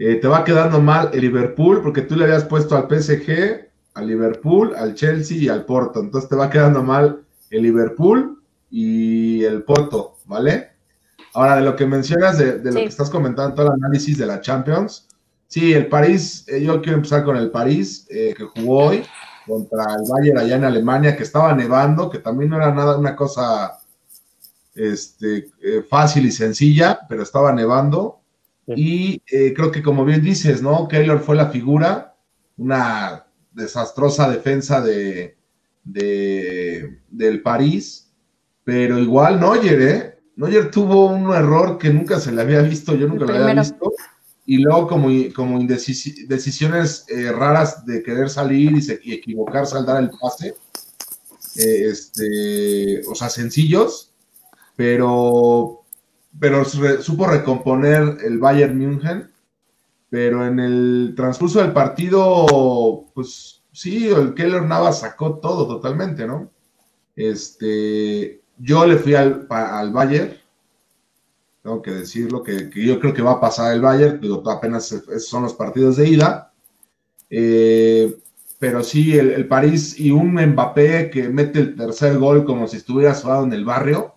eh, 0.03 0.15
te 0.15 0.27
va 0.27 0.43
quedando 0.43 0.81
mal 0.81 1.11
el 1.13 1.21
Liverpool 1.21 1.81
porque 1.83 2.01
tú 2.01 2.15
le 2.15 2.23
habías 2.23 2.45
puesto 2.45 2.75
al 2.75 2.87
PSG, 2.89 3.69
al 3.93 4.07
Liverpool, 4.07 4.73
al 4.75 4.95
Chelsea 4.95 5.37
y 5.37 5.47
al 5.47 5.63
Porto. 5.65 5.99
Entonces 5.99 6.27
te 6.27 6.35
va 6.35 6.49
quedando 6.49 6.81
mal 6.81 7.23
el 7.51 7.61
Liverpool 7.61 8.41
y 8.71 9.43
el 9.43 9.61
Porto, 9.61 10.17
¿vale? 10.25 10.71
Ahora, 11.35 11.57
de 11.57 11.61
lo 11.61 11.75
que 11.75 11.85
mencionas, 11.85 12.39
de, 12.39 12.59
lo 12.63 12.79
que 12.79 12.85
estás 12.85 13.11
comentando, 13.11 13.53
todo 13.53 13.67
el 13.67 13.73
análisis 13.73 14.17
de 14.17 14.25
la 14.25 14.41
Champions, 14.41 15.07
sí, 15.47 15.71
el 15.73 15.87
París, 15.87 16.45
eh, 16.47 16.63
yo 16.63 16.81
quiero 16.81 16.97
empezar 16.97 17.23
con 17.23 17.37
el 17.37 17.51
París, 17.51 18.07
eh, 18.09 18.33
que 18.35 18.45
jugó 18.45 18.87
hoy 18.87 19.03
contra 19.45 19.83
el 19.83 20.09
Bayern 20.09 20.37
allá 20.39 20.55
en 20.55 20.65
Alemania, 20.65 21.15
que 21.15 21.23
estaba 21.23 21.53
nevando, 21.53 22.09
que 22.09 22.19
también 22.19 22.49
no 22.49 22.57
era 22.57 22.73
nada 22.73 22.97
una 22.97 23.15
cosa 23.15 23.79
este, 24.73 25.51
eh, 25.61 25.83
fácil 25.87 26.25
y 26.25 26.31
sencilla, 26.31 26.99
pero 27.07 27.23
estaba 27.23 27.51
nevando. 27.53 28.20
Y 28.67 29.19
creo 29.19 29.71
que 29.71 29.83
como 29.83 30.05
bien 30.05 30.21
dices, 30.21 30.61
¿no? 30.61 30.87
Keylor 30.87 31.19
fue 31.19 31.35
la 31.35 31.49
figura, 31.49 32.15
una 32.57 33.25
desastrosa 33.51 34.29
defensa 34.29 34.81
de, 34.81 35.35
de 35.83 36.99
del 37.09 37.41
París, 37.41 38.11
pero 38.63 38.97
igual 38.99 39.39
Neuer, 39.39 39.81
¿eh? 39.81 40.19
Neuer 40.35 40.71
tuvo 40.71 41.07
un 41.07 41.33
error 41.33 41.77
que 41.77 41.89
nunca 41.89 42.19
se 42.19 42.31
le 42.31 42.41
había 42.41 42.61
visto, 42.61 42.95
yo 42.95 43.07
nunca 43.07 43.25
lo 43.25 43.35
había 43.35 43.61
visto, 43.61 43.91
y 44.45 44.57
luego 44.57 44.87
como, 44.87 45.09
como 45.35 45.59
decisiones 45.59 47.05
eh, 47.07 47.31
raras 47.31 47.85
de 47.85 48.01
querer 48.01 48.29
salir 48.29 48.71
y, 48.71 48.81
se, 48.81 48.99
equivocarse 49.05 49.77
al 49.77 49.85
dar 49.85 50.03
el 50.03 50.09
pase, 50.09 50.55
eh, 51.55 51.85
este, 51.89 53.01
o 53.07 53.15
sea, 53.15 53.29
sencillos, 53.29 54.13
pero, 54.75 55.80
pero 56.39 56.63
supo 56.65 57.27
recomponer 57.27 58.17
el 58.23 58.39
Bayern 58.39 58.77
München, 58.77 59.31
pero 60.09 60.45
en 60.45 60.59
el 60.59 61.13
transcurso 61.15 61.61
del 61.61 61.73
partido, 61.73 63.05
pues 63.13 63.63
sí, 63.71 64.07
el 64.07 64.33
Keller 64.33 64.63
Navas 64.63 64.99
sacó 65.01 65.39
todo 65.39 65.67
totalmente, 65.67 66.27
¿no? 66.27 66.51
Este, 67.15 68.41
yo 68.57 68.85
le 68.85 68.97
fui 68.97 69.15
al, 69.15 69.47
al 69.49 69.91
Bayern, 69.91 70.33
tengo 71.63 71.81
que 71.81 71.91
decirlo, 71.91 72.43
que, 72.43 72.69
yo 72.73 72.99
creo 72.99 73.13
que 73.13 73.21
va 73.21 73.33
a 73.33 73.41
pasar 73.41 73.73
el 73.73 73.81
Bayern, 73.81 74.19
pero 74.19 74.43
apenas 74.49 74.95
son 75.19 75.43
los 75.43 75.53
partidos 75.53 75.97
de 75.97 76.09
ida. 76.09 76.53
Eh, 77.29 78.17
pero 78.59 78.83
sí, 78.83 79.17
el, 79.17 79.47
París 79.47 79.99
y 79.99 80.11
un 80.11 80.35
Mbappé 80.35 81.09
que 81.09 81.29
mete 81.29 81.59
el 81.59 81.75
tercer 81.75 82.17
gol 82.17 82.45
como 82.45 82.67
si 82.67 82.77
estuviera 82.77 83.13
jugado 83.13 83.43
en 83.43 83.53
el 83.53 83.65
barrio, 83.65 84.15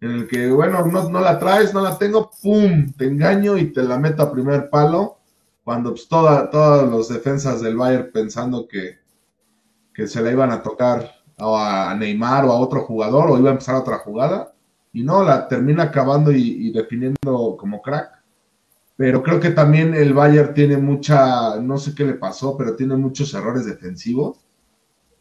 en 0.00 0.10
el 0.12 0.28
que, 0.28 0.50
bueno, 0.50 0.86
no, 0.86 1.08
no, 1.08 1.20
la 1.20 1.38
traes, 1.38 1.74
no 1.74 1.80
la 1.80 1.98
tengo, 1.98 2.30
¡pum! 2.42 2.92
Te 2.92 3.06
engaño 3.06 3.56
y 3.56 3.72
te 3.72 3.82
la 3.82 3.98
meto 3.98 4.22
a 4.22 4.32
primer 4.32 4.70
palo, 4.70 5.18
cuando 5.64 5.90
pues, 5.90 6.08
toda, 6.08 6.50
todas 6.50 6.90
las 6.90 7.08
defensas 7.08 7.60
del 7.60 7.76
Bayern 7.76 8.10
pensando 8.12 8.66
que, 8.68 8.98
que 9.92 10.06
se 10.06 10.22
la 10.22 10.30
iban 10.30 10.50
a 10.50 10.62
tocar 10.62 11.18
a 11.38 11.94
Neymar 11.98 12.44
o 12.44 12.52
a 12.52 12.58
otro 12.58 12.82
jugador 12.82 13.30
o 13.30 13.38
iba 13.38 13.50
a 13.50 13.52
empezar 13.52 13.76
otra 13.76 13.98
jugada 13.98 14.52
y 14.92 15.02
no, 15.02 15.22
la 15.22 15.48
termina 15.48 15.84
acabando 15.84 16.32
y, 16.32 16.72
definiendo 16.72 17.56
como 17.58 17.82
crack. 17.82 18.22
Pero 18.96 19.22
creo 19.22 19.38
que 19.38 19.50
también 19.50 19.94
el 19.94 20.12
Bayern 20.12 20.54
tiene 20.54 20.76
mucha, 20.76 21.60
no 21.60 21.78
sé 21.78 21.94
qué 21.94 22.04
le 22.04 22.14
pasó, 22.14 22.56
pero 22.56 22.74
tiene 22.74 22.96
muchos 22.96 23.32
errores 23.34 23.66
defensivos. 23.66 24.38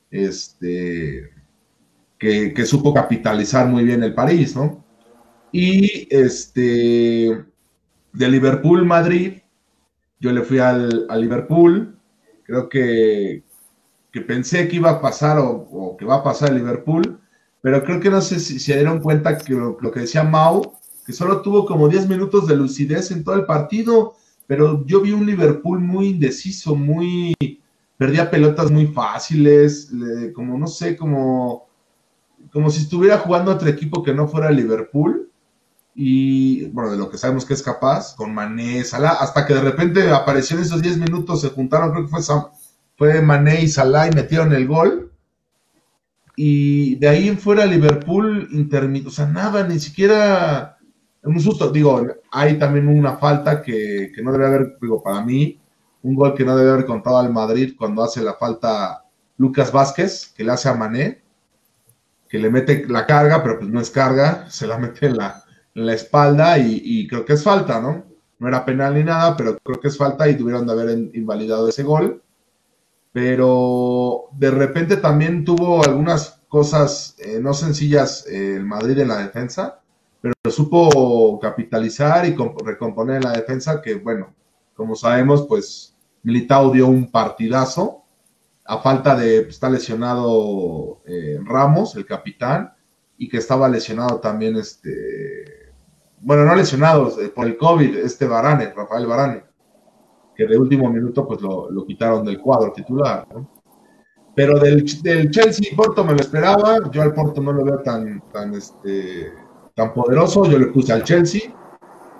Este, 0.09 1.29
que, 2.17 2.65
supo 2.65 2.93
capitalizar 2.93 3.67
muy 3.67 3.83
bien 3.83 4.03
el 4.03 4.13
París, 4.13 4.55
¿no? 4.55 4.83
Y 5.51 6.07
este, 6.09 7.45
de 8.13 8.29
Liverpool 8.29 8.85
Madrid, 8.85 9.39
yo 10.19 10.31
le 10.31 10.41
fui 10.41 10.59
al, 10.59 11.07
Liverpool, 11.19 11.97
creo 12.43 12.69
que, 12.69 13.43
que 14.11 14.21
pensé 14.21 14.67
que 14.67 14.77
iba 14.77 14.89
a 14.89 15.01
pasar 15.01 15.37
o, 15.39 15.95
que 15.97 16.05
va 16.05 16.15
a 16.15 16.23
pasar 16.23 16.53
Liverpool, 16.53 17.19
pero 17.61 17.83
creo 17.83 17.99
que 17.99 18.09
no 18.09 18.21
sé 18.21 18.39
si 18.39 18.59
se 18.59 18.75
dieron 18.75 18.99
cuenta 18.99 19.37
que 19.37 19.53
lo, 19.53 19.77
que 19.77 20.01
decía 20.01 20.23
Mau, 20.23 20.73
que 21.05 21.13
solo 21.13 21.41
tuvo 21.41 21.65
como 21.65 21.87
10 21.87 22.09
minutos 22.09 22.47
de 22.47 22.55
lucidez 22.55 23.11
en 23.11 23.23
todo 23.23 23.35
el 23.35 23.45
partido, 23.45 24.15
pero 24.47 24.85
yo 24.85 25.01
vi 25.01 25.11
un 25.11 25.25
Liverpool 25.25 25.79
muy 25.79 26.07
indeciso, 26.09 26.75
muy 26.75 27.35
perdía 27.97 28.29
pelotas 28.29 28.69
muy 28.69 28.87
fáciles, 28.87 29.91
como 30.33 30.57
no 30.57 30.67
sé, 30.67 30.95
como 30.95 31.66
como 32.57 32.71
si 32.71 32.81
estuviera 32.81 33.19
jugando 33.19 33.51
otro 33.51 33.69
equipo 33.69 34.01
que 34.01 34.15
no 34.15 34.27
fuera 34.27 34.49
Liverpool 34.49 35.29
y 35.93 36.65
bueno, 36.69 36.89
de 36.89 36.97
lo 36.97 37.07
que 37.07 37.19
sabemos 37.19 37.45
que 37.45 37.53
es 37.53 37.61
capaz, 37.61 38.15
con 38.15 38.33
Mané, 38.33 38.83
Salah, 38.83 39.11
hasta 39.11 39.45
que 39.45 39.53
de 39.53 39.61
repente 39.61 40.09
apareció 40.09 40.57
en 40.57 40.63
esos 40.63 40.81
10 40.81 40.97
minutos, 40.97 41.41
se 41.41 41.49
juntaron, 41.49 41.91
creo 41.91 42.05
que 42.05 42.09
fue 42.09 42.23
Sam, 42.23 42.47
fue 42.95 43.21
Mané 43.21 43.61
y 43.61 43.67
Salah 43.67 44.07
y 44.07 44.15
metieron 44.15 44.51
el 44.53 44.65
gol. 44.65 45.11
Y 46.35 46.95
de 46.95 47.07
ahí 47.07 47.27
en 47.27 47.37
fuera 47.37 47.63
Liverpool 47.63 48.49
o 49.05 49.11
sea, 49.11 49.27
nada, 49.27 49.67
ni 49.67 49.79
siquiera 49.79 50.79
un 51.21 51.39
susto. 51.39 51.69
Digo, 51.69 52.07
hay 52.31 52.57
también 52.57 52.87
una 52.87 53.17
falta 53.17 53.61
que, 53.61 54.11
no 54.23 54.31
debe 54.31 54.47
haber, 54.47 54.77
digo, 54.81 55.03
para 55.03 55.23
mí, 55.23 55.59
un 56.01 56.15
gol 56.15 56.33
que 56.33 56.43
no 56.43 56.57
debe 56.57 56.71
haber 56.71 56.85
contado 56.87 57.19
al 57.19 57.31
Madrid 57.31 57.75
cuando 57.77 58.03
hace 58.03 58.23
la 58.23 58.33
falta 58.33 59.05
Lucas 59.37 59.71
Vázquez, 59.71 60.33
que 60.35 60.43
le 60.43 60.53
hace 60.53 60.69
a 60.69 60.73
Mané, 60.73 61.26
que 62.27 62.39
le 62.39 62.49
mete 62.49 62.85
la 62.87 63.05
carga, 63.05 63.41
pero 63.43 63.59
pues 63.59 63.69
no 63.69 63.79
es 63.79 63.89
carga, 63.89 64.49
se 64.49 64.67
la 64.67 64.77
mete 64.77 65.07
en 65.07 65.17
la, 65.17 65.43
la 65.73 65.93
espalda 65.93 66.57
y, 66.57 67.07
creo 67.07 67.25
que 67.25 67.33
es 67.33 67.43
falta, 67.43 67.79
¿no? 67.81 68.05
No 68.39 68.47
era 68.47 68.65
penal 68.65 68.93
ni 68.93 69.03
nada, 69.03 69.35
pero 69.35 69.57
creo 69.57 69.79
que 69.79 69.87
es 69.87 69.97
falta 69.97 70.27
y 70.29 70.35
tuvieron 70.37 70.65
de 70.67 70.73
haber 70.73 70.89
invalidado 71.13 71.67
ese 71.69 71.83
gol 71.83 72.21
pero 73.17 74.25
de 74.33 74.51
repente 74.51 74.97
también 74.97 75.43
tuvo 75.43 75.83
algunas 75.83 76.39
cosas 76.47 77.15
eh, 77.17 77.39
no 77.41 77.51
sencillas 77.55 78.27
eh, 78.27 78.57
el 78.57 78.63
Madrid 78.63 78.99
en 78.99 79.07
la 79.07 79.17
defensa, 79.17 79.81
pero 80.21 80.35
supo 80.51 81.39
capitalizar 81.39 82.27
y 82.27 82.35
recomponer 82.63 83.15
en 83.15 83.23
la 83.23 83.31
defensa 83.31 83.81
que, 83.81 83.95
bueno, 83.95 84.35
como 84.75 84.95
sabemos, 84.95 85.47
pues 85.47 85.95
Militao 86.21 86.69
dio 86.71 86.85
un 86.85 87.09
partidazo, 87.09 88.03
a 88.67 88.77
falta 88.79 89.15
de, 89.15 89.39
está 89.39 89.69
lesionado 89.69 91.01
eh, 91.05 91.39
Ramos, 91.43 91.95
el 91.95 92.05
capitán, 92.05 92.73
y 93.17 93.29
que 93.29 93.37
estaba 93.37 93.69
lesionado 93.69 94.19
también, 94.19 94.57
este, 94.57 95.73
bueno, 96.19 96.45
no 96.45 96.55
lesionado 96.55 97.11
por 97.33 97.47
el 97.47 97.57
COVID, 97.57 97.97
este 97.97 98.27
Varane, 98.27 98.73
Rafael 98.75 99.07
Varane 99.07 99.47
que 100.37 100.45
de 100.45 100.57
último 100.57 100.89
minuto 100.89 101.27
pues 101.27 101.41
lo, 101.41 101.83
quitaron 101.85 102.23
del 102.23 102.39
cuadro 102.39 102.71
titular. 102.71 103.27
Pero 104.35 104.59
del, 104.59 104.85
del 105.01 105.31
Chelsea 105.31 105.75
Porto 105.75 106.05
me 106.05 106.13
lo 106.13 106.19
esperaba, 106.19 106.91
yo 106.91 107.01
al 107.01 107.13
Porto 107.13 107.41
no 107.41 107.51
lo 107.51 107.65
veo 107.65 107.79
tan, 107.79 108.21
tan, 108.31 108.53
este, 108.53 109.33
tan 109.73 109.95
poderoso, 109.95 110.45
yo 110.45 110.59
le 110.59 110.67
puse 110.67 110.93
al 110.93 111.03
Chelsea. 111.03 111.41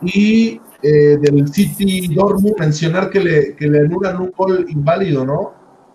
Y 0.02 0.60
eh, 0.82 1.18
del 1.22 1.48
City 1.48 2.14
Dortmund 2.14 2.56
mencionar 2.60 3.12
que 3.12 3.20
le, 3.20 3.56
que 3.56 3.68
le 3.68 3.82
anulan 3.82 4.20
un 4.20 4.34
gol 4.36 4.66
inválido, 4.68 5.24
¿no? 5.24 5.54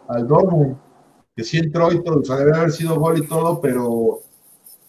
Al 0.09 0.27
Dortmund, 0.27 0.77
que 1.35 1.45
sí 1.45 1.59
entró 1.59 1.93
y 1.93 2.03
todo, 2.03 2.21
o 2.21 2.25
sea, 2.25 2.37
debe 2.37 2.57
haber 2.57 2.73
sido 2.73 2.99
gol 2.99 3.19
y 3.19 3.27
todo, 3.27 3.61
pero, 3.61 4.21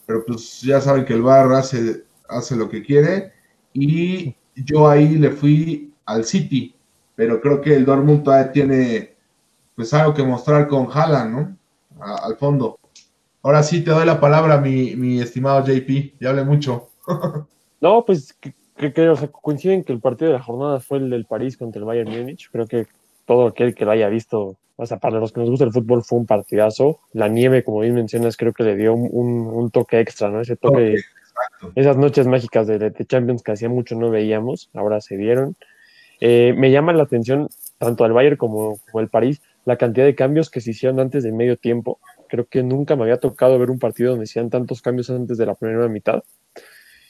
pero 0.06 0.26
pues 0.26 0.62
ya 0.62 0.82
saben 0.82 1.06
que 1.06 1.14
el 1.14 1.22
VAR 1.22 1.52
hace, 1.54 2.04
hace 2.28 2.56
lo 2.56 2.70
que 2.70 2.84
quiere. 2.84 3.32
Y 3.74 4.36
yo 4.56 4.88
ahí 4.88 5.18
le 5.18 5.32
fui 5.32 5.94
al 6.06 6.26
City, 6.26 6.76
pero 7.16 7.40
creo 7.42 7.62
que 7.62 7.76
el 7.76 7.86
Dortmund 7.86 8.24
todavía 8.24 8.52
tiene 8.52 9.16
pues 9.76 9.94
algo 9.94 10.14
que 10.14 10.24
mostrar 10.24 10.68
con 10.68 10.88
Haaland, 10.92 11.32
¿no? 11.32 11.58
al 12.00 12.36
fondo. 12.38 12.80
Ahora 13.42 13.64
sí 13.64 13.84
te 13.84 13.92
doy 13.92 14.06
la 14.06 14.20
palabra, 14.20 14.58
mi, 14.58 15.20
estimado 15.20 15.66
JP, 15.66 16.20
ya 16.20 16.30
hablé 16.30 16.44
mucho. 16.44 16.90
no, 17.82 18.06
pues 18.06 18.34
que, 18.34 18.54
coinciden 19.32 19.84
que 19.84 19.94
el 19.94 20.00
partido 20.00 20.32
de 20.32 20.38
la 20.38 20.44
jornada 20.44 20.80
fue 20.80 20.98
el 21.00 21.10
del 21.10 21.26
París 21.26 21.58
contra 21.58 21.80
el 21.80 21.86
Bayern 21.86 22.10
Múnich. 22.10 22.50
Creo 22.52 22.68
que 22.68 22.88
todo 23.26 23.48
aquel 23.48 23.76
que 23.76 23.86
lo 23.86 23.92
haya 23.92 24.08
visto, 24.08 24.58
o 24.76 24.86
sea, 24.86 24.98
para 24.98 25.20
los 25.20 25.32
que 25.32 25.40
nos 25.40 25.50
gusta 25.50 25.66
el 25.66 25.72
fútbol, 25.72 26.04
fue 26.04 26.20
un 26.20 26.26
partidazo. 26.26 27.00
La 27.14 27.28
nieve, 27.28 27.64
como 27.64 27.80
bien 27.80 27.94
mencionas, 27.94 28.38
creo 28.38 28.54
que 28.54 28.64
le 28.64 28.76
dio 28.76 28.94
un, 28.94 29.48
un 29.48 29.72
toque 29.72 30.00
extra, 30.00 30.30
¿no? 30.30 30.42
Ese 30.42 30.56
toque, 30.56 30.98
esas 31.76 31.98
noches 31.98 32.28
mágicas 32.28 32.68
de, 32.68 32.80
de, 32.80 33.06
Champions 33.06 33.44
que 33.44 33.52
hacía 33.52 33.70
mucho 33.70 33.96
no 33.96 34.10
veíamos, 34.10 34.70
ahora 34.74 35.00
se 35.02 35.16
vieron. 35.16 35.56
Eh, 36.20 36.54
me 36.58 36.72
llama 36.72 36.94
la 36.94 37.04
atención, 37.04 37.50
tanto 37.78 38.04
al 38.04 38.14
Bayern 38.14 38.38
como, 38.38 38.80
como 38.92 39.02
el 39.02 39.10
París, 39.10 39.42
la 39.66 39.78
cantidad 39.78 40.06
de 40.06 40.16
cambios 40.16 40.50
que 40.50 40.62
se 40.62 40.72
hicieron 40.72 41.00
antes 41.00 41.24
del 41.24 41.34
medio 41.34 41.58
tiempo. 41.58 42.00
Creo 42.28 42.46
que 42.48 42.64
nunca 42.64 42.96
me 42.96 43.04
había 43.04 43.18
tocado 43.18 43.60
ver 43.60 43.70
un 43.70 43.80
partido 43.80 44.12
donde 44.12 44.24
hacían 44.24 44.50
tantos 44.50 44.82
cambios 44.82 45.10
antes 45.10 45.38
de 45.38 45.46
la 45.46 45.54
primera 45.54 45.88
mitad. 45.88 46.24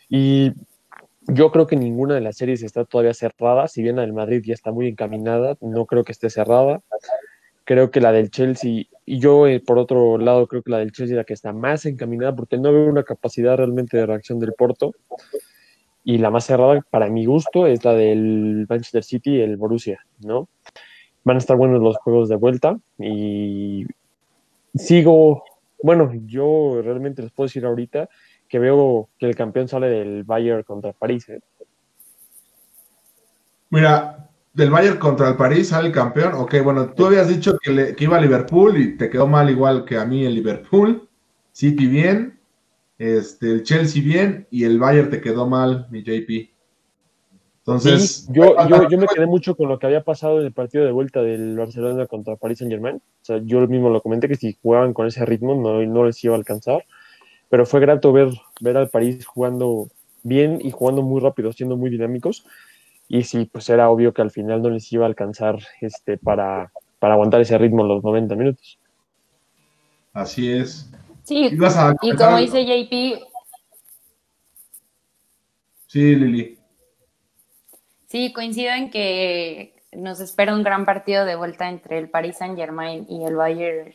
Y 0.09 0.51
yo 1.27 1.51
creo 1.51 1.67
que 1.67 1.75
ninguna 1.75 2.15
de 2.15 2.21
las 2.21 2.35
series 2.35 2.63
está 2.63 2.83
todavía 2.83 3.13
cerrada, 3.13 3.67
si 3.67 3.81
bien 3.81 3.95
la 3.95 4.01
del 4.01 4.13
Madrid 4.13 4.43
ya 4.45 4.53
está 4.53 4.71
muy 4.71 4.87
encaminada, 4.87 5.57
no 5.61 5.85
creo 5.85 6.03
que 6.03 6.11
esté 6.11 6.29
cerrada. 6.29 6.81
Creo 7.65 7.91
que 7.91 8.01
la 8.01 8.11
del 8.11 8.29
Chelsea, 8.29 8.83
y 9.05 9.19
yo 9.19 9.47
eh, 9.47 9.59
por 9.59 9.77
otro 9.77 10.17
lado 10.17 10.47
creo 10.47 10.61
que 10.61 10.71
la 10.71 10.79
del 10.79 10.91
Chelsea 10.91 11.15
es 11.15 11.17
la 11.17 11.23
que 11.23 11.33
está 11.33 11.53
más 11.53 11.85
encaminada 11.85 12.35
porque 12.35 12.57
no 12.57 12.71
veo 12.71 12.89
una 12.89 13.03
capacidad 13.03 13.57
realmente 13.57 13.97
de 13.97 14.05
reacción 14.05 14.39
del 14.39 14.53
Porto. 14.53 14.93
Y 16.05 16.17
la 16.17 16.29
más 16.29 16.45
cerrada, 16.45 16.81
para 16.89 17.07
mi 17.07 17.25
gusto, 17.25 17.65
es 17.65 17.85
la 17.85 17.93
del 17.93 18.65
Manchester 18.67 19.03
City 19.03 19.37
y 19.37 19.41
el 19.41 19.55
Borussia, 19.55 20.05
¿no? 20.19 20.49
Van 21.23 21.37
a 21.37 21.39
estar 21.39 21.55
buenos 21.55 21.81
los 21.81 21.95
juegos 21.97 22.27
de 22.27 22.35
vuelta 22.35 22.77
y 22.99 23.85
sigo, 24.75 25.45
bueno, 25.81 26.11
yo 26.25 26.81
realmente 26.83 27.21
les 27.21 27.31
puedo 27.31 27.47
decir 27.47 27.65
ahorita 27.65 28.09
que 28.49 28.59
veo 28.59 29.09
que 29.17 29.25
el 29.25 29.35
campeón 29.35 29.67
sale 29.67 29.87
del 29.87 30.23
Bayern 30.23 30.63
contra 30.63 30.93
París. 30.93 31.29
¿eh? 31.29 31.39
Mira, 33.69 34.29
del 34.53 34.69
Bayern 34.69 34.97
contra 34.97 35.29
el 35.29 35.35
París 35.35 35.69
sale 35.69 35.87
el 35.87 35.93
campeón. 35.93 36.33
Ok, 36.35 36.55
bueno, 36.63 36.91
tú 36.91 37.05
habías 37.05 37.27
dicho 37.27 37.57
que, 37.59 37.95
iba 37.97 38.17
a 38.17 38.21
Liverpool 38.21 38.77
y 38.77 38.97
te 38.97 39.09
quedó 39.09 39.27
mal 39.27 39.49
igual 39.49 39.85
que 39.85 39.97
a 39.97 40.05
mí 40.05 40.25
el 40.25 40.35
Liverpool. 40.35 41.07
City 41.51 41.87
bien, 41.87 42.39
este, 42.97 43.51
el 43.51 43.63
Chelsea 43.63 44.01
bien 44.01 44.47
y 44.49 44.63
el 44.63 44.79
Bayern 44.79 45.09
te 45.09 45.21
quedó 45.21 45.47
mal, 45.47 45.87
mi 45.91 46.01
JP. 46.01 46.49
Entonces, 47.59 48.27
yo, 48.29 48.55
yo, 48.67 48.89
yo, 48.89 48.97
me 48.97 49.07
quedé 49.07 49.25
mucho 49.25 49.55
con 49.55 49.69
lo 49.69 49.79
que 49.79 49.85
había 49.85 50.03
pasado 50.03 50.39
en 50.39 50.47
el 50.47 50.51
partido 50.51 50.83
de 50.83 50.91
vuelta 50.91 51.21
del 51.21 51.57
Barcelona 51.57 52.07
contra 52.07 52.35
París 52.35 52.59
Saint 52.59 52.71
Germain. 52.71 52.97
O 52.97 53.25
sea, 53.25 53.37
yo 53.43 53.65
mismo 53.67 53.89
lo 53.89 54.01
comenté 54.01 54.27
que 54.27 54.35
si 54.35 54.57
jugaban 54.61 54.93
con 54.93 55.07
ese 55.07 55.25
ritmo 55.25 55.55
no, 55.55 55.81
no 55.81 56.05
les 56.05 56.21
iba 56.23 56.33
a 56.33 56.37
alcanzar 56.37 56.83
pero 57.53 57.67
fue 57.67 57.81
grato 57.81 58.11
ver, 58.11 58.29
ver 58.61 58.77
al 58.77 58.89
París 58.89 59.27
jugando 59.27 59.87
bien 60.23 60.57
y 60.59 60.71
jugando 60.71 61.03
muy 61.03 61.21
rápido, 61.21 61.53
siendo 61.53 61.77
muy 61.77 61.91
dinámicos. 61.91 62.47
Y 63.13 63.21
sí, 63.25 63.45
pues 63.45 63.69
era 63.69 63.91
obvio 63.91 64.11
que 64.11 64.23
al 64.23 64.31
final 64.31 64.63
no 64.63 64.71
les 64.71 64.91
iba 64.91 65.05
a 65.05 65.07
alcanzar 65.07 65.59
este, 65.81 66.17
para, 66.17 66.71
para 66.97 67.13
aguantar 67.13 67.41
ese 67.41 67.55
ritmo 67.59 67.83
los 67.83 68.03
90 68.03 68.33
minutos. 68.33 68.79
Así 70.13 70.51
es. 70.51 70.89
Sí, 71.21 71.51
y 72.01 72.15
como 72.15 72.37
dice 72.37 72.65
JP. 72.65 73.23
Sí, 75.85 76.15
Lili. 76.15 76.57
Sí, 78.07 78.33
coincido 78.33 78.73
en 78.73 78.89
que 78.89 79.75
nos 79.91 80.19
espera 80.19 80.55
un 80.55 80.63
gran 80.63 80.83
partido 80.83 81.23
de 81.23 81.35
vuelta 81.35 81.69
entre 81.69 81.99
el 81.99 82.09
Paris 82.09 82.37
Saint 82.37 82.57
Germain 82.57 83.05
y 83.07 83.25
el 83.25 83.35
Bayern, 83.35 83.93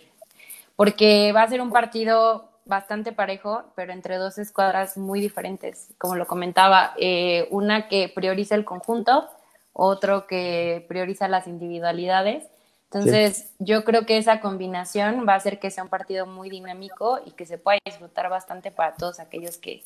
porque 0.77 1.33
va 1.33 1.43
a 1.43 1.49
ser 1.49 1.61
un 1.61 1.73
partido 1.73 2.48
bastante 2.69 3.13
parejo, 3.13 3.65
pero 3.75 3.93
entre 3.93 4.17
dos 4.17 4.39
escuadras 4.39 4.97
muy 4.97 5.21
diferentes, 5.21 5.89
como 5.99 6.15
lo 6.15 6.27
comentaba, 6.27 6.93
eh, 6.99 7.49
una 7.51 7.89
que 7.89 8.13
prioriza 8.15 8.55
el 8.55 8.65
conjunto, 8.65 9.29
otro 9.73 10.27
que 10.27 10.85
prioriza 10.89 11.27
las 11.29 11.47
individualidades. 11.47 12.45
Entonces, 12.91 13.51
yo 13.59 13.85
creo 13.85 14.07
que 14.07 14.17
esa 14.17 14.41
combinación 14.41 15.27
va 15.29 15.35
a 15.35 15.37
hacer 15.37 15.59
que 15.59 15.71
sea 15.71 15.85
un 15.85 15.91
partido 15.91 16.27
muy 16.27 16.49
dinámico 16.49 17.21
y 17.25 17.33
que 17.33 17.45
se 17.45 17.59
pueda 17.59 17.79
disfrutar 17.85 18.31
bastante 18.31 18.71
para 18.71 18.95
todos 18.95 19.21
aquellos 19.21 19.57
que, 19.59 19.85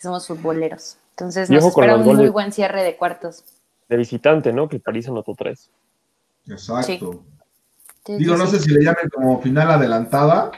somos 0.00 0.26
futboleros. 0.26 0.96
Entonces, 1.10 1.50
nos 1.50 1.64
espera 1.64 1.96
un 1.96 2.16
muy 2.16 2.28
buen 2.30 2.52
cierre 2.52 2.82
de 2.82 2.96
cuartos. 2.96 3.44
De 3.88 3.96
visitante, 3.96 4.52
¿no? 4.52 4.68
Que 4.68 4.80
París 4.80 5.08
anotó 5.08 5.34
tres. 5.34 5.68
Exacto. 6.48 7.22
Digo, 8.06 8.36
no 8.36 8.46
sé 8.46 8.60
si 8.60 8.70
le 8.70 8.82
llamen 8.82 9.10
como 9.12 9.40
final 9.42 9.70
adelantada, 9.70 10.50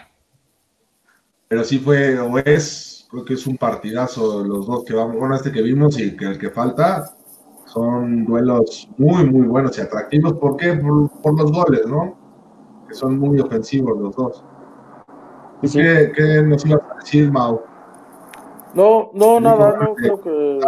pero 1.52 1.64
sí 1.64 1.78
fue 1.80 2.18
o 2.18 2.38
es, 2.38 3.06
creo 3.10 3.26
que 3.26 3.34
es 3.34 3.46
un 3.46 3.58
partidazo 3.58 4.42
los 4.42 4.66
dos 4.66 4.84
que 4.84 4.94
vamos, 4.94 5.18
bueno, 5.18 5.34
este 5.34 5.52
que 5.52 5.60
vimos 5.60 6.00
y 6.00 6.16
que 6.16 6.24
el 6.24 6.38
que 6.38 6.48
falta, 6.48 7.14
son 7.66 8.24
duelos 8.24 8.88
muy, 8.96 9.28
muy 9.28 9.46
buenos 9.46 9.76
y 9.76 9.82
atractivos. 9.82 10.32
¿Por 10.38 10.56
qué? 10.56 10.72
Por, 10.72 11.38
los 11.38 11.52
goles, 11.52 11.86
¿no? 11.86 12.16
Que 12.88 12.94
son 12.94 13.18
muy 13.18 13.38
ofensivos 13.38 13.98
los 13.98 14.16
dos. 14.16 14.42
¿Qué, 15.60 16.42
nos 16.42 16.64
ibas 16.64 16.80
a 16.90 16.94
decir, 16.94 17.30
Mau? 17.30 17.60
No, 18.72 19.10
no, 19.12 19.38
nada, 19.38 19.76
no 19.78 19.94
creo 19.94 20.22
que, 20.22 20.58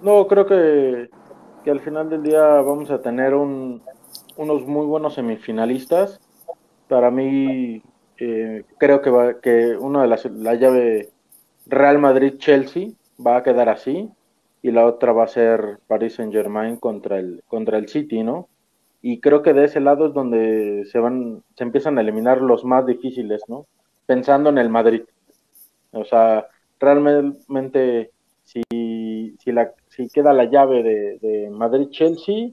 no, 0.00 0.26
creo 0.28 0.46
que, 0.46 1.10
que 1.62 1.70
al 1.70 1.80
final 1.80 2.08
del 2.08 2.22
día 2.22 2.42
vamos 2.62 2.90
a 2.90 3.02
tener 3.02 3.34
un, 3.34 3.82
unos 4.38 4.66
muy 4.66 4.86
buenos 4.86 5.12
semifinalistas. 5.12 6.22
Para 6.88 7.10
mí, 7.10 7.82
eh, 8.24 8.64
creo 8.78 9.02
que 9.02 9.10
va 9.10 9.40
que 9.40 9.76
una 9.76 10.02
de 10.02 10.08
las 10.08 10.24
la 10.26 10.54
llave 10.54 11.10
Real 11.66 11.98
Madrid 11.98 12.34
Chelsea 12.38 12.90
va 13.24 13.38
a 13.38 13.42
quedar 13.42 13.68
así 13.68 14.08
y 14.62 14.70
la 14.70 14.86
otra 14.86 15.12
va 15.12 15.24
a 15.24 15.26
ser 15.28 15.80
Paris 15.88 16.14
Saint 16.14 16.32
Germain 16.32 16.76
contra 16.76 17.18
el 17.18 17.42
contra 17.48 17.78
el 17.78 17.88
City, 17.88 18.22
¿no? 18.22 18.48
Y 19.00 19.18
creo 19.18 19.42
que 19.42 19.52
de 19.52 19.64
ese 19.64 19.80
lado 19.80 20.06
es 20.06 20.14
donde 20.14 20.84
se 20.92 21.00
van 21.00 21.42
se 21.56 21.64
empiezan 21.64 21.98
a 21.98 22.02
eliminar 22.02 22.40
los 22.40 22.64
más 22.64 22.86
difíciles, 22.86 23.42
¿no? 23.48 23.66
Pensando 24.06 24.50
en 24.50 24.58
el 24.58 24.68
Madrid. 24.68 25.02
O 25.90 26.04
sea, 26.04 26.46
realmente 26.78 28.12
si 28.44 28.62
si 29.40 29.50
la 29.52 29.72
si 29.88 30.08
queda 30.08 30.32
la 30.32 30.44
llave 30.44 30.84
de, 31.20 31.50
Madrid 31.50 31.88
Chelsea, 31.90 32.50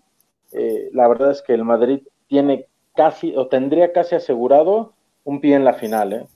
eh, 0.51 0.89
la 0.93 1.07
verdad 1.07 1.30
es 1.32 1.43
que 1.43 1.53
el 1.53 1.63
Madrid 1.63 2.01
tiene 2.28 2.65
casi 2.95 3.36
o 3.36 3.47
tendría 3.47 3.93
casi 3.93 4.15
asegurado 4.15 4.93
un 5.24 5.41
pie 5.41 5.55
en 5.55 5.65
la 5.65 5.74
final, 5.74 6.13
¿eh? 6.13 6.28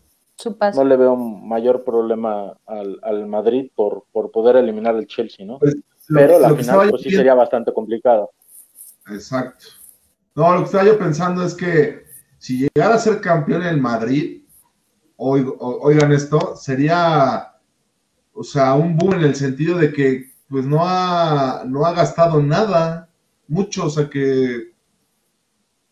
No 0.75 0.83
le 0.83 0.97
veo 0.97 1.15
mayor 1.15 1.83
problema 1.83 2.57
al, 2.65 3.27
Madrid 3.27 3.71
por, 3.75 4.05
por, 4.11 4.31
poder 4.31 4.57
eliminar 4.57 4.95
el 4.95 5.07
Chelsea, 5.07 5.45
¿no? 5.45 5.59
Pues, 5.59 5.75
Pero 6.07 6.39
la 6.39 6.53
final 6.53 6.89
pues, 6.89 7.03
sí 7.03 7.11
sería 7.11 7.33
bastante 7.33 7.71
complicado. 7.73 8.31
Exacto. 9.09 9.65
No, 10.35 10.53
lo 10.53 10.59
que 10.59 10.65
estaba 10.65 10.85
yo 10.85 10.97
pensando 10.97 11.43
es 11.45 11.53
que 11.53 12.03
si 12.39 12.67
llegara 12.75 12.95
a 12.95 12.99
ser 12.99 13.21
campeón 13.21 13.63
el 13.63 13.79
Madrid, 13.79 14.41
oigan 15.15 16.11
esto, 16.11 16.55
sería, 16.55 17.53
o 18.33 18.43
sea, 18.43 18.73
un 18.73 18.97
boom 18.97 19.13
en 19.13 19.21
el 19.21 19.35
sentido 19.35 19.77
de 19.77 19.93
que 19.93 20.33
pues 20.49 20.65
no 20.65 20.79
ha, 20.81 21.63
no 21.65 21.85
ha 21.85 21.93
gastado 21.93 22.41
nada, 22.41 23.09
mucho, 23.47 23.85
o 23.85 23.89
sea 23.89 24.09
que 24.09 24.72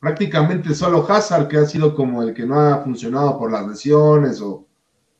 prácticamente 0.01 0.73
solo 0.73 1.05
Hazard, 1.07 1.47
que 1.47 1.57
ha 1.57 1.65
sido 1.65 1.95
como 1.95 2.23
el 2.23 2.33
que 2.33 2.43
no 2.43 2.59
ha 2.59 2.79
funcionado 2.79 3.37
por 3.37 3.51
las 3.51 3.65
lesiones 3.67 4.41
o 4.41 4.65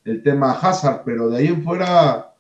el 0.03 0.23
tema 0.23 0.53
Hazard, 0.53 1.03
pero 1.05 1.29
de 1.29 1.37
ahí 1.37 1.47
en 1.47 1.63
fuera, 1.63 2.33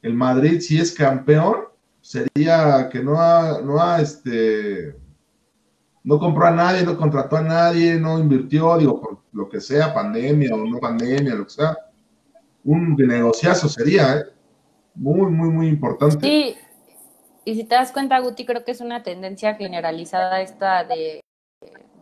el 0.00 0.14
Madrid, 0.14 0.60
si 0.60 0.78
es 0.78 0.92
campeón, 0.92 1.56
sería 2.00 2.88
que 2.88 3.02
no 3.02 3.20
ha, 3.20 3.60
no 3.60 3.82
ha, 3.82 4.00
este, 4.00 4.96
no 6.04 6.20
compró 6.20 6.46
a 6.46 6.52
nadie, 6.52 6.84
no 6.84 6.96
contrató 6.96 7.36
a 7.36 7.42
nadie, 7.42 7.98
no 7.98 8.16
invirtió, 8.16 8.78
digo, 8.78 9.00
por 9.00 9.18
lo 9.32 9.48
que 9.48 9.60
sea, 9.60 9.92
pandemia 9.92 10.54
o 10.54 10.58
no 10.58 10.78
pandemia, 10.78 11.34
lo 11.34 11.44
que 11.44 11.50
sea, 11.50 11.76
un 12.62 12.94
negociazo 12.94 13.68
sería, 13.68 14.18
¿eh? 14.18 14.24
Muy, 14.94 15.32
muy, 15.32 15.48
muy 15.48 15.66
importante. 15.66 16.20
Sí, 16.20 16.54
y 17.44 17.54
si 17.56 17.64
te 17.64 17.74
das 17.74 17.90
cuenta, 17.90 18.20
Guti, 18.20 18.46
creo 18.46 18.64
que 18.64 18.70
es 18.70 18.80
una 18.80 19.02
tendencia 19.02 19.54
generalizada 19.54 20.42
esta 20.42 20.84
de 20.84 21.22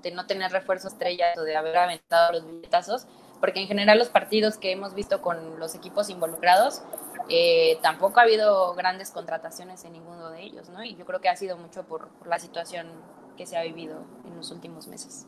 de 0.02 0.10
no 0.10 0.26
tener 0.26 0.50
refuerzo 0.50 0.88
estrellas 0.88 1.36
o 1.38 1.42
de 1.42 1.56
haber 1.56 1.76
aventado 1.76 2.32
los 2.32 2.46
billetazos, 2.46 3.06
porque 3.40 3.60
en 3.60 3.68
general 3.68 3.98
los 3.98 4.08
partidos 4.08 4.58
que 4.58 4.70
hemos 4.72 4.94
visto 4.94 5.22
con 5.22 5.58
los 5.58 5.74
equipos 5.74 6.10
involucrados, 6.10 6.82
eh, 7.28 7.78
tampoco 7.82 8.20
ha 8.20 8.24
habido 8.24 8.74
grandes 8.74 9.10
contrataciones 9.10 9.84
en 9.84 9.92
ninguno 9.92 10.30
de 10.30 10.42
ellos, 10.42 10.68
¿no? 10.68 10.82
Y 10.84 10.96
yo 10.96 11.06
creo 11.06 11.20
que 11.20 11.28
ha 11.28 11.36
sido 11.36 11.56
mucho 11.56 11.84
por, 11.84 12.08
la 12.26 12.38
situación 12.38 12.88
que 13.36 13.46
se 13.46 13.56
ha 13.56 13.62
vivido 13.62 14.04
en 14.26 14.36
los 14.36 14.50
últimos 14.50 14.88
meses. 14.88 15.26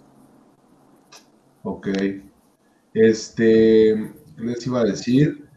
Ok. 1.62 1.89
Este, 2.93 4.12
les 4.37 4.66
iba 4.66 4.81
a 4.81 4.85
decir? 4.85 5.49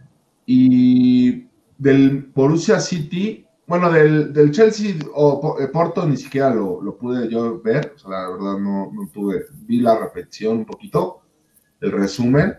Y 0.45 1.47
del 1.77 2.31
Borussia 2.33 2.79
City, 2.79 3.44
bueno, 3.67 3.91
del, 3.91 4.31
del 4.31 4.51
Chelsea 4.51 4.95
o 5.13 5.57
eh, 5.59 5.67
Porto 5.67 6.05
ni 6.05 6.17
siquiera 6.17 6.53
lo, 6.53 6.81
lo, 6.81 6.97
pude 6.97 7.29
yo 7.29 7.61
ver, 7.61 7.93
o 7.95 7.99
sea, 7.99 8.09
la 8.09 8.29
verdad 8.29 8.57
no, 8.59 8.91
no 8.93 9.09
tuve, 9.11 9.45
vi 9.61 9.79
la 9.79 9.97
repetición 9.97 10.57
un 10.57 10.65
poquito, 10.65 11.21
el 11.81 11.91
resumen, 11.91 12.55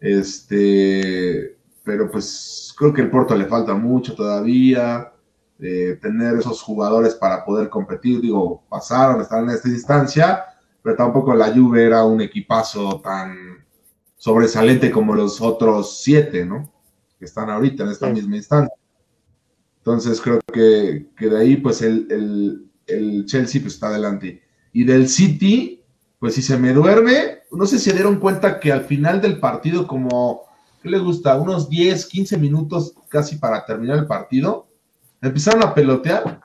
este, 0.00 1.58
pero 1.84 2.10
pues 2.10 2.74
creo 2.76 2.92
que 2.92 3.02
el 3.02 3.10
Porto 3.10 3.34
le 3.34 3.46
falta 3.46 3.74
mucho 3.74 4.14
todavía, 4.14 5.12
eh, 5.58 5.98
tener 6.02 6.36
esos 6.36 6.62
jugadores 6.62 7.14
para 7.14 7.44
poder 7.44 7.68
competir, 7.68 8.20
digo, 8.20 8.62
pasaron, 8.68 9.20
están 9.20 9.44
en 9.44 9.50
esta 9.50 9.68
instancia, 9.68 10.44
pero 10.82 10.96
tampoco 10.96 11.34
la 11.34 11.52
Juve 11.52 11.84
era 11.84 12.04
un 12.04 12.20
equipazo 12.20 13.00
tan 13.00 13.64
sobresaliente 14.16 14.90
como 14.90 15.14
los 15.14 15.40
otros 15.40 16.02
siete, 16.02 16.44
¿no? 16.44 16.70
Que 17.18 17.24
están 17.24 17.48
ahorita 17.50 17.84
en 17.84 17.90
esta 17.90 18.08
misma 18.08 18.36
instancia. 18.36 18.74
Entonces 19.86 20.20
creo 20.20 20.40
que, 20.52 21.06
de 21.16 21.38
ahí 21.38 21.58
pues 21.58 21.80
el, 21.80 22.68
Chelsea 23.26 23.60
pues 23.62 23.74
está 23.74 23.86
adelante. 23.86 24.42
Y 24.72 24.82
del 24.82 25.08
City, 25.08 25.80
pues 26.18 26.34
si 26.34 26.42
se 26.42 26.58
me 26.58 26.72
duerme, 26.72 27.42
no 27.52 27.66
sé 27.66 27.78
si 27.78 27.90
se 27.90 27.92
dieron 27.92 28.18
cuenta 28.18 28.58
que 28.58 28.72
al 28.72 28.84
final 28.84 29.20
del 29.20 29.38
partido 29.38 29.86
como, 29.86 30.42
¿qué 30.82 30.90
le 30.90 30.98
gusta? 30.98 31.36
Unos 31.36 31.68
10, 31.68 32.04
15 32.04 32.36
minutos 32.36 32.94
casi 33.08 33.36
para 33.36 33.64
terminar 33.64 33.98
el 33.98 34.08
partido, 34.08 34.66
empezaron 35.22 35.62
a 35.62 35.72
pelotear. 35.72 36.40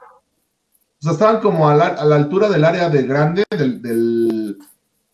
O 0.99 1.01
sea, 1.01 1.13
estaban 1.13 1.41
como 1.41 1.67
a 1.67 1.73
la, 1.73 2.15
altura 2.15 2.47
del 2.47 2.63
área 2.63 2.91
de 2.91 3.01
grande, 3.01 3.43
del, 3.49 3.81
del, 3.81 4.59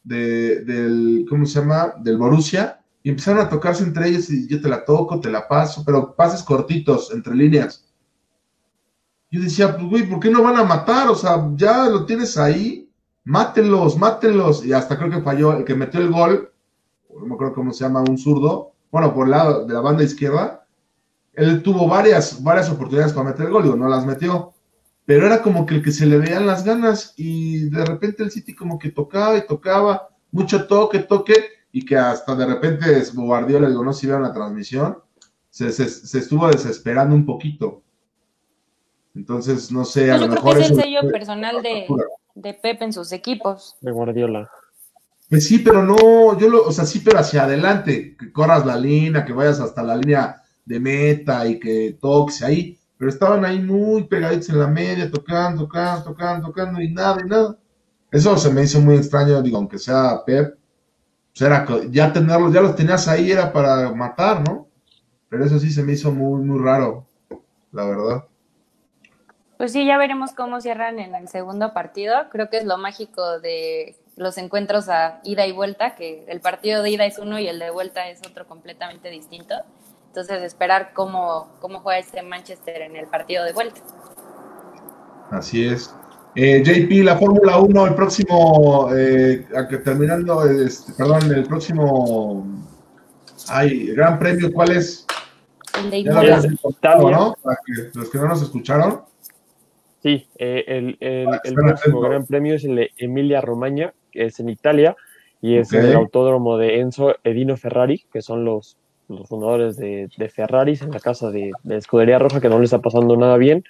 del, 0.04 1.26
¿cómo 1.30 1.46
se 1.46 1.62
llama? 1.62 1.94
Del 2.02 2.18
Borussia, 2.18 2.82
y 3.04 3.10
empezaron 3.10 3.40
a 3.46 3.50
tocarse 3.50 3.86
entre 3.86 4.10
ellos 4.10 4.30
y 4.30 4.50
yo 4.50 4.60
te 4.60 4.68
la 4.68 4.84
toco, 4.84 5.22
te 5.22 5.32
la 5.32 5.48
paso, 5.48 5.82
pero 5.86 6.14
pases 6.14 6.44
cortitos, 6.44 7.10
entre 7.14 7.34
líneas. 7.34 7.87
Yo 9.30 9.42
decía, 9.42 9.76
pues, 9.76 9.90
güey, 9.90 10.10
¿por 10.10 10.20
qué 10.20 10.30
no 10.30 10.42
van 10.42 10.56
a 10.56 10.64
matar? 10.64 11.10
O 11.10 11.16
sea, 11.16 11.50
ya 11.56 11.90
lo 11.90 12.06
tienes 12.06 12.38
ahí, 12.38 12.90
mátenlos, 13.26 13.98
mátenlos. 13.98 14.66
Y 14.66 14.72
hasta 14.72 14.98
creo 14.98 15.10
que 15.10 15.22
falló, 15.22 15.54
el 15.58 15.66
que 15.66 15.76
metió 15.76 16.00
el 16.00 16.12
gol, 16.12 16.54
no 17.10 17.26
me 17.26 17.34
acuerdo 17.34 17.54
cómo 17.54 17.74
se 17.74 17.84
llama, 17.84 18.04
un 18.08 18.18
zurdo, 18.18 18.74
bueno, 18.92 19.14
por 19.14 19.26
el 19.26 19.32
lado 19.32 19.66
de 19.66 19.74
la 19.74 19.82
banda 19.82 20.04
izquierda, 20.04 20.66
él 21.34 21.62
tuvo 21.62 21.88
varias, 21.88 22.42
varias 22.42 22.70
oportunidades 22.70 23.14
para 23.14 23.30
meter 23.30 23.48
el 23.48 23.52
gol, 23.52 23.64
digo, 23.64 23.76
no 23.76 23.90
las 23.90 24.06
metió. 24.06 24.54
Pero 25.06 25.26
era 25.26 25.42
como 25.42 25.66
que 25.66 25.76
el 25.76 25.84
que 25.84 25.92
se 25.92 26.06
le 26.06 26.18
veían 26.18 26.48
las 26.48 26.64
ganas 26.64 27.14
y 27.18 27.70
de 27.70 27.86
repente 27.86 28.24
el 28.24 28.32
City 28.32 28.56
como 28.56 28.80
que 28.80 28.92
tocaba 28.92 29.38
y 29.38 29.46
tocaba, 29.46 30.10
mucho 30.32 30.68
toque, 30.68 31.00
toque, 31.00 31.36
y 31.72 31.86
que 31.86 31.98
hasta 31.98 32.36
de 32.36 32.46
repente 32.46 33.04
Guardiola, 33.14 33.70
digo, 33.70 33.84
no 33.84 33.94
si 33.94 34.08
vieron 34.08 34.24
la 34.24 34.34
transmisión, 34.34 34.98
se, 35.50 35.72
se 35.72 36.20
estuvo 36.20 36.48
desesperando 36.48 37.16
un 37.16 37.26
poquito 37.26 37.84
entonces, 39.18 39.72
no 39.72 39.84
sé, 39.84 40.12
a 40.12 40.18
lo 40.18 40.28
mejor. 40.28 40.54
Creo 40.54 40.68
que 40.68 40.74
es 40.74 40.78
el 40.78 40.84
sello 40.84 41.12
personal 41.12 41.64
de, 41.64 41.88
de 42.36 42.54
Pep 42.54 42.84
en 42.84 42.94
sus 42.94 43.12
equipos. 43.12 43.76
De 43.82 43.92
Guardiola. 43.92 44.50
Pues 45.28 45.48
sí, 45.48 45.60
pero 45.60 45.84
no, 45.84 46.40
yo 46.40 46.50
lo, 46.50 46.68
o 46.68 46.72
sea, 46.72 46.86
sí, 46.86 47.02
pero 47.04 47.20
hacia 47.20 47.44
adelante, 47.44 48.16
que 48.18 48.32
corras 48.32 48.66
la 48.66 48.78
línea, 48.78 49.26
que 49.26 49.34
vayas 49.34 49.60
hasta 49.60 49.82
la 49.82 49.96
línea 49.96 50.44
de 50.64 50.80
meta 50.80 51.48
y 51.48 51.60
que 51.60 51.98
toques 52.00 52.44
ahí, 52.44 52.78
pero 52.96 53.10
estaban 53.10 53.44
ahí 53.44 53.60
muy 53.60 54.04
pegaditos 54.04 54.50
en 54.50 54.60
la 54.60 54.68
media, 54.68 55.10
tocando, 55.10 55.64
tocando, 55.64 56.04
tocando, 56.04 56.48
tocando 56.48 56.82
y 56.82 56.94
nada, 56.94 57.18
y 57.26 57.28
nada. 57.28 57.58
Eso 58.12 58.38
se 58.38 58.52
me 58.52 58.64
hizo 58.64 58.80
muy 58.80 58.96
extraño, 58.98 59.42
digo, 59.42 59.58
aunque 59.58 59.80
sea 59.80 60.24
Pep, 60.26 60.56
pues 61.34 61.42
era, 61.42 61.66
ya 61.90 62.14
tenerlos, 62.14 62.54
ya 62.54 62.62
los 62.62 62.76
tenías 62.76 63.08
ahí 63.08 63.32
era 63.32 63.52
para 63.52 63.92
matar, 63.94 64.48
¿no? 64.48 64.68
Pero 65.28 65.44
eso 65.44 65.60
sí 65.60 65.72
se 65.72 65.84
me 65.84 65.94
hizo 65.94 66.12
muy, 66.12 66.42
muy 66.46 66.60
raro, 66.64 67.08
la 67.72 67.84
verdad. 67.84 68.24
Pues 69.58 69.72
sí, 69.72 69.86
ya 69.86 69.98
veremos 69.98 70.34
cómo 70.34 70.62
cierran 70.62 71.00
en 71.00 71.16
el 71.16 71.28
segundo 71.28 71.74
partido. 71.74 72.30
Creo 72.30 72.50
que 72.50 72.58
es 72.58 72.66
lo 72.66 72.78
mágico 72.78 73.40
de 73.40 73.96
los 74.16 74.38
encuentros 74.38 74.88
a 74.90 75.20
ida 75.24 75.48
y 75.48 75.52
vuelta, 75.52 75.96
que 75.96 76.26
el 76.28 76.42
partido 76.42 76.84
de 76.84 76.92
ida 76.92 77.06
es 77.06 77.18
uno 77.18 77.40
y 77.40 77.48
el 77.48 77.58
de 77.60 77.72
vuelta 77.72 78.08
es 78.10 78.22
otro 78.28 78.48
completamente 78.48 79.10
distinto. 79.10 79.56
Entonces, 80.08 80.44
esperar 80.44 80.92
cómo, 80.94 81.50
cómo 81.60 81.80
juega 81.80 82.00
este 82.00 82.22
Manchester 82.22 82.82
en 82.82 82.96
el 82.96 83.08
partido 83.08 83.44
de 83.46 83.54
vuelta. 83.54 83.82
Así 85.32 85.66
es. 85.66 85.94
Eh, 86.36 86.62
JP, 86.64 87.04
la 87.04 87.18
Fórmula 87.18 87.58
1, 87.58 87.88
el 87.88 87.96
próximo, 87.96 88.90
eh, 88.96 89.48
terminando, 89.84 90.46
este, 90.46 90.94
perdón, 90.94 91.32
el 91.34 91.44
próximo, 91.46 92.46
hay 93.50 93.88
Gran 93.88 94.20
Premio, 94.20 94.54
¿cuál 94.54 94.72
es? 94.72 95.06
El 95.80 95.90
de 95.90 95.98
Italia. 95.98 96.40
¿no? 96.84 97.36
Para 97.42 97.58
que 97.66 97.90
los 97.98 98.10
que 98.10 98.18
no 98.20 98.28
nos 98.28 98.44
escucharon. 98.44 99.02
Sí, 100.02 100.28
eh, 100.38 100.64
el, 100.68 100.98
el, 101.00 101.54
próximo 101.54 102.02
Gran 102.02 102.26
Premio 102.26 102.56
es 102.56 102.64
el 102.64 102.76
de 102.76 102.92
Emilia 102.98 103.42
Romagna, 103.42 103.94
que 104.12 104.26
es 104.26 104.40
en 104.40 104.50
Italia, 104.50 104.96
y 105.42 105.58
es 105.58 105.74
el 105.74 105.94
autódromo 105.96 106.58
de 106.58 106.80
Enzo 106.80 107.16
Edino 107.24 107.58
Ferrari, 107.58 108.06
que 108.12 108.22
son 108.22 108.46
los, 108.46 108.78
los 109.08 109.28
fundadores 109.28 109.78
de, 109.78 110.10
de 110.18 110.30
Ferraris 110.30 110.82
en 110.82 110.92
la 110.92 111.00
casa 111.00 111.32
de, 111.32 111.52
Escudería 111.70 112.20
Roja, 112.20 112.42
que 112.42 112.50
no 112.50 112.60
le 112.60 112.66
está 112.66 112.80
pasando 112.80 113.16
nada 113.18 113.38
bien. 113.38 113.64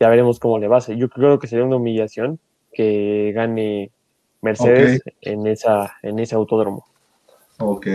Ya 0.00 0.08
veremos 0.08 0.38
cómo 0.38 0.58
le 0.58 0.68
va. 0.68 0.78
Yo 0.78 1.08
creo 1.08 1.38
que 1.38 1.48
sería 1.48 1.64
una 1.64 1.76
humillación 1.76 2.38
que 2.72 3.32
gane 3.34 3.90
Mercedes 4.42 5.02
en, 5.22 5.46
esa, 5.46 5.96
en 6.02 6.18
ese 6.18 6.34
autódromo. 6.34 6.86
Ok, 7.58 7.86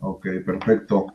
ok, 0.00 0.26
perfecto. 0.44 1.06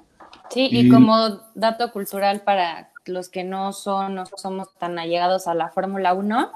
Sí, 0.50 0.70
y 0.72 0.90
como 0.90 1.42
dato 1.56 1.92
cultural 1.92 2.42
para 2.42 2.92
los 3.08 3.30
que 3.30 3.44
no 3.44 3.74
son, 3.74 4.16
no 4.16 4.26
somos 4.26 4.74
tan 4.78 5.00
allegados 5.00 5.48
a 5.48 5.54
la 5.54 5.70
Fórmula 5.70 6.14
1, 6.14 6.52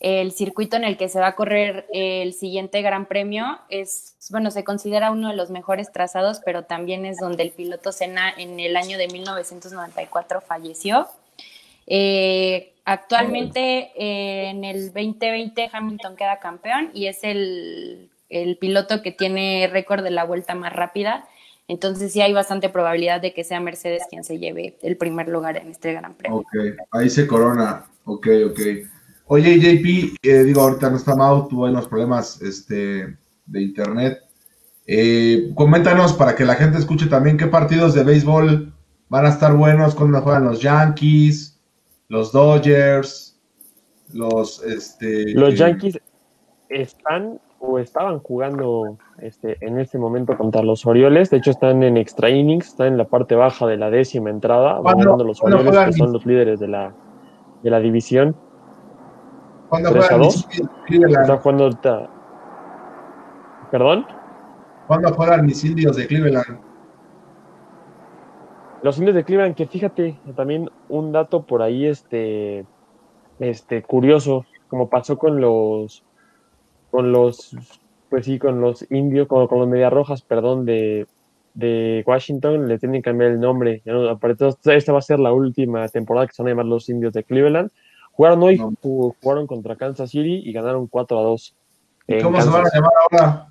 el 0.00 0.32
circuito 0.32 0.76
en 0.76 0.84
el 0.84 0.96
que 0.96 1.08
se 1.08 1.18
va 1.18 1.28
a 1.28 1.34
correr 1.34 1.86
el 1.92 2.34
siguiente 2.34 2.82
Gran 2.82 3.06
Premio 3.06 3.58
es, 3.70 4.16
bueno, 4.30 4.50
se 4.50 4.62
considera 4.62 5.10
uno 5.10 5.30
de 5.30 5.36
los 5.36 5.50
mejores 5.50 5.92
trazados, 5.92 6.40
pero 6.44 6.64
también 6.64 7.06
es 7.06 7.16
donde 7.16 7.42
el 7.42 7.52
piloto 7.52 7.90
Senna 7.90 8.30
en 8.36 8.60
el 8.60 8.76
año 8.76 8.98
de 8.98 9.08
1994 9.08 10.42
falleció. 10.42 11.08
Eh, 11.86 12.74
actualmente 12.84 13.92
en 13.96 14.64
el 14.64 14.92
2020 14.92 15.70
Hamilton 15.72 16.16
queda 16.16 16.38
campeón 16.38 16.90
y 16.92 17.06
es 17.06 17.24
el, 17.24 18.10
el 18.28 18.58
piloto 18.58 19.00
que 19.00 19.12
tiene 19.12 19.68
récord 19.70 20.02
de 20.02 20.10
la 20.10 20.24
vuelta 20.24 20.54
más 20.54 20.72
rápida 20.72 21.26
entonces 21.66 22.12
sí 22.12 22.20
hay 22.20 22.32
bastante 22.32 22.68
probabilidad 22.68 23.20
de 23.20 23.32
que 23.32 23.44
sea 23.44 23.60
Mercedes 23.60 24.02
quien 24.10 24.24
se 24.24 24.38
lleve 24.38 24.76
el 24.82 24.96
primer 24.96 25.28
lugar 25.28 25.56
en 25.56 25.68
este 25.68 25.92
Gran 25.94 26.14
Premio. 26.14 26.38
Ok, 26.38 26.54
ahí 26.90 27.08
se 27.08 27.26
corona. 27.26 27.86
Ok, 28.04 28.28
ok. 28.50 28.60
Oye, 29.26 29.58
JP, 29.58 30.16
eh, 30.22 30.44
digo, 30.44 30.60
ahorita 30.60 30.90
no 30.90 30.96
está 30.96 31.16
mal, 31.16 31.48
tuvo 31.48 31.64
unos 31.64 31.88
problemas 31.88 32.42
este, 32.42 33.16
de 33.46 33.62
internet. 33.62 34.18
Eh, 34.86 35.52
coméntanos 35.54 36.12
para 36.12 36.36
que 36.36 36.44
la 36.44 36.56
gente 36.56 36.78
escuche 36.78 37.06
también 37.06 37.38
qué 37.38 37.46
partidos 37.46 37.94
de 37.94 38.04
béisbol 38.04 38.74
van 39.08 39.26
a 39.26 39.30
estar 39.30 39.54
buenos, 39.54 39.94
cuando 39.94 40.20
juegan 40.20 40.44
los 40.44 40.60
Yankees, 40.60 41.58
los 42.08 42.32
Dodgers, 42.32 43.40
los... 44.12 44.62
Este, 44.62 45.32
los 45.32 45.54
Yankees 45.54 45.98
están 46.68 47.40
estaban 47.78 48.20
jugando 48.20 48.98
este, 49.18 49.56
en 49.60 49.78
este 49.78 49.98
momento 49.98 50.36
contra 50.36 50.62
los 50.62 50.86
Orioles. 50.86 51.30
De 51.30 51.38
hecho, 51.38 51.50
están 51.50 51.82
en 51.82 51.96
extra 51.96 52.30
innings, 52.30 52.68
están 52.68 52.88
en 52.88 52.98
la 52.98 53.04
parte 53.04 53.34
baja 53.34 53.66
de 53.66 53.76
la 53.76 53.90
décima 53.90 54.30
entrada, 54.30 54.80
ganando 54.82 55.24
los 55.24 55.42
Orioles, 55.42 55.78
que 55.86 55.92
son 55.92 56.12
los 56.12 56.24
líderes 56.26 56.60
de 56.60 56.68
la, 56.68 56.92
de 57.62 57.70
la 57.70 57.80
división. 57.80 58.36
¿Cuándo 59.68 59.90
juegan 59.90 60.22
Está 60.22 61.36
jugando 61.38 61.70
¿Perdón? 63.70 64.06
¿Cuándo 64.86 65.12
juegan 65.14 65.46
mis 65.46 65.64
indios 65.64 65.96
de 65.96 66.06
Cleveland? 66.06 66.60
Los 68.82 68.98
indios 68.98 69.14
de 69.14 69.24
Cleveland, 69.24 69.54
que 69.54 69.66
fíjate, 69.66 70.18
también 70.36 70.70
un 70.88 71.10
dato 71.10 71.42
por 71.42 71.62
ahí 71.62 71.86
este, 71.86 72.66
este 73.38 73.82
curioso, 73.82 74.44
como 74.68 74.90
pasó 74.90 75.16
con 75.18 75.40
los 75.40 76.04
con 76.94 77.10
los, 77.10 77.56
pues 78.08 78.24
sí, 78.24 78.38
con 78.38 78.60
los 78.60 78.88
indios, 78.88 79.26
con, 79.26 79.48
con 79.48 79.58
los 79.58 79.66
medias 79.66 79.92
rojas, 79.92 80.22
perdón, 80.22 80.64
de, 80.64 81.08
de 81.52 82.04
Washington, 82.06 82.68
le 82.68 82.78
tienen 82.78 83.02
que 83.02 83.10
cambiar 83.10 83.32
el 83.32 83.40
nombre. 83.40 83.82
esta 83.84 84.92
va 84.92 84.98
a 85.00 85.02
ser 85.02 85.18
la 85.18 85.32
última 85.32 85.88
temporada 85.88 86.28
que 86.28 86.34
se 86.34 86.40
van 86.40 86.50
a 86.50 86.52
llamar 86.52 86.66
los 86.66 86.88
indios 86.88 87.12
de 87.12 87.24
Cleveland. 87.24 87.72
Jugaron 88.12 88.44
hoy, 88.44 88.62
jugaron 88.80 89.48
contra 89.48 89.74
Kansas 89.74 90.08
City 90.08 90.42
y 90.44 90.52
ganaron 90.52 90.86
4 90.86 91.18
a 91.18 91.22
2. 91.24 91.56
¿Y 92.06 92.20
cómo 92.20 92.40
se 92.40 92.48
van 92.48 92.64
a 92.64 92.70
llamar 92.72 92.92
ahora? 93.10 93.48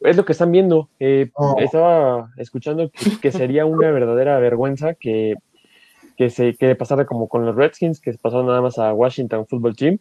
es 0.00 0.16
lo 0.16 0.24
que 0.24 0.32
están 0.32 0.50
viendo. 0.50 0.88
Eh, 0.98 1.30
estaba 1.58 2.32
escuchando 2.38 2.90
que, 3.22 3.30
sería 3.30 3.66
una 3.66 3.92
verdadera 3.92 4.36
vergüenza 4.40 4.94
que, 4.94 5.36
que, 6.16 6.28
se, 6.28 6.56
que 6.56 6.74
pasara 6.74 7.06
como 7.06 7.28
con 7.28 7.46
los 7.46 7.54
Redskins, 7.54 8.00
que 8.00 8.10
se 8.10 8.18
pasaron 8.18 8.46
nada 8.46 8.62
más 8.62 8.80
a 8.80 8.92
Washington 8.92 9.46
Football 9.46 9.76
Team 9.76 10.00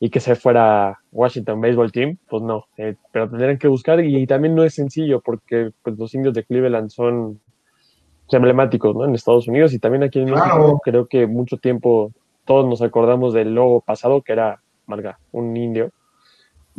y 0.00 0.10
que 0.10 0.20
se 0.20 0.36
fuera 0.36 1.00
Washington 1.10 1.60
Baseball 1.60 1.90
Team, 1.90 2.18
pues 2.28 2.42
no, 2.42 2.66
eh, 2.76 2.94
pero 3.12 3.28
tendrían 3.28 3.58
que 3.58 3.68
buscar 3.68 4.02
y, 4.04 4.26
también 4.26 4.54
no 4.54 4.64
es 4.64 4.74
sencillo 4.74 5.20
porque 5.20 5.70
pues, 5.82 5.98
los 5.98 6.14
indios 6.14 6.34
de 6.34 6.44
Cleveland 6.44 6.90
son 6.90 7.40
emblemáticos 8.30 8.94
¿no? 8.94 9.04
en 9.04 9.14
Estados 9.14 9.48
Unidos 9.48 9.72
y 9.72 9.78
también 9.78 10.02
aquí 10.02 10.20
en 10.20 10.30
México 10.30 10.80
creo 10.84 11.06
que 11.06 11.26
mucho 11.26 11.56
tiempo 11.56 12.12
todos 12.44 12.66
nos 12.66 12.82
acordamos 12.82 13.32
del 13.32 13.54
logo 13.54 13.80
pasado 13.80 14.22
que 14.22 14.32
era 14.32 14.60
Marga, 14.86 15.18
un 15.32 15.56
indio 15.56 15.90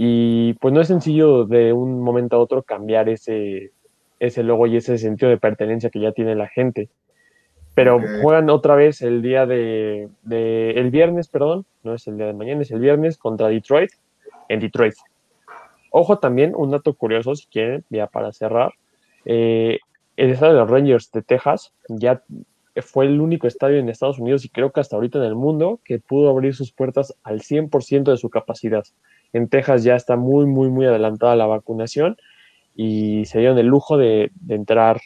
y 0.02 0.54
pues 0.54 0.74
no 0.74 0.80
es 0.80 0.88
sencillo 0.88 1.44
de 1.46 1.74
un 1.74 2.02
momento 2.02 2.38
a 2.38 2.40
otro 2.40 2.64
cambiar 2.64 3.10
ese, 3.10 3.74
ese 4.20 4.44
logo 4.44 4.66
y 4.66 4.78
ese 4.78 4.98
sentido 4.98 5.30
de 5.30 5.38
pertenencia 5.38 5.90
que 5.90 6.00
ya 6.00 6.14
tiene 6.14 6.36
la 6.36 6.48
gente. 6.48 6.90
Pero 7.80 8.02
juegan 8.22 8.50
otra 8.50 8.76
vez 8.76 9.02
el 9.02 9.22
día 9.22 9.46
de, 9.46 10.10
el 10.30 10.92
viernes, 10.92 11.30
perdón, 11.30 11.66
no 11.84 11.94
es 11.94 12.06
el 12.08 12.18
día 12.18 12.26
de 12.26 12.34
mañana, 12.34 12.62
es 12.62 12.72
el 12.72 12.82
viernes 12.82 13.18
contra 13.18 13.48
Detroit, 13.48 13.92
en 14.50 14.60
Detroit. 14.60 14.96
Ojo 15.90 16.20
también, 16.20 16.52
un 16.58 16.72
dato 16.72 16.94
curioso, 16.94 17.34
si 17.36 17.48
quieren, 17.48 17.86
ya 17.90 18.08
para 18.08 18.34
cerrar. 18.34 18.74
Eh, 19.24 19.80
el 20.18 20.30
estadio 20.32 20.56
de 20.56 20.60
los 20.60 20.70
Rangers 20.70 21.10
de 21.14 21.22
Texas 21.22 21.74
ya 21.88 22.22
fue 22.82 23.06
el 23.06 23.22
único 23.22 23.48
estadio 23.48 23.78
en 23.78 23.88
Estados 23.88 24.20
Unidos 24.20 24.44
y 24.44 24.50
creo 24.50 24.74
que 24.74 24.82
hasta 24.82 24.98
ahorita 24.98 25.20
en 25.20 25.24
el 25.24 25.36
mundo 25.36 25.80
que 25.86 26.00
pudo 26.00 26.30
abrir 26.30 26.56
sus 26.56 26.74
puertas 26.74 27.16
al 27.24 27.40
100% 27.40 28.12
de 28.12 28.18
su 28.18 28.30
capacidad. 28.30 28.84
En 29.32 29.48
Texas 29.48 29.86
ya 29.86 29.96
está 29.96 30.18
muy, 30.18 30.46
muy, 30.46 30.68
muy 30.68 30.86
adelantada 30.86 31.38
la 31.38 31.46
vacunación 31.46 32.18
y 32.76 33.24
se 33.24 33.40
dieron 33.40 33.58
el 33.58 33.68
lujo 33.68 33.98
de, 33.98 34.32
entrar 34.50 35.00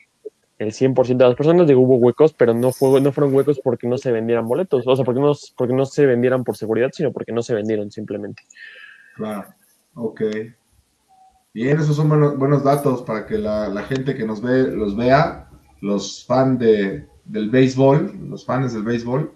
el 0.64 0.72
100% 0.72 1.18
de 1.18 1.26
las 1.26 1.36
personas. 1.36 1.68
Digo, 1.68 1.82
hubo 1.82 1.96
huecos, 1.98 2.34
pero 2.34 2.54
no, 2.54 2.72
fue, 2.72 3.00
no 3.02 3.12
fueron 3.12 3.34
huecos 3.34 3.60
porque 3.64 3.88
no 3.88 3.98
se 3.98 4.12
vendieran 4.12 4.48
boletos, 4.48 4.88
o 4.88 4.96
sea, 4.96 5.06
porque 5.06 5.22
no, 5.22 5.34
porque 5.58 5.74
no 5.74 5.86
se 5.86 6.06
vendieran 6.06 6.44
por 6.44 6.58
seguridad, 6.58 6.90
sino 6.92 7.12
porque 7.12 7.32
no 7.32 7.42
se 7.42 7.54
vendieron 7.54 7.92
simplemente. 7.92 8.44
Claro, 9.16 9.54
ok. 9.96 10.22
Bien, 11.54 11.80
esos 11.80 11.96
son 11.96 12.10
buenos, 12.10 12.64
datos 12.64 13.04
para 13.04 13.28
que 13.28 13.38
la, 13.38 13.84
gente 13.88 14.16
que 14.16 14.26
nos 14.26 14.42
ve 14.42 14.64
los 14.64 14.96
vea, 14.96 15.50
los 15.82 16.26
fans 16.26 16.58
de, 16.60 17.06
del 17.26 17.50
béisbol, 17.52 18.30
los 18.30 18.44
fans 18.46 18.74
del 18.74 18.84
béisbol, 18.84 19.32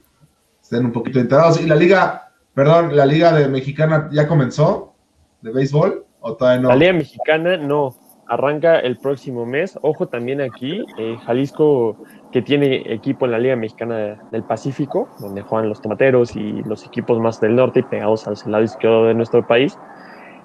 estén 0.61 0.85
un 0.85 0.91
poquito 0.91 1.19
enterados. 1.19 1.61
Y 1.61 1.67
la 1.67 1.75
liga, 1.75 2.27
Perdón, 2.57 2.95
¿la 2.95 3.05
Liga 3.05 3.31
de 3.33 3.47
Mexicana 3.47 4.09
ya 4.11 4.27
comenzó 4.27 4.95
de 5.43 5.51
béisbol 5.51 6.03
o 6.21 6.35
todavía 6.35 6.63
no? 6.63 6.69
La 6.69 6.75
Liga 6.75 6.93
Mexicana 6.93 7.55
no, 7.55 7.95
arranca 8.27 8.79
el 8.79 8.97
próximo 8.97 9.45
mes. 9.45 9.77
Ojo 9.81 10.07
también 10.07 10.41
aquí, 10.41 10.83
eh, 10.97 11.17
Jalisco, 11.25 11.97
que 12.31 12.41
tiene 12.41 12.93
equipo 12.93 13.25
en 13.25 13.31
la 13.31 13.39
Liga 13.39 13.55
Mexicana 13.55 14.19
del 14.31 14.43
Pacífico, 14.43 15.09
donde 15.19 15.41
juegan 15.41 15.69
los 15.69 15.81
tomateros 15.81 16.35
y 16.35 16.63
los 16.63 16.85
equipos 16.85 17.19
más 17.19 17.39
del 17.39 17.55
norte 17.55 17.79
y 17.81 17.83
pegados 17.83 18.27
al 18.27 18.35
lado 18.51 18.63
izquierdo 18.63 19.05
de 19.05 19.13
nuestro 19.13 19.45
país, 19.45 19.77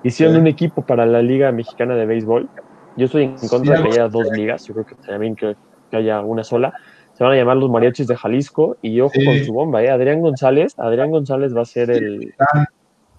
hicieron 0.03 0.37
un 0.37 0.47
equipo 0.47 0.83
para 0.83 1.07
la 1.07 1.22
Liga 1.22 1.53
Mexicana 1.53 1.95
de 1.95 2.07
Béisbol. 2.07 2.49
Yo 2.97 3.07
estoy 3.07 3.24
en 3.24 3.49
contra 3.49 3.78
de 3.78 3.83
que 3.83 3.89
haya 3.91 4.09
dos 4.09 4.30
ligas, 4.33 4.66
yo 4.66 4.74
creo 4.74 4.87
que 4.87 4.95
también 4.97 5.35
que 5.35 5.57
haya 5.93 6.20
una 6.20 6.45
sola 6.45 6.72
se 7.12 7.24
van 7.24 7.35
a 7.35 7.37
llamar 7.37 7.57
los 7.57 7.70
mariachis 7.70 8.07
de 8.07 8.16
Jalisco 8.16 8.76
y 8.80 9.01
ojo 9.01 9.14
con 9.24 9.37
su 9.45 9.53
bomba, 9.53 9.83
¿eh? 9.83 9.91
Adrián 9.91 10.20
González, 10.20 10.74
Adrián 10.78 11.11
González 11.11 11.55
va 11.55 11.62
a 11.62 11.66
ser 11.66 11.91
el 11.91 12.35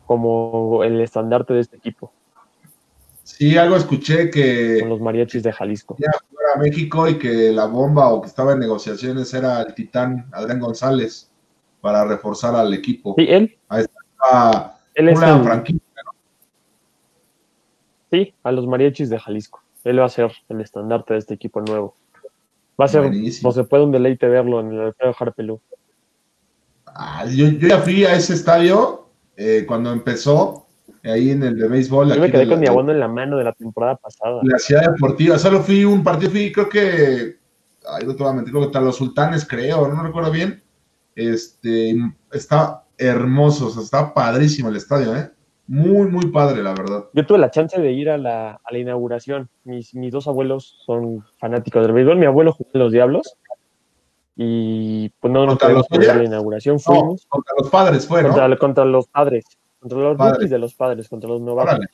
como 0.06 0.84
el 0.84 1.00
estandarte 1.02 1.54
de 1.54 1.62
este 1.62 1.78
equipo. 1.78 2.12
Sí, 3.24 3.58
algo 3.58 3.78
escuché 3.78 4.30
que 4.30 4.80
con 4.82 4.90
los 4.90 5.02
mariachis 5.02 5.44
de 5.44 5.54
Jalisco. 5.54 5.96
Ya 5.98 6.12
a 6.54 6.60
México 6.60 7.08
y 7.08 7.18
que 7.18 7.52
la 7.52 7.66
bomba 7.66 8.10
o 8.10 8.22
que 8.22 8.28
estaba 8.28 8.54
en 8.54 8.60
negociaciones 8.60 9.34
era 9.34 9.62
el 9.62 9.74
titán 9.74 10.28
Adrián 10.32 10.60
González 10.60 11.32
para 11.82 12.06
reforzar 12.06 12.56
al 12.56 12.74
equipo. 12.74 13.16
Sí, 13.18 13.26
él. 13.28 13.58
él 14.96 15.10
es 15.10 15.18
una 15.18 15.44
franquicia, 15.44 15.82
Sí, 18.12 18.34
a 18.44 18.52
los 18.52 18.68
mariachis 18.68 19.10
de 19.10 19.18
Jalisco. 19.18 19.64
Él 19.84 20.00
va 20.00 20.06
a 20.06 20.10
ser 20.10 20.32
el 20.48 20.62
estandarte 20.62 21.14
de 21.14 21.20
este 21.20 21.34
equipo 21.34 21.62
nuevo. 21.62 21.96
Va 22.80 22.86
a 22.86 22.88
ser, 22.88 23.12
no 23.44 23.52
se 23.52 23.64
puede 23.64 23.84
un 23.84 23.92
deleite 23.92 24.28
verlo 24.28 24.60
en 24.60 24.72
el 24.72 24.80
Alfredo 24.82 25.16
Harpelú. 25.20 25.62
Ah, 26.86 27.26
yo, 27.26 27.48
ya 27.50 27.80
fui 27.80 28.06
a 28.06 28.14
ese 28.14 28.34
estadio 28.34 29.10
eh, 29.36 29.66
cuando 29.68 29.92
empezó, 29.92 30.63
ahí 31.04 31.32
en 31.32 31.44
el 31.44 31.58
de 31.58 31.68
béisbol. 31.68 32.14
Yo 32.14 32.22
me 32.22 32.32
quedé 32.32 32.48
con 32.48 32.60
mi 32.60 32.68
abono 32.68 32.92
en 32.92 33.00
la 33.00 33.08
mano 33.08 33.38
de 33.38 33.44
la 33.44 33.54
temporada 33.54 33.96
pasada. 33.96 34.40
La 34.44 34.58
ciudad 34.58 34.92
deportiva, 34.92 35.38
solo 35.38 35.62
fui 35.62 35.84
un 35.84 36.04
partido, 36.04 36.32
fui 36.32 36.52
creo 36.52 36.70
que, 36.70 37.38
ay, 37.88 38.06
no 38.06 38.16
te 38.16 38.24
voy 38.24 38.32
a 38.32 38.36
mentir, 38.36 38.54
creo 38.54 38.72
que 38.72 38.80
los 38.80 38.96
sultanes, 38.96 39.46
creo, 39.46 39.88
no 39.88 40.04
recuerdo 40.04 40.32
bien. 40.32 40.64
Este, 41.16 41.96
está 42.32 42.84
hermoso, 42.98 43.68
o 43.68 43.70
sea, 43.70 43.84
está 43.84 44.14
padrísimo 44.14 44.70
el 44.70 44.78
estadio, 44.78 45.16
¿eh? 45.16 45.30
Muy, 45.68 46.10
muy 46.10 46.28
padre, 46.28 46.62
la 46.62 46.74
verdad. 46.74 47.06
Yo 47.14 47.26
tuve 47.26 47.38
la 47.38 47.50
chance 47.50 47.80
de 47.80 47.92
ir 47.92 48.10
a 48.10 48.18
la, 48.18 48.60
a 48.64 48.72
la 48.72 48.78
inauguración. 48.78 49.50
Mis, 49.64 49.96
mis, 49.96 50.12
dos 50.12 50.28
abuelos 50.28 50.84
son 50.86 51.24
fanáticos 51.38 51.84
del 51.84 51.94
béisbol. 51.94 52.18
Mi 52.18 52.26
abuelo 52.26 52.52
jugó 52.52 52.70
en 52.74 52.80
los 52.82 52.92
Diablos. 52.92 53.38
Y 54.36 55.10
pues 55.22 55.32
no 55.32 55.46
nos 55.46 55.58
pudimos 55.58 55.88
la 55.90 56.24
inauguración. 56.24 56.80
Fuimos. 56.80 57.26
contra 57.30 57.54
los 57.58 57.70
padres 57.70 58.06
fue, 58.06 58.24
contra, 58.24 58.58
contra 58.58 58.84
los 58.84 59.08
padres. 59.08 59.46
Contra 59.84 60.00
los 60.00 60.18
rookies 60.18 60.50
de 60.50 60.60
los 60.60 60.74
padres, 60.74 61.10
contra 61.10 61.30
los 61.30 61.42
novatos. 61.42 61.86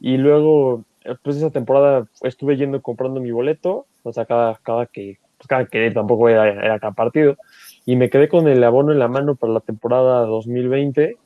Y 0.00 0.16
luego, 0.16 0.84
pues 1.22 1.36
esa 1.36 1.50
temporada 1.50 2.06
estuve 2.22 2.56
yendo 2.56 2.80
comprando 2.80 3.20
mi 3.20 3.30
boleto. 3.30 3.86
O 4.02 4.12
sea, 4.12 4.24
cada, 4.24 4.56
cada 4.62 4.86
que, 4.86 5.18
pues 5.36 5.46
cada 5.46 5.66
que 5.66 5.90
tampoco 5.90 6.28
era, 6.28 6.48
era 6.48 6.78
cada 6.78 6.92
partido. 6.92 7.36
Y 7.84 7.96
me 7.96 8.08
quedé 8.10 8.28
con 8.28 8.48
el 8.48 8.64
abono 8.64 8.92
en 8.92 8.98
la 8.98 9.08
mano 9.08 9.36
para 9.36 9.52
la 9.52 9.60
temporada 9.60 10.24
2020 10.24 11.18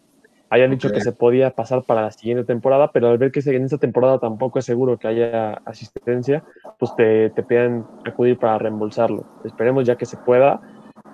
Hayan 0.55 0.71
dicho 0.71 0.93
que 0.93 1.01
se 1.01 1.11
podía 1.11 1.51
pasar 1.51 1.83
para 1.83 2.03
la 2.03 2.13
siguiente 2.13 2.45
temporada, 2.45 2.93
pero 2.93 3.09
al 3.09 3.19
ver 3.19 3.33
que 3.33 3.41
en 3.41 3.65
esta 3.65 3.79
temporada 3.79 4.21
tampoco 4.21 4.61
es 4.61 4.65
seguro 4.65 4.99
que 4.99 5.09
haya 5.09 5.55
asistencia, 5.65 6.45
pues 6.79 6.95
te, 6.95 7.31
te 7.31 7.43
piden 7.43 7.85
acudir 8.05 8.39
para 8.39 8.59
reembolsarlo. 8.59 9.25
Esperemos 9.45 9.85
ya 9.85 9.97
que 9.97 10.07
se 10.07 10.17
pueda, 10.17 10.61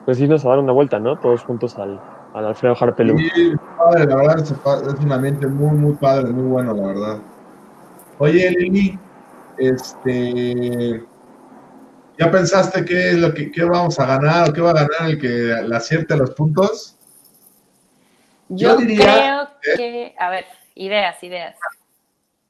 pues 0.04 0.20
irnos 0.20 0.44
a 0.44 0.50
dar 0.50 0.58
una 0.58 0.72
vuelta, 0.72 0.98
¿no? 0.98 1.18
Todos 1.18 1.42
juntos 1.42 1.78
al, 1.78 1.98
al 2.34 2.46
Alfredo 2.46 2.76
Harpelú. 2.78 3.18
Sí, 3.18 3.52
padre, 3.76 4.06
la 4.06 4.16
verdad 4.16 4.38
es, 4.40 4.50
un 5.00 5.12
ambiente 5.12 5.46
muy, 5.46 5.76
muy 5.76 5.94
padre, 5.94 6.30
muy 6.30 6.44
bueno, 6.44 6.74
la 6.74 6.86
verdad. 6.86 7.18
Oye, 8.18 8.50
Lili, 8.50 8.98
este, 9.58 11.04
¿ya 12.18 12.30
pensaste 12.30 12.84
qué 12.84 13.10
es 13.10 13.16
lo 13.16 13.32
que 13.32 13.50
qué 13.50 13.64
vamos 13.64 13.98
a 13.98 14.06
ganar 14.06 14.50
o 14.50 14.52
qué 14.52 14.60
va 14.60 14.70
a 14.70 14.74
ganar 14.74 15.10
el 15.10 15.18
que 15.18 15.28
le 15.28 15.76
acierte 15.76 16.16
los 16.16 16.30
puntos? 16.32 16.96
Yo, 18.48 18.76
creo 18.76 19.48
que, 19.62 20.14
a 20.18 20.30
ver, 20.30 20.44
ideas, 20.74 21.22
ideas. 21.22 21.56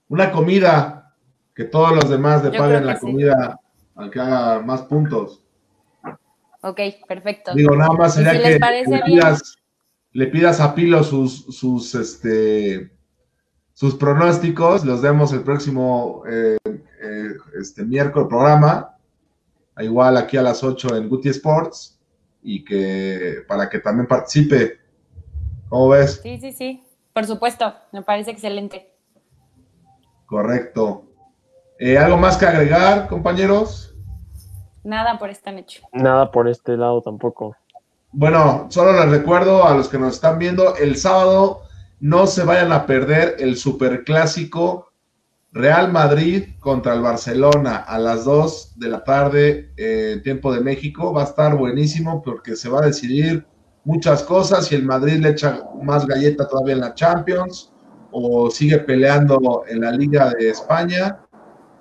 Una 0.09 0.33
comida, 0.33 1.15
que 1.55 1.65
todos 1.65 1.95
los 1.95 2.09
demás 2.09 2.43
le 2.43 2.57
paguen 2.59 2.87
la 2.87 2.99
comida 2.99 3.61
al 3.97 4.11
que 4.11 4.19
haga 4.19 4.61
más 4.61 4.83
puntos. 4.83 5.43
Ok, 6.63 6.81
perfecto. 7.07 7.55
Digo, 7.55 7.77
nada 7.77 7.93
más 7.93 8.15
sería 8.15 8.33
que 8.33 8.59
le, 10.13 10.27
pidas, 10.27 10.61
a 10.61 10.75
Pilo 10.75 11.03
sus, 11.03 11.45
sus, 11.57 11.95
este, 11.95 12.91
sus 13.73 13.95
pronósticos, 13.95 14.85
los 14.85 15.03
demos 15.03 15.33
el 15.33 15.43
próximo 15.43 16.23
eh, 16.29 16.59
eh, 16.65 17.29
este, 17.59 17.85
miércoles 17.85 18.29
programa, 18.29 18.97
igual 19.79 20.17
aquí 20.17 20.37
a 20.37 20.43
las 20.43 20.63
8 20.63 20.97
en 20.97 21.09
Guti 21.09 21.29
Sports, 21.31 21.99
y 22.43 22.65
que 22.65 23.45
para 23.47 23.69
que 23.69 23.81
también 23.81 24.07
participe 24.07 24.81
¿Cómo 25.71 25.89
ves? 25.89 26.21
Sí, 26.21 26.37
sí, 26.39 26.53
sí. 26.53 26.85
Por 27.13 27.25
supuesto, 27.27 27.73
me 27.93 28.03
parece 28.03 28.33
excelente. 28.33 28.93
Correcto. 30.27 31.05
Eh, 31.79 31.97
¿Algo 31.97 32.17
más 32.17 32.37
que 32.37 32.45
agregar, 32.45 33.07
compañeros? 33.07 33.95
Nada 34.83 35.17
por 35.17 35.31
esta 35.31 35.53
noche. 35.53 35.81
Nada 35.93 36.33
por 36.33 36.49
este 36.49 36.77
lado 36.77 37.01
tampoco. 37.03 37.57
Bueno, 38.13 38.67
solo 38.71 38.93
les 38.93 39.09
recuerdo 39.09 39.65
a 39.65 39.75
los 39.77 39.89
que 39.89 39.99
nos 39.99 40.15
están 40.15 40.39
viendo, 40.39 40.75
el 40.77 40.97
sábado 40.97 41.63
no 42.01 42.27
se 42.27 42.43
vayan 42.43 42.73
a 42.73 42.85
perder 42.85 43.37
el 43.39 43.57
superclásico 43.57 44.91
Real 45.53 45.93
Madrid 45.93 46.49
contra 46.59 46.95
el 46.95 47.03
Barcelona 47.03 47.77
a 47.77 47.99
las 47.99 48.25
2 48.25 48.79
de 48.79 48.89
la 48.89 49.05
tarde, 49.05 49.73
eh, 49.77 50.21
tiempo 50.25 50.53
de 50.53 50.61
México. 50.61 51.13
Va 51.13 51.23
a 51.23 51.27
estar 51.27 51.57
buenísimo 51.57 52.23
porque 52.23 52.57
se 52.57 52.69
va 52.69 52.81
a 52.81 52.87
decidir 52.87 53.47
muchas 53.85 54.25
cosas, 54.25 54.71
y 54.73 54.75
el 54.75 54.85
Madrid 54.85 55.21
le 55.21 55.31
echa 55.31 55.63
más 55.83 56.07
galleta 56.07 56.49
todavía 56.49 56.75
en 56.75 56.81
la 56.81 56.95
Champions 56.95 57.73
o 58.11 58.51
sigue 58.51 58.79
peleando 58.79 59.65
en 59.69 59.83
la 59.83 59.93
Liga 59.93 60.31
de 60.31 60.51
España 60.51 61.21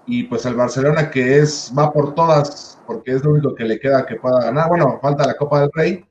y 0.05 0.23
pues 0.23 0.45
el 0.45 0.55
Barcelona 0.55 1.09
que 1.09 1.39
es 1.39 1.73
va 1.77 1.91
por 1.91 2.13
todas 2.15 2.79
porque 2.85 3.13
es 3.13 3.23
lo 3.23 3.31
único 3.31 3.53
que 3.53 3.65
le 3.65 3.79
queda 3.79 4.05
que 4.05 4.15
pueda 4.15 4.41
ganar. 4.41 4.67
Bueno, 4.69 4.99
falta 5.01 5.25
la 5.25 5.35
Copa 5.35 5.61
del 5.61 5.71
Rey, 5.73 6.05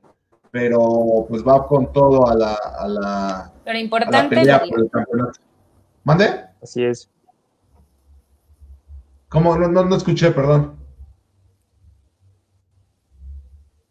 pero 0.51 1.25
pues 1.29 1.43
va 1.45 1.67
con 1.67 1.91
todo 1.93 2.27
a 2.27 2.35
la, 2.35 2.53
a 2.53 2.87
la, 2.87 3.53
pero 3.63 3.77
importante 3.77 4.35
pelea 4.35 4.59
por 4.59 4.79
el 4.79 4.89
campeonato. 4.89 5.39
¿Mande? 6.03 6.45
Así 6.61 6.83
es. 6.83 7.09
¿Cómo? 9.27 9.55
No, 9.55 9.67
no, 9.67 9.85
no 9.85 9.95
escuché, 9.95 10.31
perdón. 10.31 10.75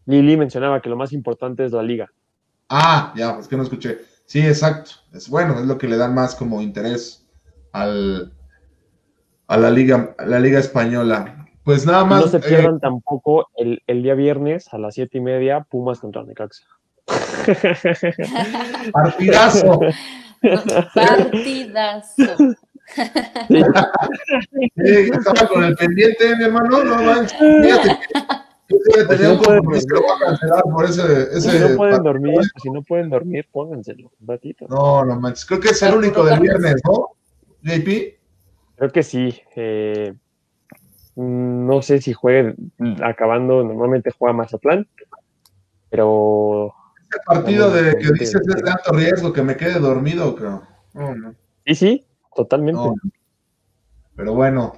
Lili 0.07 0.37
mencionaba 0.37 0.81
que 0.81 0.89
lo 0.89 0.97
más 0.97 1.13
importante 1.13 1.65
es 1.65 1.73
la 1.73 1.83
liga. 1.83 2.11
Ah, 2.69 3.13
ya, 3.15 3.39
es 3.39 3.47
que 3.47 3.57
no 3.57 3.63
escuché. 3.63 3.99
Sí, 4.25 4.41
exacto. 4.41 4.91
Es 5.13 5.29
bueno, 5.29 5.59
es 5.61 5.67
lo 5.67 5.79
que 5.79 5.87
le 5.87 5.97
da 5.97 6.09
más 6.09 6.35
como 6.35 6.61
interés 6.61 7.27
al, 7.73 8.33
a 9.47 9.57
la 9.57 9.71
liga, 9.71 10.15
a 10.19 10.27
la 10.27 10.41
liga 10.41 10.59
española. 10.59 11.38
Pues 11.69 11.85
nada 11.85 12.03
más. 12.03 12.23
No 12.23 12.29
se 12.29 12.41
pierdan 12.41 12.77
eh, 12.77 12.81
tampoco 12.81 13.51
el, 13.55 13.83
el, 13.87 14.03
día 14.03 14.15
viernes 14.15 14.73
a 14.73 14.79
las 14.79 14.95
siete 14.95 15.19
y 15.19 15.21
media 15.21 15.67
Pumas 15.69 16.01
contra 16.01 16.23
Necaxa. 16.23 16.65
Partidazo. 18.91 19.79
Partidazo. 20.95 22.23
Sí. 23.49 23.63
estaba 25.13 25.47
con 25.47 25.63
el 25.63 25.77
pendiente, 25.77 26.37
mi 26.37 26.45
hermano. 26.45 26.85
No 26.85 27.03
manches. 27.03 27.39
Fíjate 27.39 29.19
si 29.19 29.23
no 29.25 29.39
pueden, 29.43 29.63
por 30.73 30.85
ese, 30.87 31.23
ese 31.37 31.51
si 31.51 31.59
no 31.59 31.77
pueden 31.77 32.03
dormir, 32.03 32.41
si 32.63 32.71
no 32.71 32.83
pueden 32.83 33.11
dormir, 33.11 33.47
pónganselo 33.53 34.11
un 34.19 34.27
ratito. 34.27 34.65
No, 34.71 35.05
no 35.05 35.21
manches. 35.21 35.45
Creo 35.45 35.61
que 35.61 35.69
es 35.69 35.83
el 35.83 35.97
único 35.97 36.25
del 36.25 36.41
viernes, 36.41 36.77
¿no? 36.87 37.11
JP. 37.63 38.19
Creo 38.77 38.91
que 38.91 39.03
sí. 39.03 39.39
Eh, 39.55 40.15
no 41.19 41.83
sé 41.83 42.01
si 42.01 42.13
juegue 42.13 42.55
acabando, 43.03 43.65
normalmente 43.65 44.13
juega 44.17 44.37
Mazatlán, 44.37 44.87
pero. 45.91 46.73
Este 47.11 47.19
partido 47.27 47.71
de 47.71 47.97
que 47.97 48.13
dices 48.13 48.37
es 48.47 48.63
de 48.63 48.71
alto 48.71 48.93
riesgo 48.93 49.33
que 49.33 49.43
me 49.43 49.57
quede 49.57 49.81
dormido, 49.81 50.37
creo. 50.37 50.63
No, 50.95 51.35
Sí, 51.67 51.75
sí, 51.75 52.07
totalmente. 52.37 52.81
Pero 54.15 54.35
bueno, 54.35 54.75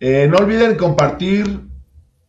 eh, 0.00 0.26
no 0.28 0.38
olviden 0.38 0.76
compartir 0.76 1.68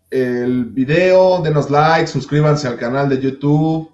el 0.09 0.65
video, 0.65 1.41
denos 1.41 1.69
like, 1.69 2.07
suscríbanse 2.07 2.67
al 2.67 2.77
canal 2.77 3.07
de 3.07 3.21
YouTube. 3.21 3.89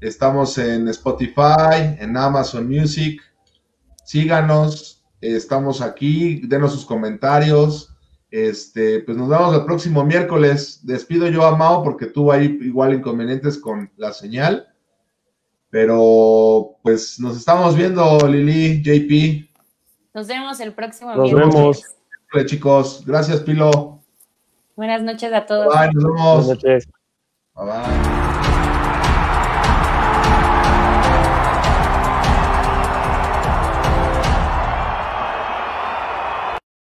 Estamos 0.00 0.58
en 0.58 0.86
Spotify, 0.88 1.96
en 1.98 2.16
Amazon 2.16 2.68
Music. 2.68 3.22
Síganos, 4.04 5.02
estamos 5.20 5.80
aquí, 5.80 6.46
denos 6.46 6.72
sus 6.72 6.84
comentarios. 6.84 7.87
Este, 8.30 9.00
pues 9.00 9.16
nos 9.16 9.28
vemos 9.28 9.54
el 9.54 9.64
próximo 9.64 10.04
miércoles. 10.04 10.80
Despido 10.82 11.28
yo 11.28 11.44
a 11.44 11.56
Mao 11.56 11.82
porque 11.82 12.06
tuvo 12.06 12.32
ahí 12.32 12.58
igual 12.62 12.94
inconvenientes 12.94 13.58
con 13.58 13.90
la 13.96 14.12
señal. 14.12 14.68
Pero 15.70 16.76
pues 16.82 17.18
nos 17.20 17.36
estamos 17.36 17.76
viendo, 17.76 18.18
Lili, 18.26 18.82
JP. 18.82 19.48
Nos 20.14 20.26
vemos 20.26 20.60
el 20.60 20.72
próximo 20.72 21.14
nos 21.14 21.32
miércoles. 21.32 21.84
Vemos. 22.32 22.46
chicos. 22.46 23.04
Gracias, 23.06 23.40
Pilo. 23.40 24.00
Buenas 24.76 25.02
noches 25.02 25.32
a 25.32 25.44
todos. 25.44 25.74
Bye, 25.74 25.92
nos 25.92 26.04
vemos. 26.04 26.46
Buenas 26.46 26.64
noches. 26.64 26.88
Bye 27.54 27.66
bye. 27.66 28.27